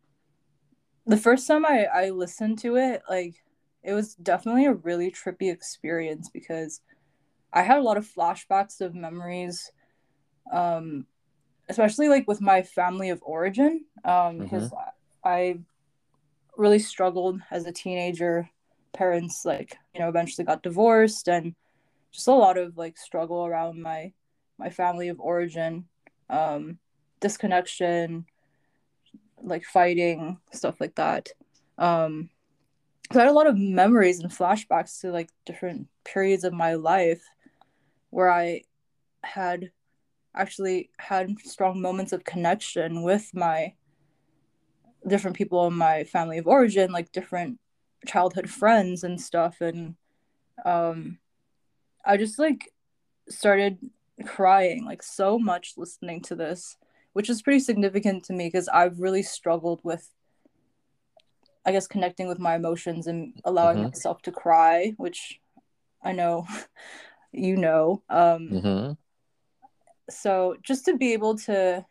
the 1.07 1.17
first 1.17 1.47
time 1.47 1.67
I, 1.67 1.87
I 1.93 2.11
listened 2.11 2.59
to 2.61 2.77
it, 2.77 3.03
like 3.09 3.35
it 3.83 3.93
was 3.93 4.15
definitely 4.15 4.67
a 4.67 4.75
really 4.75 5.11
trippy 5.11 5.53
experience 5.53 6.31
because 6.33 6.81
I 7.53 7.63
had 7.63 7.79
a 7.79 7.83
lot 7.83 7.97
of 7.97 8.09
flashbacks 8.09 8.81
of 8.81 8.95
memories, 8.95 9.71
um, 10.53 11.07
especially 11.69 12.09
like 12.09 12.27
with 12.29 12.41
my 12.41 12.63
family 12.63 13.11
of 13.11 13.23
origin, 13.23 13.85
um, 14.05 14.39
because 14.39 14.71
mm-hmm. 14.71 15.29
I 15.29 15.59
really 16.57 16.79
struggled 16.79 17.41
as 17.51 17.67
a 17.67 17.73
teenager. 17.73 18.49
Parents 18.93 19.45
like, 19.45 19.79
you 19.95 20.01
know, 20.01 20.09
eventually 20.09 20.45
got 20.45 20.63
divorced 20.63 21.29
and 21.29 21.55
just 22.13 22.29
a 22.29 22.33
lot 22.33 22.59
of 22.59 22.77
like 22.77 22.99
struggle 22.99 23.47
around 23.47 23.81
my 23.81 24.13
my 24.59 24.69
family 24.69 25.09
of 25.09 25.19
origin. 25.19 25.87
Um 26.29 26.79
disconnection, 27.21 28.27
like 29.43 29.65
fighting, 29.65 30.39
stuff 30.53 30.81
like 30.81 30.95
that. 30.97 31.31
Um 31.79 32.31
so 33.13 33.21
I 33.21 33.25
had 33.25 33.31
a 33.31 33.35
lot 33.35 33.47
of 33.47 33.59
memories 33.59 34.21
and 34.21 34.31
flashbacks 34.31 35.01
to 35.01 35.11
like 35.11 35.29
different 35.45 35.89
periods 36.05 36.45
of 36.45 36.55
my 36.55 36.75
life 36.75 37.23
where 38.11 38.31
I 38.31 38.63
had 39.23 39.71
actually 40.35 40.91
had 40.99 41.39
strong 41.45 41.81
moments 41.81 42.13
of 42.13 42.25
connection 42.25 43.03
with 43.03 43.31
my 43.35 43.75
different 45.07 45.37
people 45.37 45.67
in 45.67 45.75
my 45.75 46.05
family 46.05 46.39
of 46.39 46.47
origin, 46.47 46.93
like 46.93 47.13
different 47.13 47.59
childhood 48.07 48.49
friends 48.49 49.05
and 49.05 49.21
stuff. 49.21 49.61
And 49.61 49.97
um, 50.65 51.19
I 52.05 52.17
just 52.17 52.39
like 52.39 52.73
started 53.29 53.79
crying 54.25 54.85
like 54.85 55.03
so 55.03 55.39
much 55.39 55.75
listening 55.77 56.23
to 56.23 56.35
this, 56.35 56.77
which 57.13 57.31
is 57.31 57.43
pretty 57.43 57.61
significant 57.61 58.25
to 58.25 58.33
me 58.33 58.47
because 58.47 58.69
I've 58.69 59.01
really 59.01 59.23
struggled 59.23 59.81
with, 59.83 60.09
I 61.65 61.73
guess, 61.73 61.87
connecting 61.87 62.29
with 62.29 62.39
my 62.39 62.55
emotions 62.57 63.07
and 63.07 63.35
allowing 63.45 63.79
mm-hmm. 63.79 63.87
myself 63.89 64.23
to 64.23 64.33
cry, 64.33 64.95
which 64.97 65.41
I 66.03 66.13
know 66.13 66.47
you 67.33 67.57
know. 67.57 68.03
Um, 68.09 68.49
mm-hmm. 68.51 68.93
So 70.11 70.57
just 70.63 70.85
to 70.87 70.97
be 70.97 71.13
able 71.13 71.39
to 71.39 71.85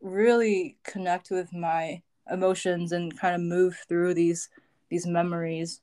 really 0.00 0.76
connect 0.84 1.30
with 1.30 1.52
my 1.52 2.02
emotions 2.30 2.92
and 2.92 3.18
kind 3.18 3.34
of 3.34 3.40
move 3.40 3.76
through 3.88 4.14
these 4.14 4.48
these 4.90 5.06
memories 5.06 5.80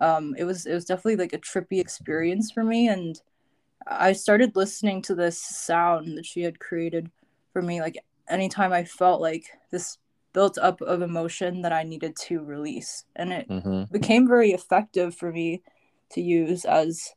um, 0.00 0.34
it 0.38 0.44
was 0.44 0.66
it 0.66 0.74
was 0.74 0.84
definitely 0.84 1.16
like 1.16 1.32
a 1.32 1.38
trippy 1.38 1.80
experience 1.80 2.50
for 2.50 2.64
me 2.64 2.88
and 2.88 3.20
i 3.86 4.12
started 4.12 4.56
listening 4.56 5.00
to 5.00 5.14
this 5.14 5.40
sound 5.40 6.16
that 6.16 6.26
she 6.26 6.42
had 6.42 6.58
created 6.58 7.10
for 7.52 7.62
me 7.62 7.80
like 7.80 7.96
anytime 8.28 8.72
i 8.72 8.84
felt 8.84 9.20
like 9.20 9.44
this 9.70 9.98
built 10.32 10.58
up 10.58 10.80
of 10.82 11.02
emotion 11.02 11.62
that 11.62 11.72
i 11.72 11.82
needed 11.82 12.14
to 12.14 12.40
release. 12.44 13.04
And 13.16 13.32
it 13.32 13.48
mm-hmm. 13.48 13.84
became 13.92 14.28
very 14.28 14.52
effective 14.52 15.14
for 15.14 15.32
me 15.32 15.62
to 16.12 16.20
use 16.20 16.64
as 16.64 17.12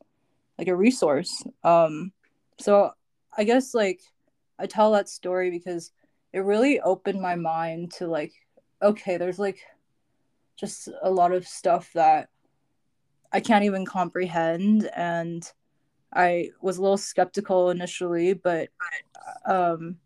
like 0.58 0.68
a 0.68 0.76
resource. 0.76 1.44
Um 1.64 2.12
so 2.60 2.92
i 3.38 3.44
guess 3.44 3.74
like 3.74 4.02
i 4.60 4.66
tell 4.66 4.92
that 4.92 5.08
story 5.08 5.50
because 5.50 5.92
it 6.34 6.40
really 6.40 6.80
opened 6.82 7.22
my 7.22 7.36
mind 7.36 7.92
to 7.94 8.08
like 8.08 8.34
okay 8.82 9.18
there's 9.18 9.40
like 9.40 9.60
just 10.58 10.90
a 11.02 11.10
lot 11.10 11.32
of 11.32 11.48
stuff 11.48 11.92
that 11.94 12.30
i 13.32 13.40
can't 13.40 13.66
even 13.66 13.86
comprehend. 13.86 14.90
And 14.96 15.44
i 16.14 16.50
was 16.62 16.78
a 16.78 16.82
little 16.82 16.98
skeptical 16.98 17.70
initially 17.70 18.34
but 18.34 18.70
um 19.46 19.98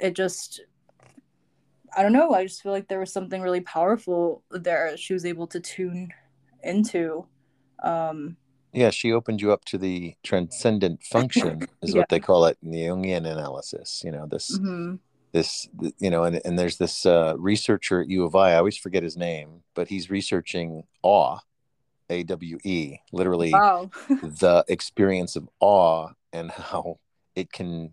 it 0.00 0.14
just 0.14 0.60
i 1.96 2.02
don't 2.02 2.12
know 2.12 2.30
i 2.30 2.44
just 2.44 2.62
feel 2.62 2.72
like 2.72 2.88
there 2.88 3.00
was 3.00 3.12
something 3.12 3.42
really 3.42 3.60
powerful 3.60 4.42
there 4.50 4.96
she 4.96 5.12
was 5.12 5.24
able 5.24 5.46
to 5.46 5.60
tune 5.60 6.12
into 6.62 7.26
um 7.82 8.36
yeah 8.72 8.90
she 8.90 9.12
opened 9.12 9.40
you 9.40 9.52
up 9.52 9.64
to 9.64 9.78
the 9.78 10.14
transcendent 10.22 11.02
function 11.12 11.66
is 11.82 11.94
yeah. 11.94 12.00
what 12.00 12.08
they 12.08 12.20
call 12.20 12.46
it 12.46 12.58
in 12.62 12.70
the 12.70 12.82
jungian 12.82 13.26
analysis 13.26 14.02
you 14.04 14.10
know 14.10 14.26
this 14.26 14.58
mm-hmm. 14.58 14.96
this 15.32 15.68
you 15.98 16.10
know 16.10 16.24
and, 16.24 16.40
and 16.44 16.58
there's 16.58 16.78
this 16.78 17.06
uh, 17.06 17.34
researcher 17.38 18.00
at 18.00 18.08
u 18.08 18.24
of 18.24 18.34
i 18.34 18.52
i 18.52 18.56
always 18.56 18.76
forget 18.76 19.02
his 19.02 19.16
name 19.16 19.62
but 19.74 19.88
he's 19.88 20.10
researching 20.10 20.84
awe 21.02 21.38
awe 22.08 22.96
literally 23.12 23.52
wow. 23.52 23.90
the 24.08 24.64
experience 24.68 25.36
of 25.36 25.48
awe 25.60 26.08
and 26.32 26.50
how 26.50 26.98
it 27.34 27.52
can 27.52 27.90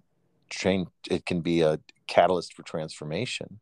train 0.55 0.87
it 1.09 1.25
can 1.25 1.41
be 1.41 1.61
a 1.61 1.79
catalyst 2.07 2.53
for 2.53 2.63
transformation 2.63 3.59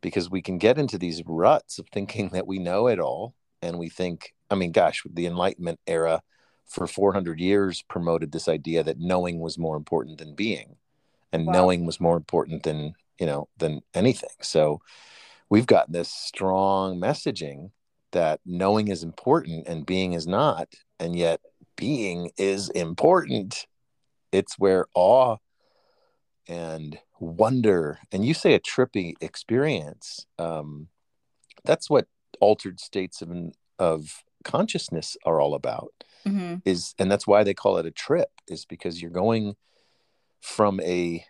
because 0.00 0.30
we 0.30 0.42
can 0.42 0.58
get 0.58 0.78
into 0.78 0.98
these 0.98 1.22
ruts 1.26 1.78
of 1.78 1.86
thinking 1.92 2.30
that 2.30 2.46
we 2.46 2.58
know 2.58 2.88
it 2.88 2.98
all. 2.98 3.34
And 3.60 3.78
we 3.78 3.88
think 3.88 4.34
i 4.50 4.54
mean 4.54 4.72
gosh 4.72 5.02
the 5.10 5.26
enlightenment 5.26 5.80
era 5.86 6.20
for 6.66 6.86
400 6.86 7.38
years 7.40 7.82
promoted 7.82 8.32
this 8.32 8.48
idea 8.48 8.82
that 8.82 8.98
knowing 8.98 9.40
was 9.40 9.58
more 9.58 9.76
important 9.76 10.18
than 10.18 10.34
being 10.34 10.76
and 11.32 11.46
wow. 11.46 11.52
knowing 11.52 11.86
was 11.86 12.00
more 12.00 12.16
important 12.16 12.62
than 12.62 12.94
you 13.18 13.26
know 13.26 13.48
than 13.56 13.80
anything. 13.94 14.36
So 14.40 14.80
we've 15.48 15.66
gotten 15.66 15.92
this 15.92 16.12
strong 16.12 17.00
messaging 17.00 17.70
that 18.12 18.40
knowing 18.44 18.88
is 18.88 19.02
important 19.02 19.66
and 19.66 19.86
being 19.86 20.12
is 20.12 20.26
not 20.26 20.68
and 21.00 21.16
yet 21.16 21.40
being 21.76 22.30
is 22.36 22.68
important. 22.70 23.66
It's 24.30 24.58
where 24.58 24.86
awe 24.94 25.36
and 26.48 26.98
wonder 27.20 27.98
and 28.10 28.26
you 28.26 28.34
say 28.34 28.54
a 28.54 28.60
trippy 28.60 29.14
experience 29.20 30.26
um, 30.38 30.88
that's 31.64 31.88
what 31.88 32.06
altered 32.40 32.80
states 32.80 33.22
of 33.22 33.30
of 33.78 34.22
consciousness 34.44 35.16
are 35.24 35.40
all 35.40 35.54
about 35.54 35.92
mm-hmm. 36.26 36.56
is 36.64 36.94
and 36.98 37.10
that's 37.10 37.26
why 37.26 37.44
they 37.44 37.54
call 37.54 37.76
it 37.76 37.86
a 37.86 37.90
trip 37.90 38.30
is 38.48 38.64
because 38.64 39.00
you're 39.00 39.10
going 39.10 39.54
from 40.40 40.80
a 40.80 41.24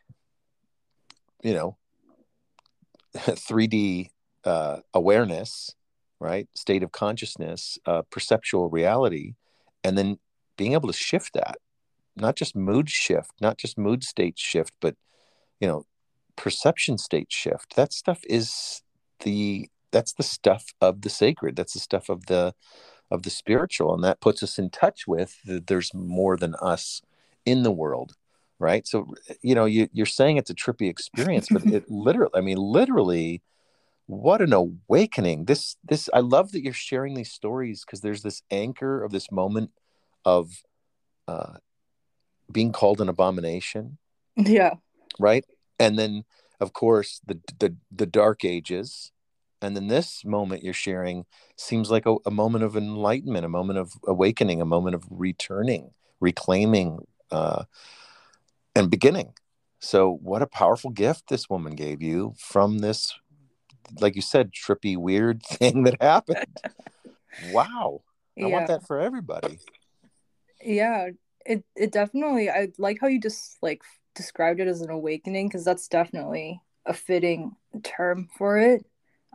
you 1.42 1.54
know 1.54 1.76
3d 3.16 4.10
uh, 4.44 4.78
awareness 4.94 5.74
right 6.18 6.48
state 6.54 6.82
of 6.82 6.92
consciousness 6.92 7.78
uh, 7.86 8.02
perceptual 8.10 8.70
reality 8.70 9.34
and 9.84 9.98
then 9.98 10.18
being 10.56 10.72
able 10.72 10.88
to 10.88 10.94
shift 10.94 11.34
that 11.34 11.58
not 12.16 12.36
just 12.36 12.54
mood 12.54 12.90
shift 12.90 13.32
not 13.40 13.58
just 13.58 13.78
mood 13.78 14.04
state 14.04 14.38
shift 14.38 14.74
but 14.80 14.96
you 15.60 15.66
know 15.68 15.86
perception 16.36 16.98
state 16.98 17.30
shift. 17.30 17.76
That 17.76 17.92
stuff 17.92 18.20
is 18.28 18.82
the 19.20 19.68
that's 19.90 20.14
the 20.14 20.22
stuff 20.22 20.66
of 20.80 21.02
the 21.02 21.10
sacred. 21.10 21.54
That's 21.56 21.74
the 21.74 21.80
stuff 21.80 22.08
of 22.08 22.26
the 22.26 22.54
of 23.10 23.22
the 23.22 23.30
spiritual 23.30 23.94
and 23.94 24.02
that 24.02 24.20
puts 24.20 24.42
us 24.42 24.58
in 24.58 24.70
touch 24.70 25.06
with 25.06 25.36
that 25.44 25.66
there's 25.66 25.92
more 25.92 26.36
than 26.36 26.54
us 26.56 27.02
in 27.44 27.62
the 27.62 27.72
world 27.72 28.12
right? 28.58 28.86
So 28.86 29.12
you 29.42 29.54
know 29.54 29.64
you, 29.64 29.88
you're 29.92 30.06
saying 30.06 30.36
it's 30.36 30.50
a 30.50 30.54
trippy 30.54 30.88
experience 30.88 31.48
but 31.50 31.66
it 31.66 31.84
literally 31.90 32.30
i 32.34 32.40
mean 32.40 32.58
literally 32.58 33.42
what 34.06 34.40
an 34.40 34.52
awakening. 34.52 35.46
This 35.46 35.76
this 35.84 36.08
i 36.14 36.20
love 36.20 36.52
that 36.52 36.62
you're 36.62 36.72
sharing 36.72 37.14
these 37.14 37.32
stories 37.32 37.84
because 37.84 38.00
there's 38.00 38.22
this 38.22 38.42
anchor 38.50 39.02
of 39.02 39.10
this 39.12 39.30
moment 39.30 39.70
of 40.24 40.62
uh 41.28 41.54
being 42.52 42.72
called 42.72 43.00
an 43.00 43.08
abomination 43.08 43.98
yeah. 44.36 44.74
right? 45.18 45.44
And 45.78 45.98
then 45.98 46.24
of 46.60 46.72
course 46.72 47.20
the 47.26 47.40
the 47.58 47.76
the 47.90 48.06
dark 48.06 48.44
ages. 48.44 49.10
And 49.60 49.76
then 49.76 49.86
this 49.86 50.24
moment 50.24 50.64
you're 50.64 50.74
sharing 50.74 51.24
seems 51.56 51.88
like 51.88 52.04
a, 52.04 52.16
a, 52.26 52.32
moment 52.32 52.64
of 52.64 52.76
enlightenment 52.76 53.46
a 53.46 53.48
moment 53.48 53.78
of 53.78 53.92
awakening 54.08 54.60
a 54.60 54.64
moment 54.64 54.96
of 54.96 55.04
returning 55.08 55.92
reclaiming 56.18 57.06
uh, 57.30 57.64
and 58.74 58.90
beginning. 58.90 59.34
So 59.78 60.18
what 60.20 60.42
a 60.42 60.48
powerful 60.48 60.90
gift 60.90 61.28
this 61.28 61.48
woman 61.48 61.76
gave 61.76 62.02
you 62.02 62.34
from 62.38 62.78
this 62.78 63.14
like 64.00 64.16
you 64.16 64.22
said 64.22 64.52
trippy 64.52 64.96
weird 64.96 65.42
thing 65.46 65.84
that 65.84 66.00
happened. 66.00 66.46
Wow. 67.50 68.02
I 68.36 68.42
yeah. 68.42 68.46
want 68.48 68.66
that 68.66 68.86
for 68.86 69.00
everybody. 69.00 69.58
Yeah 70.62 71.08
it 71.46 71.64
it 71.76 71.92
definitely 71.92 72.50
i 72.50 72.68
like 72.78 72.98
how 73.00 73.06
you 73.06 73.20
just 73.20 73.58
like 73.62 73.82
described 74.14 74.60
it 74.60 74.68
as 74.68 74.80
an 74.80 74.90
awakening 74.90 75.48
because 75.48 75.64
that's 75.64 75.88
definitely 75.88 76.60
a 76.86 76.92
fitting 76.92 77.52
term 77.82 78.28
for 78.36 78.58
it. 78.58 78.84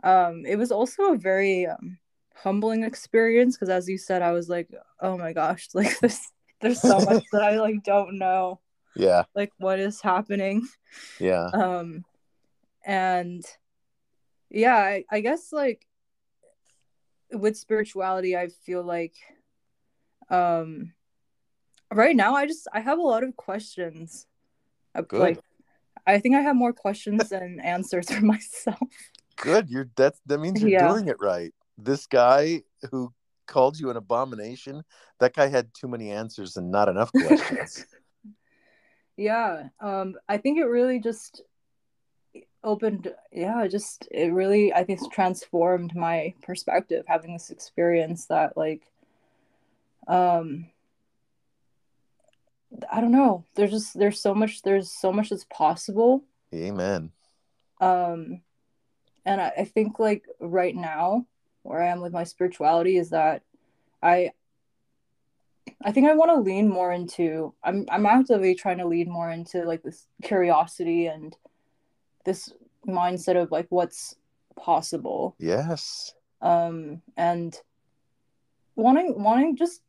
Um 0.02 0.44
it 0.46 0.56
was 0.56 0.70
also 0.70 1.12
a 1.12 1.18
very 1.18 1.66
um, 1.66 1.98
humbling 2.34 2.84
experience 2.84 3.56
because 3.56 3.68
as 3.68 3.88
you 3.88 3.98
said 3.98 4.22
i 4.22 4.30
was 4.30 4.48
like 4.48 4.68
oh 5.00 5.18
my 5.18 5.32
gosh 5.32 5.68
like 5.74 5.98
this 5.98 6.30
there's 6.60 6.80
so 6.80 7.00
much 7.00 7.24
that 7.32 7.42
i 7.42 7.58
like 7.58 7.82
don't 7.82 8.16
know 8.16 8.60
yeah. 8.96 9.24
like 9.34 9.52
what 9.58 9.78
is 9.78 10.00
happening. 10.00 10.66
Yeah. 11.20 11.46
Um 11.52 12.04
and 12.84 13.44
yeah 14.50 14.76
I, 14.76 15.04
I 15.10 15.20
guess 15.20 15.52
like 15.52 15.84
with 17.30 17.56
spirituality 17.56 18.36
i 18.36 18.48
feel 18.48 18.82
like 18.82 19.14
um 20.30 20.92
right 21.92 22.16
now 22.16 22.34
i 22.34 22.46
just 22.46 22.66
i 22.72 22.80
have 22.80 22.98
a 22.98 23.02
lot 23.02 23.24
of 23.24 23.36
questions 23.36 24.26
Good. 24.94 25.20
like 25.20 25.40
i 26.06 26.18
think 26.18 26.34
i 26.34 26.40
have 26.40 26.56
more 26.56 26.72
questions 26.72 27.28
than 27.28 27.60
answers 27.64 28.10
for 28.10 28.24
myself 28.24 28.78
good. 29.40 29.70
You're 29.70 29.88
that's 29.96 30.20
that 30.26 30.38
means 30.38 30.60
you're 30.60 30.70
yeah. 30.70 30.88
doing 30.88 31.08
it 31.08 31.16
right. 31.20 31.52
This 31.76 32.06
guy 32.06 32.62
who 32.90 33.12
called 33.46 33.78
you 33.78 33.90
an 33.90 33.96
abomination, 33.96 34.82
that 35.20 35.34
guy 35.34 35.48
had 35.48 35.68
too 35.72 35.88
many 35.88 36.10
answers 36.10 36.56
and 36.56 36.70
not 36.70 36.88
enough 36.88 37.10
questions. 37.12 37.86
yeah. 39.16 39.68
Um 39.80 40.16
I 40.28 40.38
think 40.38 40.58
it 40.58 40.64
really 40.64 41.00
just 41.00 41.42
opened 42.64 43.12
yeah, 43.32 43.66
just 43.66 44.08
it 44.10 44.32
really 44.32 44.72
I 44.72 44.84
think 44.84 45.12
transformed 45.12 45.94
my 45.94 46.34
perspective 46.42 47.04
having 47.08 47.32
this 47.32 47.50
experience 47.50 48.26
that 48.26 48.56
like 48.56 48.82
um 50.06 50.66
I 52.90 53.00
don't 53.00 53.12
know. 53.12 53.44
There's 53.54 53.70
just 53.70 53.98
there's 53.98 54.20
so 54.20 54.34
much 54.34 54.62
there's 54.62 54.90
so 54.90 55.12
much 55.12 55.30
that's 55.30 55.44
possible. 55.44 56.24
Amen. 56.54 57.10
Um 57.80 58.42
and 59.24 59.40
I, 59.40 59.52
I 59.58 59.64
think 59.64 59.98
like 59.98 60.24
right 60.40 60.74
now 60.74 61.26
where 61.62 61.82
I 61.82 61.88
am 61.88 62.00
with 62.00 62.12
my 62.12 62.24
spirituality 62.24 62.96
is 62.96 63.10
that 63.10 63.42
I 64.02 64.32
I 65.82 65.92
think 65.92 66.08
I 66.08 66.14
want 66.14 66.30
to 66.30 66.40
lean 66.40 66.68
more 66.68 66.92
into 66.92 67.54
I'm 67.62 67.86
I'm 67.90 68.06
actively 68.06 68.54
trying 68.54 68.78
to 68.78 68.86
lean 68.86 69.10
more 69.10 69.30
into 69.30 69.64
like 69.64 69.82
this 69.82 70.06
curiosity 70.22 71.06
and 71.06 71.36
this 72.24 72.52
mindset 72.86 73.40
of 73.40 73.50
like 73.50 73.66
what's 73.70 74.16
possible. 74.56 75.36
Yes. 75.38 76.14
Um 76.42 77.02
and 77.16 77.58
wanting 78.76 79.22
wanting 79.22 79.56
just 79.56 79.82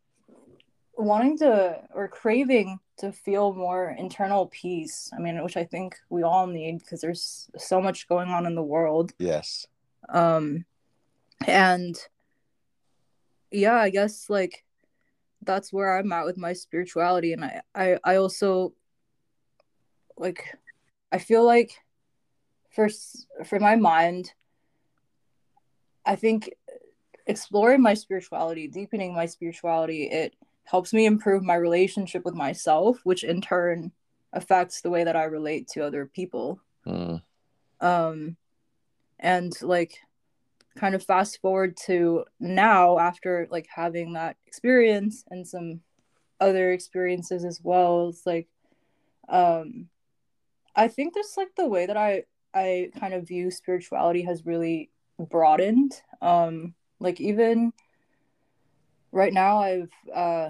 wanting 1.04 1.38
to 1.38 1.80
or 1.94 2.08
craving 2.08 2.80
to 2.98 3.12
feel 3.12 3.54
more 3.54 3.96
internal 3.98 4.48
peace. 4.48 5.12
I 5.16 5.20
mean, 5.20 5.42
which 5.44 5.58
I 5.58 5.64
think 5.64 5.96
we 6.10 6.24
all 6.24 6.48
need 6.48 6.80
because 6.80 7.02
there's 7.02 7.50
so 7.58 7.82
much 7.82 8.08
going 8.08 8.30
on 8.30 8.46
in 8.46 8.56
the 8.56 8.64
world. 8.64 9.14
Yes. 9.18 9.66
Um 10.10 10.66
and 11.48 11.98
yeah, 13.52 13.76
I 13.76 13.90
guess 13.90 14.30
like 14.30 14.64
that's 15.42 15.72
where 15.72 15.98
I'm 15.98 16.12
at 16.12 16.26
with 16.26 16.38
my 16.38 16.54
spirituality 16.54 17.34
and 17.34 17.46
I 17.46 17.62
I, 17.74 18.00
I 18.04 18.16
also 18.18 18.74
like 20.18 20.58
I 21.12 21.18
feel 21.18 21.46
like 21.46 21.72
for 22.72 22.90
for 23.46 23.60
my 23.60 23.76
mind 23.76 24.34
I 26.06 26.16
think 26.16 26.52
exploring 27.28 27.82
my 27.82 27.94
spirituality, 27.94 28.68
deepening 28.68 29.14
my 29.14 29.28
spirituality, 29.28 30.06
it 30.06 30.34
helps 30.70 30.94
me 30.94 31.06
improve 31.06 31.44
my 31.44 31.56
relationship 31.56 32.24
with 32.24 32.36
myself, 32.36 33.00
which 33.04 33.24
in 33.24 33.42
turn 33.42 33.92
affects 34.34 34.82
the 34.82 34.90
way 34.90 35.04
that 35.04 35.16
I 35.16 35.24
relate 35.24 35.68
to 35.70 35.86
other 35.86 36.06
people. 36.06 36.60
Mm. 36.86 37.22
Um 37.82 38.38
and 39.20 39.54
like 39.62 40.00
kind 40.78 40.96
of 40.96 41.04
fast 41.04 41.42
forward 41.42 41.76
to 41.76 42.24
now 42.40 43.00
after 43.00 43.48
like 43.52 43.68
having 43.74 44.14
that 44.14 44.38
experience 44.46 45.24
and 45.30 45.48
some 45.48 45.82
other 46.40 46.72
experiences 46.72 47.44
as 47.44 47.60
well 47.62 48.08
it's 48.08 48.26
like 48.26 48.48
um 49.28 49.90
i 50.76 50.88
think 50.88 51.14
just 51.14 51.36
like 51.36 51.50
the 51.58 51.68
way 51.68 51.86
that 51.86 51.98
i 51.98 52.24
i 52.54 52.90
kind 52.98 53.14
of 53.14 53.28
view 53.28 53.52
spirituality 53.52 54.22
has 54.22 54.46
really 54.46 54.90
broadened 55.20 56.02
um 56.22 56.74
like 57.02 57.20
even 57.20 57.74
right 59.12 59.34
now 59.34 59.60
i've 59.60 59.92
uh 60.14 60.50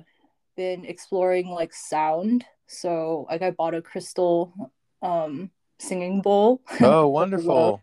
been 0.55 0.83
exploring 0.83 1.47
like 1.47 1.73
sound. 1.73 2.43
So 2.67 3.25
like 3.29 3.41
i 3.41 3.51
bought 3.51 3.73
a 3.73 3.81
crystal 3.81 4.53
um 5.01 5.51
singing 5.79 6.21
bowl. 6.21 6.61
Oh 6.81 7.07
wonderful. 7.07 7.81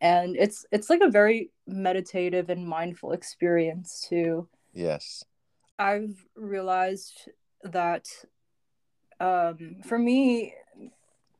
And 0.00 0.36
it's 0.36 0.64
it's 0.70 0.88
like 0.88 1.00
a 1.02 1.10
very 1.10 1.50
meditative 1.66 2.50
and 2.50 2.66
mindful 2.66 3.12
experience 3.12 4.06
too. 4.08 4.48
Yes. 4.72 5.24
I've 5.78 6.14
realized 6.36 7.28
that 7.64 8.06
um 9.20 9.76
for 9.84 9.98
me 9.98 10.54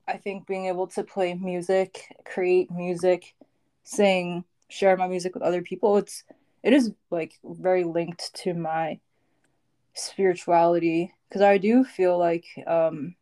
i 0.07 0.17
think 0.17 0.47
being 0.47 0.67
able 0.67 0.87
to 0.87 1.03
play 1.03 1.35
music 1.35 2.15
create 2.25 2.71
music 2.71 3.35
sing 3.83 4.45
share 4.69 4.97
my 4.97 5.09
music 5.09 5.35
with 5.35 5.43
other 5.43 5.63
people 5.63 5.97
it's 5.97 6.23
it 6.63 6.73
is 6.73 6.93
like 7.11 7.35
very 7.45 7.85
linked 7.85 8.35
to 8.35 8.55
my 8.55 8.99
spirituality 9.95 11.13
because 11.29 11.43
i 11.43 11.59
do 11.59 11.85
feel 11.85 12.19
like 12.19 12.45
um 12.67 13.15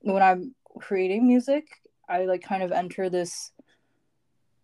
when 0.00 0.22
i'm 0.22 0.54
creating 0.80 1.26
music 1.26 1.66
i 2.08 2.24
like 2.24 2.42
kind 2.42 2.62
of 2.62 2.72
enter 2.72 3.08
this 3.08 3.52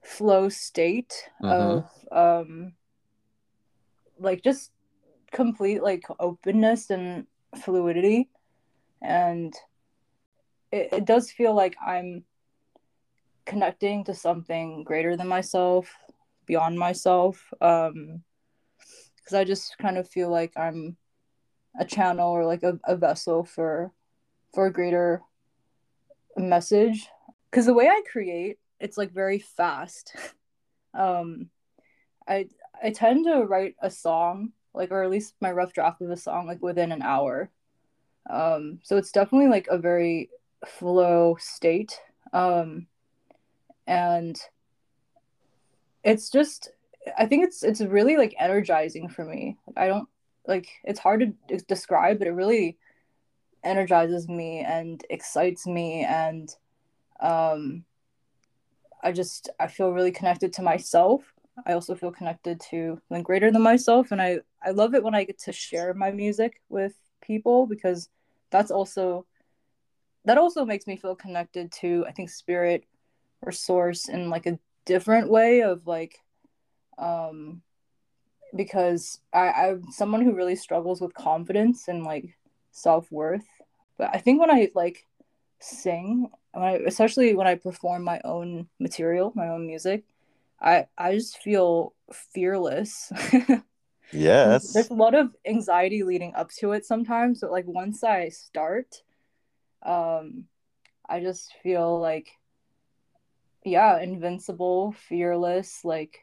flow 0.03 0.49
state 0.49 1.30
mm-hmm. 1.42 1.51
of 1.51 1.88
um 2.12 2.72
like 4.18 4.42
just 4.42 4.70
complete 5.32 5.82
like 5.82 6.05
openness 6.20 6.90
and 6.90 7.26
fluidity 7.62 8.28
and 9.03 9.55
it, 10.70 10.88
it 10.92 11.05
does 11.05 11.30
feel 11.30 11.55
like 11.55 11.74
i'm 11.84 12.22
connecting 13.47 14.05
to 14.05 14.14
something 14.14 14.84
greater 14.84 15.16
than 15.16 15.28
myself 15.28 15.88
beyond 16.47 16.78
myself 16.78 17.53
um 17.61 18.22
because 19.16 19.34
i 19.34 19.45
just 19.45 19.76
kind 19.78 19.99
of 19.99 20.09
feel 20.09 20.30
like 20.30 20.53
i'm 20.57 20.97
a 21.78 21.84
channel 21.84 22.30
or 22.30 22.45
like 22.45 22.62
a, 22.62 22.78
a 22.84 22.97
vessel 22.97 23.45
for 23.45 23.92
for 24.53 24.66
a 24.66 24.72
greater 24.72 25.22
message 26.36 27.09
because 27.51 27.66
the 27.66 27.74
way 27.74 27.88
i 27.88 28.01
create 28.11 28.59
it's 28.84 28.99
like 28.99 29.12
very 29.12 29.38
fast. 29.38 30.14
um, 30.95 31.49
I 32.28 32.49
I 32.82 32.90
tend 32.90 33.24
to 33.24 33.45
write 33.45 33.76
a 33.80 33.90
song 33.90 34.53
like 34.74 34.90
or 34.90 35.03
at 35.03 35.11
least 35.11 35.34
my 35.40 35.53
rough 35.53 35.72
draft 35.72 36.03
of 36.03 36.11
a 36.11 36.16
song 36.16 36.47
like 36.47 36.62
within 36.62 36.92
an 36.92 37.03
hour. 37.03 37.51
Um, 38.28 38.80
so 38.82 38.97
it's 38.97 39.12
definitely 39.12 39.49
like 39.49 39.68
a 39.68 39.78
very 39.78 40.30
flow 40.66 41.36
state. 41.38 41.99
Um, 42.32 42.86
and 43.86 44.38
it's 46.05 46.31
just 46.31 46.71
I 47.19 47.27
think 47.27 47.45
it's 47.45 47.63
it's 47.63 47.81
really 47.81 48.17
like 48.17 48.35
energizing 48.39 49.09
for 49.09 49.25
me. 49.25 49.57
I 49.77 49.89
don't 49.89 50.09
like 50.47 50.69
it's 50.85 51.01
hard 51.01 51.35
to 51.49 51.57
describe, 51.67 52.19
but 52.19 52.29
it 52.29 52.33
really 52.33 52.79
energizes 53.63 54.29
me 54.29 54.61
and 54.61 55.03
excites 55.09 55.67
me 55.67 56.05
and 56.05 56.55
um 57.21 57.85
I 59.03 59.13
just 59.13 59.51
I 59.61 59.67
feel 59.67 59.93
really 59.93 60.13
connected 60.13 60.53
to 60.55 60.63
myself. 60.63 61.23
I 61.67 61.73
also 61.75 61.95
feel 61.95 62.11
connected 62.11 62.61
to 62.71 63.01
something 63.09 63.23
greater 63.23 63.51
than 63.51 63.63
myself, 63.63 64.13
and 64.13 64.21
I 64.21 64.41
I 64.63 64.71
love 64.71 64.95
it 64.95 65.03
when 65.03 65.15
I 65.15 65.25
get 65.25 65.39
to 65.41 65.53
share 65.53 65.95
my 65.95 66.11
music 66.11 66.61
with 66.69 66.95
people 67.23 67.67
because 67.67 68.09
that's 68.51 68.71
also 68.71 69.27
that 70.25 70.39
also 70.39 70.65
makes 70.65 70.87
me 70.87 70.97
feel 70.97 71.15
connected 71.15 71.71
to 71.81 72.05
I 72.09 72.13
think 72.13 72.31
spirit 72.31 72.85
or 73.43 73.53
source 73.53 74.09
in 74.09 74.31
like 74.31 74.47
a 74.47 74.59
different 74.85 75.30
way 75.30 75.62
of 75.62 75.87
like 75.87 76.18
um 76.99 77.62
because 78.55 79.20
I, 79.32 79.49
I'm 79.51 79.91
someone 79.91 80.22
who 80.22 80.35
really 80.35 80.57
struggles 80.57 81.01
with 81.01 81.14
confidence 81.14 81.89
and 81.89 82.05
like 82.05 82.37
self 82.70 83.11
worth. 83.11 83.47
But 83.99 84.11
I 84.14 84.18
think 84.18 84.41
when 84.41 84.51
I 84.51 84.70
like 84.74 85.07
sing 85.61 86.30
when 86.53 86.64
I, 86.64 86.72
especially 86.87 87.35
when 87.35 87.47
I 87.47 87.57
perform 87.57 88.05
my 88.05 88.20
own 88.24 88.68
material, 88.78 89.32
my 89.35 89.49
own 89.49 89.66
music, 89.66 90.05
I 90.61 90.87
I 90.97 91.14
just 91.14 91.39
feel 91.39 91.95
fearless. 92.12 93.12
yes. 94.12 94.72
There's 94.72 94.91
a 94.91 94.95
lot 94.95 95.14
of 95.14 95.35
anxiety 95.47 96.03
leading 96.03 96.35
up 96.35 96.51
to 96.59 96.72
it 96.72 96.87
sometimes, 96.87 97.41
but 97.41 97.51
like 97.51 97.66
once 97.66 98.05
I 98.05 98.28
start, 98.28 99.03
um, 99.82 100.45
I 101.09 101.20
just 101.20 101.55
feel 101.62 102.01
like, 102.01 102.30
yeah, 103.65 104.01
invincible, 104.01 104.93
fearless. 104.93 105.85
Like 105.85 106.21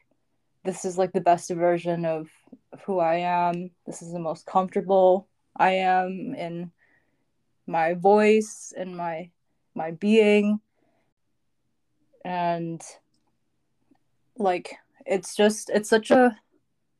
this 0.64 0.84
is 0.84 0.96
like 0.96 1.12
the 1.12 1.20
best 1.20 1.50
version 1.50 2.04
of, 2.04 2.28
of 2.72 2.80
who 2.82 2.98
I 2.98 3.16
am. 3.16 3.70
This 3.86 4.02
is 4.02 4.12
the 4.12 4.18
most 4.18 4.46
comfortable 4.46 5.28
I 5.56 5.72
am 5.72 6.34
in 6.34 6.70
my 7.66 7.94
voice 7.94 8.72
and 8.76 8.96
my 8.96 9.30
my 9.74 9.92
being 9.92 10.60
and 12.24 12.82
like 14.36 14.74
it's 15.06 15.34
just 15.34 15.70
it's 15.70 15.88
such 15.88 16.10
a 16.10 16.36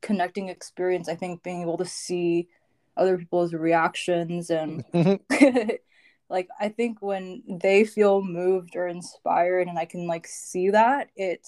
connecting 0.00 0.48
experience 0.48 1.08
i 1.08 1.14
think 1.14 1.42
being 1.42 1.62
able 1.62 1.76
to 1.76 1.84
see 1.84 2.48
other 2.96 3.18
people's 3.18 3.54
reactions 3.54 4.50
and 4.50 4.84
like 6.28 6.48
i 6.60 6.68
think 6.68 6.98
when 7.00 7.42
they 7.48 7.84
feel 7.84 8.22
moved 8.22 8.76
or 8.76 8.88
inspired 8.88 9.68
and 9.68 9.78
i 9.78 9.84
can 9.84 10.06
like 10.06 10.26
see 10.26 10.70
that 10.70 11.10
it 11.16 11.46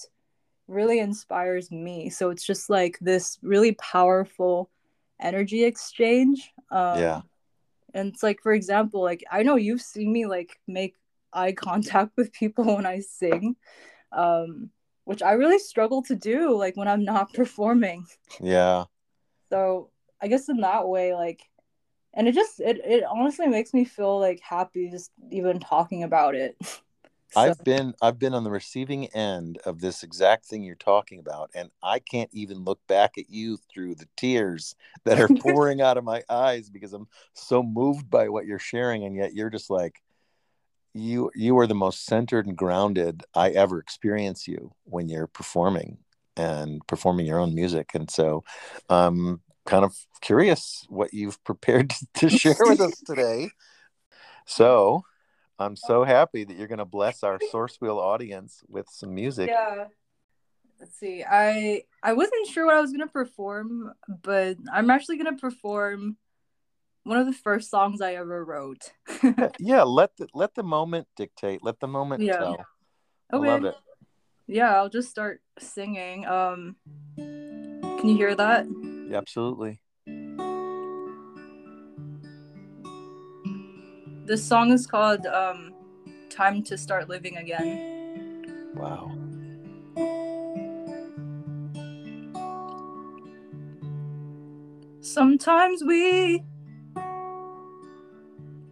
really 0.68 0.98
inspires 0.98 1.70
me 1.70 2.08
so 2.08 2.30
it's 2.30 2.44
just 2.44 2.70
like 2.70 2.98
this 3.00 3.38
really 3.42 3.72
powerful 3.72 4.70
energy 5.20 5.64
exchange 5.64 6.52
um, 6.70 6.98
yeah 6.98 7.20
and 7.92 8.12
it's 8.12 8.22
like 8.22 8.40
for 8.42 8.52
example 8.52 9.02
like 9.02 9.22
i 9.30 9.42
know 9.42 9.56
you've 9.56 9.82
seen 9.82 10.12
me 10.12 10.26
like 10.26 10.58
make 10.66 10.96
eye 11.34 11.52
contact 11.56 12.16
with 12.16 12.32
people 12.32 12.64
when 12.76 12.86
I 12.86 13.00
sing, 13.00 13.56
um, 14.12 14.70
which 15.04 15.22
I 15.22 15.32
really 15.32 15.58
struggle 15.58 16.02
to 16.04 16.14
do 16.14 16.56
like 16.56 16.76
when 16.76 16.88
I'm 16.88 17.04
not 17.04 17.32
performing. 17.34 18.06
Yeah. 18.40 18.84
So 19.50 19.90
I 20.20 20.28
guess 20.28 20.48
in 20.48 20.60
that 20.60 20.88
way, 20.88 21.12
like, 21.12 21.42
and 22.14 22.28
it 22.28 22.34
just 22.34 22.60
it 22.60 22.80
it 22.84 23.04
honestly 23.04 23.46
makes 23.46 23.74
me 23.74 23.84
feel 23.84 24.18
like 24.20 24.40
happy 24.40 24.88
just 24.90 25.10
even 25.30 25.60
talking 25.60 26.02
about 26.02 26.34
it. 26.34 26.56
so. 26.62 26.80
I've 27.36 27.62
been 27.64 27.94
I've 28.00 28.18
been 28.18 28.34
on 28.34 28.44
the 28.44 28.50
receiving 28.50 29.06
end 29.08 29.58
of 29.64 29.80
this 29.80 30.02
exact 30.02 30.46
thing 30.46 30.62
you're 30.62 30.76
talking 30.76 31.18
about, 31.18 31.50
and 31.54 31.70
I 31.82 31.98
can't 31.98 32.30
even 32.32 32.64
look 32.64 32.80
back 32.86 33.18
at 33.18 33.30
you 33.30 33.58
through 33.72 33.96
the 33.96 34.08
tears 34.16 34.76
that 35.04 35.20
are 35.20 35.28
pouring 35.40 35.80
out 35.80 35.98
of 35.98 36.04
my 36.04 36.22
eyes 36.28 36.70
because 36.70 36.92
I'm 36.92 37.08
so 37.34 37.62
moved 37.62 38.08
by 38.10 38.28
what 38.28 38.46
you're 38.46 38.58
sharing, 38.58 39.04
and 39.04 39.16
yet 39.16 39.34
you're 39.34 39.50
just 39.50 39.70
like, 39.70 40.02
you 40.94 41.30
you 41.34 41.58
are 41.58 41.66
the 41.66 41.74
most 41.74 42.04
centered 42.06 42.46
and 42.46 42.56
grounded 42.56 43.24
I 43.34 43.50
ever 43.50 43.78
experience 43.78 44.46
you 44.46 44.72
when 44.84 45.08
you're 45.08 45.26
performing. 45.26 45.98
and 46.36 46.84
performing 46.88 47.26
your 47.26 47.38
own 47.38 47.54
music. 47.54 47.90
And 47.94 48.10
so, 48.10 48.42
um, 48.90 49.40
kind 49.64 49.84
of 49.84 49.94
curious 50.20 50.84
what 50.88 51.12
you've 51.12 51.42
prepared 51.44 51.92
to 52.14 52.30
share 52.38 52.56
with 52.60 52.80
us 52.80 53.00
today. 53.06 53.50
So, 54.46 55.04
I'm 55.58 55.76
so 55.76 56.04
happy 56.04 56.44
that 56.44 56.56
you're 56.56 56.68
going 56.68 56.78
to 56.78 56.84
bless 56.84 57.22
our 57.22 57.38
Source 57.50 57.80
Wheel 57.80 57.98
audience 57.98 58.62
with 58.68 58.86
some 58.90 59.14
music. 59.14 59.48
Yeah. 59.50 59.86
Let's 60.80 60.98
see. 60.98 61.24
I 61.24 61.84
I 62.02 62.12
wasn't 62.14 62.48
sure 62.48 62.66
what 62.66 62.74
I 62.74 62.80
was 62.80 62.90
going 62.90 63.06
to 63.06 63.12
perform, 63.12 63.92
but 64.22 64.56
I'm 64.72 64.90
actually 64.90 65.16
going 65.16 65.34
to 65.34 65.40
perform 65.40 66.16
one 67.04 67.18
of 67.18 67.26
the 67.26 67.32
first 67.32 67.70
songs 67.70 68.00
I 68.00 68.14
ever 68.14 68.44
wrote. 68.44 68.92
yeah, 69.58 69.82
let 69.82 70.16
the 70.16 70.26
let 70.34 70.54
the 70.54 70.64
moment 70.64 71.06
dictate. 71.16 71.62
Let 71.62 71.78
the 71.80 71.86
moment 71.86 72.22
yeah. 72.22 72.38
tell. 72.38 72.52
Okay. 72.54 72.64
I 73.32 73.36
love 73.36 73.64
it. 73.64 73.76
Yeah, 74.46 74.74
I'll 74.74 74.90
just 74.90 75.10
start 75.10 75.40
singing. 75.58 76.26
Um 76.26 76.76
Can 77.16 78.08
you 78.08 78.16
hear 78.16 78.34
that? 78.34 78.66
Absolutely. 79.14 79.80
This 84.26 84.44
song 84.44 84.72
is 84.72 84.86
called 84.86 85.26
um, 85.26 85.74
Time 86.30 86.62
to 86.64 86.76
Start 86.76 87.08
Living 87.08 87.36
Again. 87.36 88.72
Wow. 88.74 89.12
Sometimes 95.00 95.84
we 95.84 96.42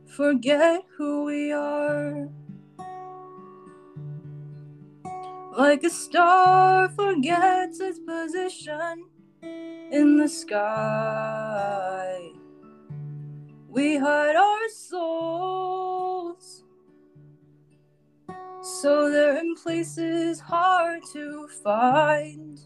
forget 0.06 0.82
who 0.96 1.24
we 1.24 1.52
are. 1.52 2.28
Like 5.56 5.84
a 5.84 5.90
star 5.90 6.88
forgets 6.88 7.78
its 7.78 7.98
position 7.98 9.04
in 9.92 10.16
the 10.16 10.28
sky. 10.28 12.18
We 13.68 13.98
hide 13.98 14.36
our 14.36 14.68
souls 14.68 16.64
so 18.62 19.10
they're 19.10 19.38
in 19.38 19.54
places 19.54 20.40
hard 20.40 21.02
to 21.12 21.46
find. 21.62 22.58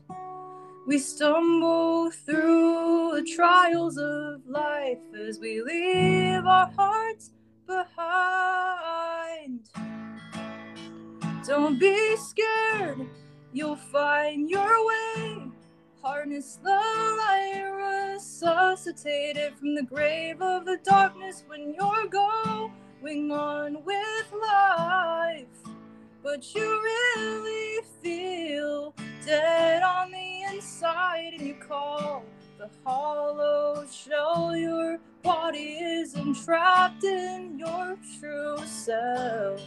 We 0.87 0.99
stumble 0.99 2.11
through 2.12 3.12
the 3.16 3.24
trials 3.35 3.99
of 3.99 4.47
life 4.47 4.99
as 5.18 5.41
we 5.41 5.62
leave 5.62 6.47
our 6.47 6.70
hearts 6.77 7.33
behind. 7.66 7.97
Don't 11.45 11.81
be 11.81 12.16
scared, 12.16 13.09
you'll 13.53 13.77
find 13.77 14.49
your 14.49 14.87
way. 14.87 15.56
Harness 16.07 16.61
the 16.63 16.71
light, 16.71 18.13
resuscitated 18.15 19.59
from 19.59 19.75
the 19.75 19.83
grave 19.83 20.41
of 20.41 20.65
the 20.65 20.79
darkness 20.85 21.43
when 21.49 21.75
you're 21.75 22.07
going 22.07 23.33
on 23.33 23.85
with 23.85 24.33
life. 24.41 25.49
But 26.23 26.55
you 26.55 26.63
really 26.63 27.83
feel 28.01 28.95
dead 29.27 29.83
on 29.83 30.13
the 30.13 30.43
inside, 30.45 31.33
and 31.39 31.45
you 31.45 31.55
call 31.55 32.23
the 32.57 32.71
hollow 32.85 33.85
shell. 33.91 34.57
Your 34.57 35.01
body 35.25 35.79
is 35.81 36.15
entrapped 36.15 37.03
in 37.03 37.59
your 37.59 37.99
true 38.21 38.65
self. 38.65 39.61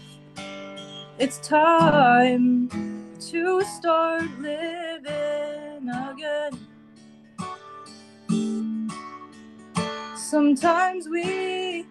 It's 1.18 1.40
time 1.46 2.70
to 3.20 3.62
start 3.66 4.24
living 4.40 5.69
again. 5.88 6.68
Sometimes 10.16 11.08
we 11.08 11.86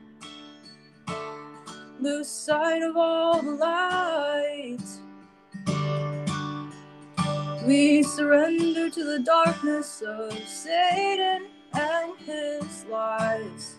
lose 1.98 2.28
sight 2.28 2.82
of 2.82 2.96
all 2.96 3.40
the 3.42 3.52
light. 3.52 4.78
We 7.66 8.02
surrender 8.02 8.90
to 8.90 9.04
the 9.04 9.20
darkness 9.20 10.02
of 10.06 10.32
Satan 10.46 11.46
and 11.74 12.18
his 12.18 12.84
lies. 12.90 13.76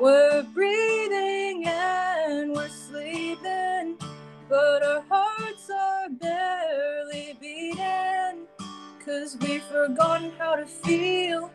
We're 0.00 0.42
breathing 0.52 1.64
and 1.66 2.52
we're 2.52 2.68
sleeping, 2.68 3.96
but 4.48 4.82
our 4.82 5.04
hearts 5.08 5.53
are 6.04 6.10
barely 6.10 7.36
beating. 7.40 8.46
Cause 9.04 9.36
we've 9.40 9.62
forgotten 9.64 10.32
how 10.38 10.56
to 10.56 10.66
feel 10.66 11.50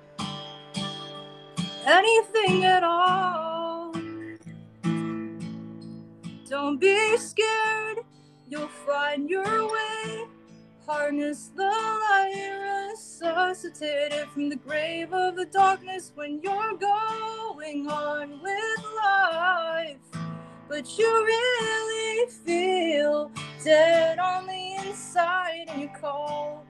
anything 1.86 2.66
at 2.66 2.84
all. 2.84 3.93
Don't 6.47 6.80
be 6.80 7.18
scared, 7.18 8.00
you'll 8.47 8.68
find 8.68 9.30
your 9.30 9.68
way. 9.68 10.26
Harness 10.88 11.52
the 11.56 11.64
light, 11.64 12.89
resuscitated 12.91 14.28
from 14.30 14.50
the 14.50 14.56
grave 14.56 15.14
of 15.14 15.36
the 15.36 15.45
darkness 15.45 16.12
when 16.16 16.41
you're 16.41 16.74
going 16.78 17.88
on 17.88 18.41
with 18.41 18.86
life. 18.97 19.97
But 20.68 20.97
you 20.97 21.08
really 21.08 22.32
feel 22.32 22.78
dead 23.64 24.20
on 24.20 24.47
the 24.47 24.76
inside, 24.86 25.66
and 25.68 25.82
you 25.82 25.89
call 25.89 26.66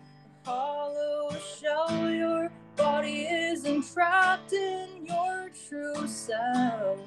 a 0.45 0.49
hollow 0.49 1.31
shell. 1.57 2.09
Your 2.09 2.51
body 2.75 3.23
is 3.23 3.65
entrapped 3.65 4.53
in 4.53 5.05
your 5.05 5.51
true 5.67 6.07
self. 6.07 6.99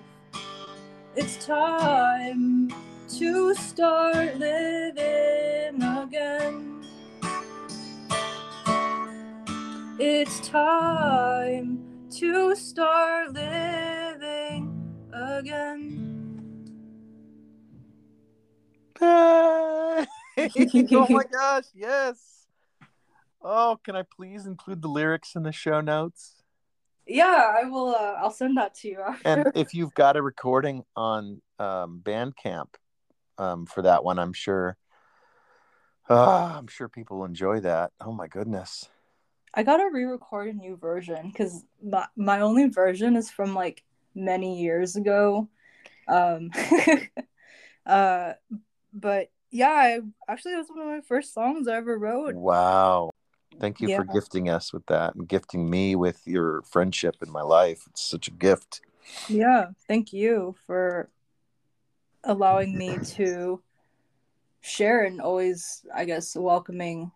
It's 1.16 1.44
time 1.44 2.72
to 3.18 3.54
start 3.54 4.36
living 4.38 5.82
again. 5.82 6.84
It's 9.98 10.48
time 10.48 12.08
to 12.12 12.54
start 12.56 13.32
living 13.32 14.72
again. 15.12 16.12
oh 20.92 21.06
my 21.08 21.24
gosh, 21.32 21.64
yes. 21.74 22.46
Oh, 23.42 23.78
can 23.84 23.96
I 23.96 24.02
please 24.02 24.46
include 24.46 24.82
the 24.82 24.88
lyrics 24.88 25.34
in 25.34 25.42
the 25.42 25.52
show 25.52 25.80
notes? 25.80 26.42
Yeah, 27.06 27.54
I 27.60 27.68
will. 27.68 27.88
Uh, 27.88 28.14
I'll 28.18 28.30
send 28.30 28.56
that 28.56 28.74
to 28.76 28.88
you. 28.88 29.00
After. 29.00 29.28
And 29.28 29.52
if 29.54 29.74
you've 29.74 29.94
got 29.94 30.16
a 30.16 30.22
recording 30.22 30.84
on 30.96 31.42
um, 31.58 32.00
Bandcamp 32.02 32.74
um, 33.38 33.66
for 33.66 33.82
that 33.82 34.04
one, 34.04 34.18
I'm 34.18 34.32
sure. 34.32 34.76
Uh, 36.08 36.54
I'm 36.56 36.66
sure 36.66 36.88
people 36.88 37.18
will 37.18 37.24
enjoy 37.24 37.60
that. 37.60 37.92
Oh 38.00 38.12
my 38.12 38.28
goodness. 38.28 38.88
I 39.54 39.62
gotta 39.62 39.88
re-record 39.92 40.48
a 40.48 40.52
new 40.52 40.76
version 40.76 41.28
because 41.28 41.64
my, 41.82 42.06
my 42.16 42.40
only 42.40 42.68
version 42.68 43.16
is 43.16 43.30
from 43.30 43.54
like 43.54 43.82
many 44.14 44.60
years 44.60 44.96
ago. 44.96 45.48
Um, 46.08 46.50
uh, 47.86 48.32
but 48.92 49.30
yeah, 49.52 49.68
I 49.68 50.00
actually 50.28 50.54
that's 50.54 50.70
one 50.70 50.80
of 50.80 50.86
my 50.86 51.00
first 51.02 51.34
songs 51.34 51.68
I 51.68 51.76
ever 51.76 51.98
wrote. 51.98 52.34
Wow. 52.34 53.10
Thank 53.60 53.82
you 53.82 53.88
yeah. 53.88 53.98
for 53.98 54.04
gifting 54.04 54.48
us 54.48 54.72
with 54.72 54.86
that 54.86 55.14
and 55.14 55.28
gifting 55.28 55.68
me 55.68 55.94
with 55.94 56.26
your 56.26 56.62
friendship 56.62 57.16
in 57.24 57.30
my 57.30 57.42
life. 57.42 57.84
It's 57.90 58.02
such 58.02 58.28
a 58.28 58.30
gift. 58.30 58.80
Yeah, 59.28 59.66
thank 59.86 60.12
you 60.12 60.56
for 60.66 61.10
allowing 62.24 62.78
me 62.78 62.98
to 63.16 63.60
share 64.62 65.04
and 65.04 65.20
always, 65.20 65.84
I 65.94 66.06
guess, 66.06 66.34
welcoming 66.34 67.12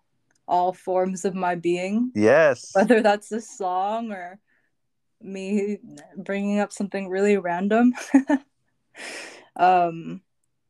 all 0.47 0.75
forms 0.75 1.25
of 1.25 1.35
my 1.35 1.55
being. 1.55 2.13
Yes. 2.15 2.71
Whether 2.75 3.01
that's 3.01 3.33
a 3.33 3.41
song 3.41 4.13
or 4.13 4.39
me 5.23 5.79
bringing 6.19 6.61
up 6.61 6.71
something 6.71 7.09
really 7.09 7.39
random. 7.39 7.95
um 9.57 10.21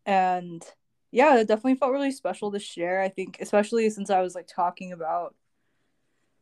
and 0.05 0.63
yeah, 1.11 1.39
it 1.39 1.49
definitely 1.49 1.77
felt 1.77 1.93
really 1.93 2.11
special 2.11 2.51
to 2.53 2.59
share. 2.59 3.01
I 3.01 3.09
think 3.09 3.39
especially 3.41 3.89
since 3.91 4.11
I 4.11 4.21
was 4.21 4.35
like 4.35 4.49
talking 4.49 4.93
about 4.93 5.35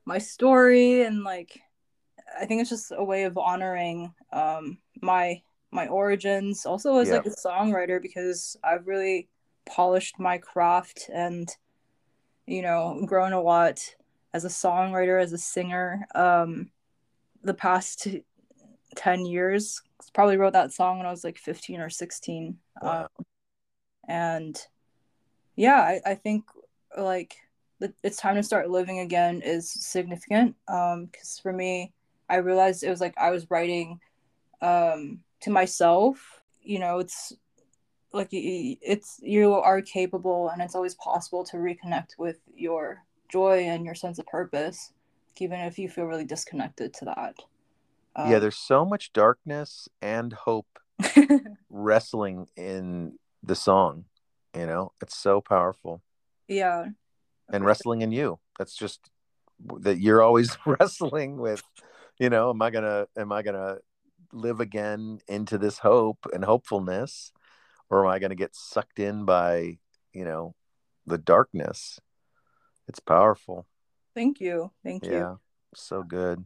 my 0.04 0.18
story 0.18 1.02
and 1.02 1.24
like 1.24 1.60
I 2.38 2.46
think 2.46 2.60
it's 2.60 2.70
just 2.70 2.92
a 2.94 3.04
way 3.04 3.24
of 3.24 3.38
honoring 3.38 4.12
um 4.32 4.78
my 5.00 5.42
my 5.70 5.88
origins 5.88 6.66
also 6.66 6.98
as 6.98 7.08
yeah. 7.08 7.16
like 7.16 7.26
a 7.26 7.30
songwriter 7.30 8.00
because 8.00 8.56
I've 8.62 8.86
really 8.86 9.28
polished 9.66 10.18
my 10.18 10.38
craft 10.38 11.08
and 11.12 11.48
you 12.46 12.62
know, 12.62 13.02
grown 13.06 13.32
a 13.32 13.40
lot 13.40 13.80
as 14.32 14.44
a 14.44 14.48
songwriter, 14.48 15.20
as 15.22 15.32
a 15.32 15.38
singer. 15.38 16.06
Um, 16.14 16.70
the 17.42 17.54
past 17.54 18.06
10 18.96 19.26
years, 19.26 19.80
probably 20.12 20.36
wrote 20.36 20.52
that 20.52 20.72
song 20.72 20.98
when 20.98 21.06
I 21.06 21.10
was 21.10 21.24
like 21.24 21.38
15 21.38 21.80
or 21.80 21.90
16. 21.90 22.58
Wow. 22.82 23.08
Um, 23.18 23.24
and 24.08 24.60
yeah, 25.56 25.80
I, 25.80 26.00
I 26.04 26.14
think 26.14 26.44
like 26.96 27.36
it's 28.02 28.16
time 28.16 28.36
to 28.36 28.42
start 28.42 28.70
living 28.70 29.00
again 29.00 29.42
is 29.42 29.70
significant 29.70 30.54
um 30.68 31.06
because 31.06 31.38
for 31.40 31.52
me 31.52 31.92
i 32.30 32.36
realized 32.36 32.82
it 32.82 32.88
was 32.88 33.00
like 33.00 33.12
i 33.18 33.30
was 33.30 33.50
writing 33.50 33.98
um 34.62 35.18
to 35.44 35.50
myself. 35.50 36.40
You 36.62 36.78
know 36.78 36.98
it's 36.98 37.34
like 38.12 38.28
it's 38.32 39.20
you 39.22 39.52
are 39.52 39.82
capable 39.82 40.48
and 40.48 40.62
it's 40.62 40.74
always 40.74 40.94
possible 40.94 41.44
to 41.44 41.58
reconnect 41.58 42.16
with 42.18 42.38
your 42.54 43.02
joy 43.28 43.64
and 43.64 43.84
your 43.84 43.94
sense 43.94 44.18
of 44.18 44.26
purpose 44.26 44.92
even 45.38 45.58
if 45.60 45.78
you 45.78 45.88
feel 45.88 46.04
really 46.04 46.24
disconnected 46.24 46.94
to 46.94 47.04
that. 47.06 47.34
Um, 48.16 48.30
yeah 48.30 48.38
there's 48.38 48.56
so 48.56 48.84
much 48.84 49.12
darkness 49.12 49.88
and 50.00 50.32
hope 50.32 50.78
wrestling 51.68 52.46
in 52.56 53.18
the 53.44 53.54
song 53.54 54.06
you 54.54 54.66
know? 54.66 54.92
It's 55.02 55.16
so 55.16 55.40
powerful. 55.40 56.02
Yeah. 56.48 56.86
And 57.52 57.64
wrestling 57.64 58.02
in 58.02 58.12
you. 58.12 58.38
That's 58.58 58.74
just 58.74 59.10
that 59.80 59.98
you're 59.98 60.22
always 60.22 60.56
wrestling 60.66 61.36
with 61.36 61.62
you 62.18 62.28
know 62.28 62.50
am 62.50 62.60
i 62.60 62.70
gonna 62.70 63.06
am 63.16 63.30
i 63.30 63.40
gonna 63.40 63.76
live 64.32 64.58
again 64.58 65.20
into 65.28 65.58
this 65.58 65.78
hope 65.78 66.26
and 66.32 66.44
hopefulness? 66.44 67.32
Or 67.90 68.04
am 68.04 68.12
i 68.12 68.18
gonna 68.18 68.34
get 68.34 68.54
sucked 68.54 68.98
in 68.98 69.24
by 69.24 69.78
you 70.12 70.24
know 70.24 70.54
the 71.06 71.18
darkness? 71.18 72.00
It's 72.88 73.00
powerful. 73.00 73.66
Thank 74.14 74.40
you. 74.40 74.70
Thank 74.82 75.06
you. 75.06 75.12
Yeah. 75.12 75.34
So 75.74 76.02
good. 76.02 76.44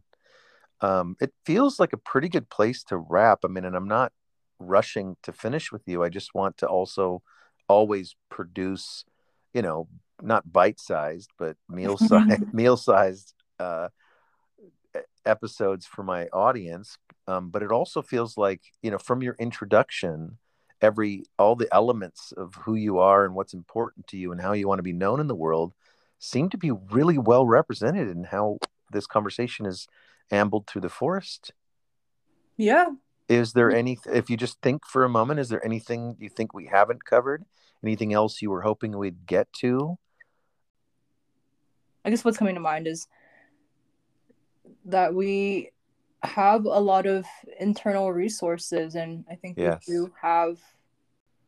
Um 0.81 1.15
it 1.19 1.33
feels 1.45 1.79
like 1.79 1.93
a 1.93 1.97
pretty 1.97 2.29
good 2.29 2.49
place 2.49 2.83
to 2.85 2.97
wrap. 2.97 3.39
I 3.43 3.47
mean 3.47 3.65
and 3.65 3.75
i'm 3.75 3.87
not 3.87 4.11
rushing 4.59 5.17
to 5.23 5.31
finish 5.31 5.71
with 5.71 5.83
you. 5.87 6.03
I 6.03 6.09
just 6.09 6.35
want 6.35 6.57
to 6.57 6.67
also 6.67 7.21
always 7.67 8.15
produce 8.29 9.05
you 9.53 9.61
know 9.61 9.87
not 10.21 10.51
bite 10.51 10.79
sized 10.79 11.29
but 11.37 11.55
meal 11.69 11.97
sized 11.97 12.53
meal 12.53 12.75
sized 12.75 13.33
uh 13.59 13.87
episodes 15.25 15.85
for 15.85 16.03
my 16.03 16.27
audience. 16.27 16.97
Um, 17.27 17.49
but 17.49 17.61
it 17.61 17.71
also 17.71 18.01
feels 18.01 18.37
like 18.37 18.61
you 18.81 18.91
know 18.91 18.97
from 18.97 19.21
your 19.21 19.35
introduction 19.39 20.37
every 20.81 21.23
all 21.37 21.55
the 21.55 21.67
elements 21.73 22.31
of 22.31 22.55
who 22.55 22.75
you 22.75 22.99
are 22.99 23.25
and 23.25 23.35
what's 23.35 23.53
important 23.53 24.07
to 24.07 24.17
you 24.17 24.31
and 24.31 24.41
how 24.41 24.53
you 24.53 24.67
want 24.67 24.79
to 24.79 24.83
be 24.83 24.93
known 24.93 25.19
in 25.19 25.27
the 25.27 25.35
world 25.35 25.73
seem 26.17 26.49
to 26.49 26.57
be 26.57 26.71
really 26.71 27.17
well 27.17 27.45
represented 27.45 28.07
in 28.07 28.23
how 28.23 28.57
this 28.91 29.05
conversation 29.05 29.65
is 29.65 29.87
ambled 30.31 30.67
through 30.67 30.81
the 30.81 30.89
forest. 30.89 31.51
Yeah 32.57 32.89
is 33.29 33.53
there 33.53 33.71
any 33.71 33.97
if 34.11 34.29
you 34.29 34.35
just 34.35 34.59
think 34.61 34.85
for 34.85 35.05
a 35.05 35.09
moment 35.09 35.39
is 35.39 35.49
there 35.49 35.63
anything 35.63 36.17
you 36.19 36.29
think 36.29 36.53
we 36.53 36.65
haven't 36.65 37.05
covered? 37.05 37.45
Anything 37.83 38.11
else 38.11 38.41
you 38.41 38.49
were 38.49 38.61
hoping 38.61 38.97
we'd 38.97 39.25
get 39.25 39.53
to? 39.61 39.97
I 42.03 42.09
guess 42.09 42.25
what's 42.25 42.37
coming 42.37 42.55
to 42.55 42.61
mind 42.61 42.87
is 42.87 43.07
that 44.85 45.13
we 45.13 45.71
have 46.23 46.65
a 46.65 46.79
lot 46.79 47.05
of 47.05 47.25
internal 47.59 48.11
resources 48.11 48.95
and 48.95 49.23
i 49.31 49.35
think 49.35 49.57
yes. 49.57 49.85
we 49.87 49.93
do 49.93 50.11
have 50.21 50.57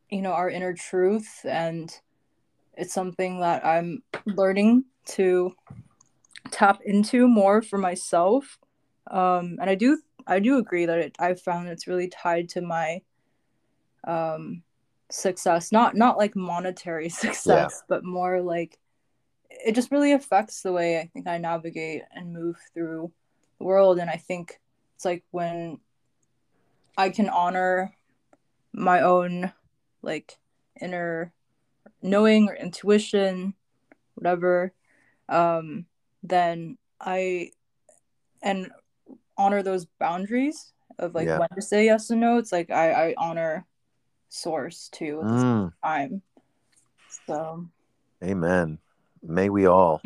you 0.10 0.22
know 0.22 0.32
our 0.32 0.50
inner 0.50 0.74
truth 0.74 1.42
and 1.44 2.00
it's 2.78 2.94
something 2.94 3.42
that 3.42 3.66
i'm 3.66 4.02
learning 4.26 4.86
to 5.06 5.54
tap 6.52 6.80
into 6.86 7.28
more 7.28 7.62
for 7.62 7.78
myself. 7.78 8.58
Um 9.10 9.58
and 9.60 9.70
i 9.70 9.76
do 9.76 10.00
i 10.28 10.40
do 10.40 10.58
agree 10.58 10.86
that 10.86 11.00
it, 11.00 11.16
i've 11.20 11.42
found 11.42 11.68
it's 11.68 11.88
really 11.88 12.08
tied 12.08 12.50
to 12.50 12.62
my 12.62 13.02
um 14.08 14.64
success 15.10 15.72
not 15.72 15.96
not 15.96 16.18
like 16.18 16.36
monetary 16.36 17.10
success 17.10 17.46
yeah. 17.46 17.86
but 17.88 18.04
more 18.04 18.42
like 18.42 18.78
it 19.50 19.74
just 19.76 19.92
really 19.92 20.14
affects 20.14 20.62
the 20.62 20.72
way 20.72 21.00
i 21.00 21.10
think 21.14 21.28
i 21.28 21.38
navigate 21.38 22.04
and 22.14 22.34
move 22.34 22.56
through 22.74 23.12
the 23.60 23.66
world 23.66 24.00
and 24.00 24.10
i 24.10 24.16
think 24.16 24.60
it's 24.96 25.06
like 25.06 25.24
when 25.32 25.78
i 26.98 27.10
can 27.10 27.30
honor 27.30 27.94
my 28.74 29.02
own 29.02 29.52
like 30.02 30.38
inner 30.82 31.32
knowing 32.02 32.48
or 32.48 32.56
intuition 32.56 33.54
whatever 34.16 34.74
um 35.30 35.86
then 36.24 36.78
i 37.00 37.52
and 38.42 38.72
honor 39.42 39.64
those 39.64 39.86
boundaries 40.00 40.74
of 41.00 41.16
like 41.16 41.28
yeah. 41.28 41.40
when 41.40 41.50
to 41.56 41.62
say 41.62 41.86
yes 41.86 42.10
and 42.10 42.22
no 42.22 42.38
it's 42.38 42.52
like 42.52 42.70
i 42.70 43.10
i 43.10 43.16
honor 43.18 43.66
source 44.30 44.90
too 44.90 45.22
at 45.22 45.28
the 45.28 45.34
mm. 45.34 45.74
time 45.84 46.22
so 47.28 47.66
amen 48.24 48.78
may 49.24 49.50
we 49.50 49.66
all 49.66 50.02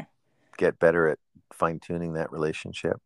get 0.56 0.78
better 0.78 1.08
at 1.08 1.18
fine 1.52 1.80
tuning 1.80 2.14
that 2.14 2.32
relationship. 2.32 3.00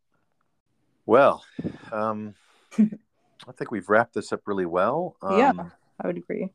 Well, 1.06 1.44
um, 1.90 2.34
I 2.78 3.52
think 3.56 3.70
we've 3.70 3.88
wrapped 3.88 4.14
this 4.14 4.32
up 4.32 4.42
really 4.46 4.66
well. 4.66 5.16
Um, 5.22 5.38
yeah, 5.38 5.52
I 6.00 6.06
would 6.06 6.16
agree. 6.16 6.50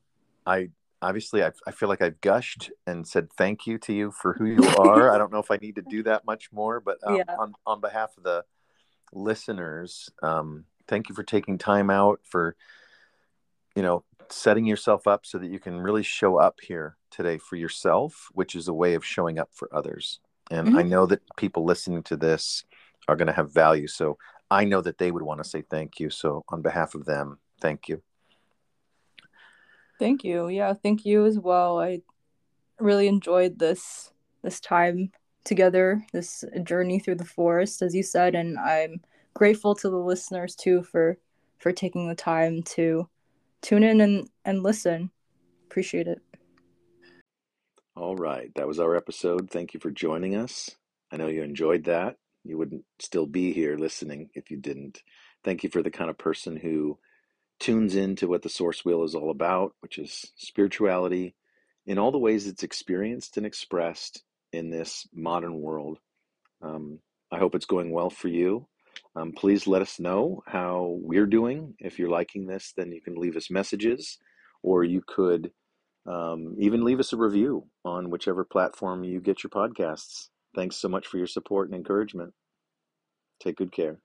I 0.45 0.69
obviously 1.01 1.43
I, 1.43 1.51
I 1.65 1.71
feel 1.71 1.89
like 1.89 2.01
I've 2.01 2.21
gushed 2.21 2.71
and 2.85 3.05
said 3.05 3.31
thank 3.33 3.67
you 3.67 3.77
to 3.79 3.93
you 3.93 4.11
for 4.11 4.33
who 4.33 4.45
you 4.45 4.63
are. 4.79 5.11
I 5.13 5.17
don't 5.17 5.31
know 5.31 5.39
if 5.39 5.51
I 5.51 5.57
need 5.57 5.75
to 5.75 5.81
do 5.81 6.03
that 6.03 6.25
much 6.25 6.51
more, 6.51 6.79
but 6.79 6.97
um, 7.05 7.17
yeah. 7.17 7.35
on 7.37 7.53
on 7.65 7.81
behalf 7.81 8.11
of 8.17 8.23
the 8.23 8.45
listeners, 9.13 10.09
um, 10.21 10.65
thank 10.87 11.09
you 11.09 11.15
for 11.15 11.23
taking 11.23 11.57
time 11.57 11.89
out 11.89 12.19
for 12.23 12.55
you 13.75 13.81
know 13.81 14.03
setting 14.29 14.65
yourself 14.65 15.07
up 15.07 15.25
so 15.25 15.37
that 15.37 15.49
you 15.49 15.59
can 15.59 15.79
really 15.79 16.03
show 16.03 16.37
up 16.37 16.59
here 16.61 16.97
today 17.11 17.37
for 17.37 17.55
yourself, 17.55 18.29
which 18.33 18.55
is 18.55 18.67
a 18.67 18.73
way 18.73 18.93
of 18.93 19.05
showing 19.05 19.39
up 19.39 19.49
for 19.53 19.73
others. 19.73 20.19
And 20.51 20.69
mm-hmm. 20.69 20.77
I 20.77 20.83
know 20.83 21.05
that 21.05 21.21
people 21.37 21.65
listening 21.65 22.03
to 22.03 22.17
this 22.17 22.65
are 23.07 23.15
going 23.15 23.27
to 23.27 23.33
have 23.33 23.53
value. 23.53 23.87
So 23.87 24.17
I 24.49 24.65
know 24.65 24.81
that 24.81 24.97
they 24.97 25.11
would 25.11 25.23
want 25.23 25.43
to 25.43 25.49
say 25.49 25.61
thank 25.61 25.99
you. 25.99 26.09
So 26.09 26.43
on 26.49 26.61
behalf 26.61 26.95
of 26.95 27.05
them, 27.05 27.39
thank 27.61 27.87
you. 27.87 28.01
Thank 29.99 30.23
you. 30.23 30.47
Yeah, 30.47 30.73
thank 30.73 31.05
you 31.05 31.25
as 31.25 31.39
well. 31.39 31.79
I 31.79 32.01
really 32.79 33.07
enjoyed 33.07 33.57
this 33.57 34.11
this 34.43 34.59
time 34.59 35.11
together, 35.47 36.03
this 36.13 36.43
journey 36.63 36.99
through 36.99 37.15
the 37.15 37.25
forest, 37.25 37.81
as 37.81 37.95
you 37.95 38.03
said, 38.03 38.35
and 38.35 38.59
I'm 38.59 39.01
grateful 39.33 39.73
to 39.75 39.89
the 39.89 39.97
listeners 39.97 40.55
too 40.55 40.83
for 40.83 41.17
for 41.57 41.71
taking 41.71 42.07
the 42.07 42.15
time 42.15 42.61
to 42.63 43.09
tune 43.61 43.83
in 43.83 44.01
and 44.01 44.29
and 44.45 44.61
listen. 44.61 45.09
Appreciate 45.65 46.07
it. 46.07 46.21
All 47.95 48.15
right. 48.15 48.51
That 48.55 48.67
was 48.67 48.79
our 48.79 48.95
episode. 48.95 49.49
Thank 49.49 49.73
you 49.73 49.79
for 49.79 49.89
joining 49.89 50.35
us. 50.35 50.69
I 51.11 51.17
know 51.17 51.27
you 51.27 51.41
enjoyed 51.41 51.85
that. 51.85 52.17
You 52.43 52.57
wouldn't 52.57 52.85
still 52.99 53.25
be 53.25 53.53
here 53.53 53.75
listening 53.75 54.29
if 54.35 54.51
you 54.51 54.57
didn't. 54.57 55.01
Thank 55.43 55.63
you 55.63 55.69
for 55.69 55.81
the 55.81 55.89
kind 55.89 56.09
of 56.09 56.17
person 56.17 56.55
who 56.57 56.99
tunes 57.59 57.95
into 57.95 58.27
what 58.27 58.43
the 58.43 58.49
source 58.49 58.85
wheel 58.85 59.03
is 59.03 59.15
all 59.15 59.31
about, 59.31 59.73
which 59.79 59.97
is 59.97 60.31
spirituality 60.35 61.35
in 61.87 61.97
all 61.97 62.11
the 62.11 62.19
ways 62.19 62.45
it's 62.45 62.63
experienced 62.63 63.37
and 63.37 63.45
expressed 63.45 64.23
in 64.53 64.69
this 64.69 65.07
modern 65.13 65.59
world. 65.61 65.99
Um, 66.61 66.99
I 67.31 67.37
hope 67.37 67.55
it's 67.55 67.65
going 67.65 67.91
well 67.91 68.09
for 68.09 68.27
you. 68.27 68.67
Um, 69.15 69.31
please 69.31 69.67
let 69.67 69.81
us 69.81 69.99
know 69.99 70.41
how 70.47 70.97
we're 71.01 71.25
doing. 71.25 71.75
If 71.79 71.99
you're 71.99 72.09
liking 72.09 72.47
this, 72.47 72.73
then 72.75 72.91
you 72.91 73.01
can 73.01 73.15
leave 73.15 73.35
us 73.35 73.49
messages 73.49 74.17
or 74.63 74.83
you 74.83 75.01
could 75.05 75.51
um, 76.07 76.55
even 76.59 76.83
leave 76.83 76.99
us 76.99 77.13
a 77.13 77.17
review 77.17 77.67
on 77.83 78.09
whichever 78.09 78.43
platform 78.45 79.03
you 79.03 79.19
get 79.19 79.43
your 79.43 79.49
podcasts. 79.49 80.29
Thanks 80.55 80.77
so 80.77 80.87
much 80.87 81.07
for 81.07 81.17
your 81.17 81.27
support 81.27 81.67
and 81.67 81.75
encouragement. 81.75 82.33
Take 83.39 83.57
good 83.57 83.71
care. 83.71 83.99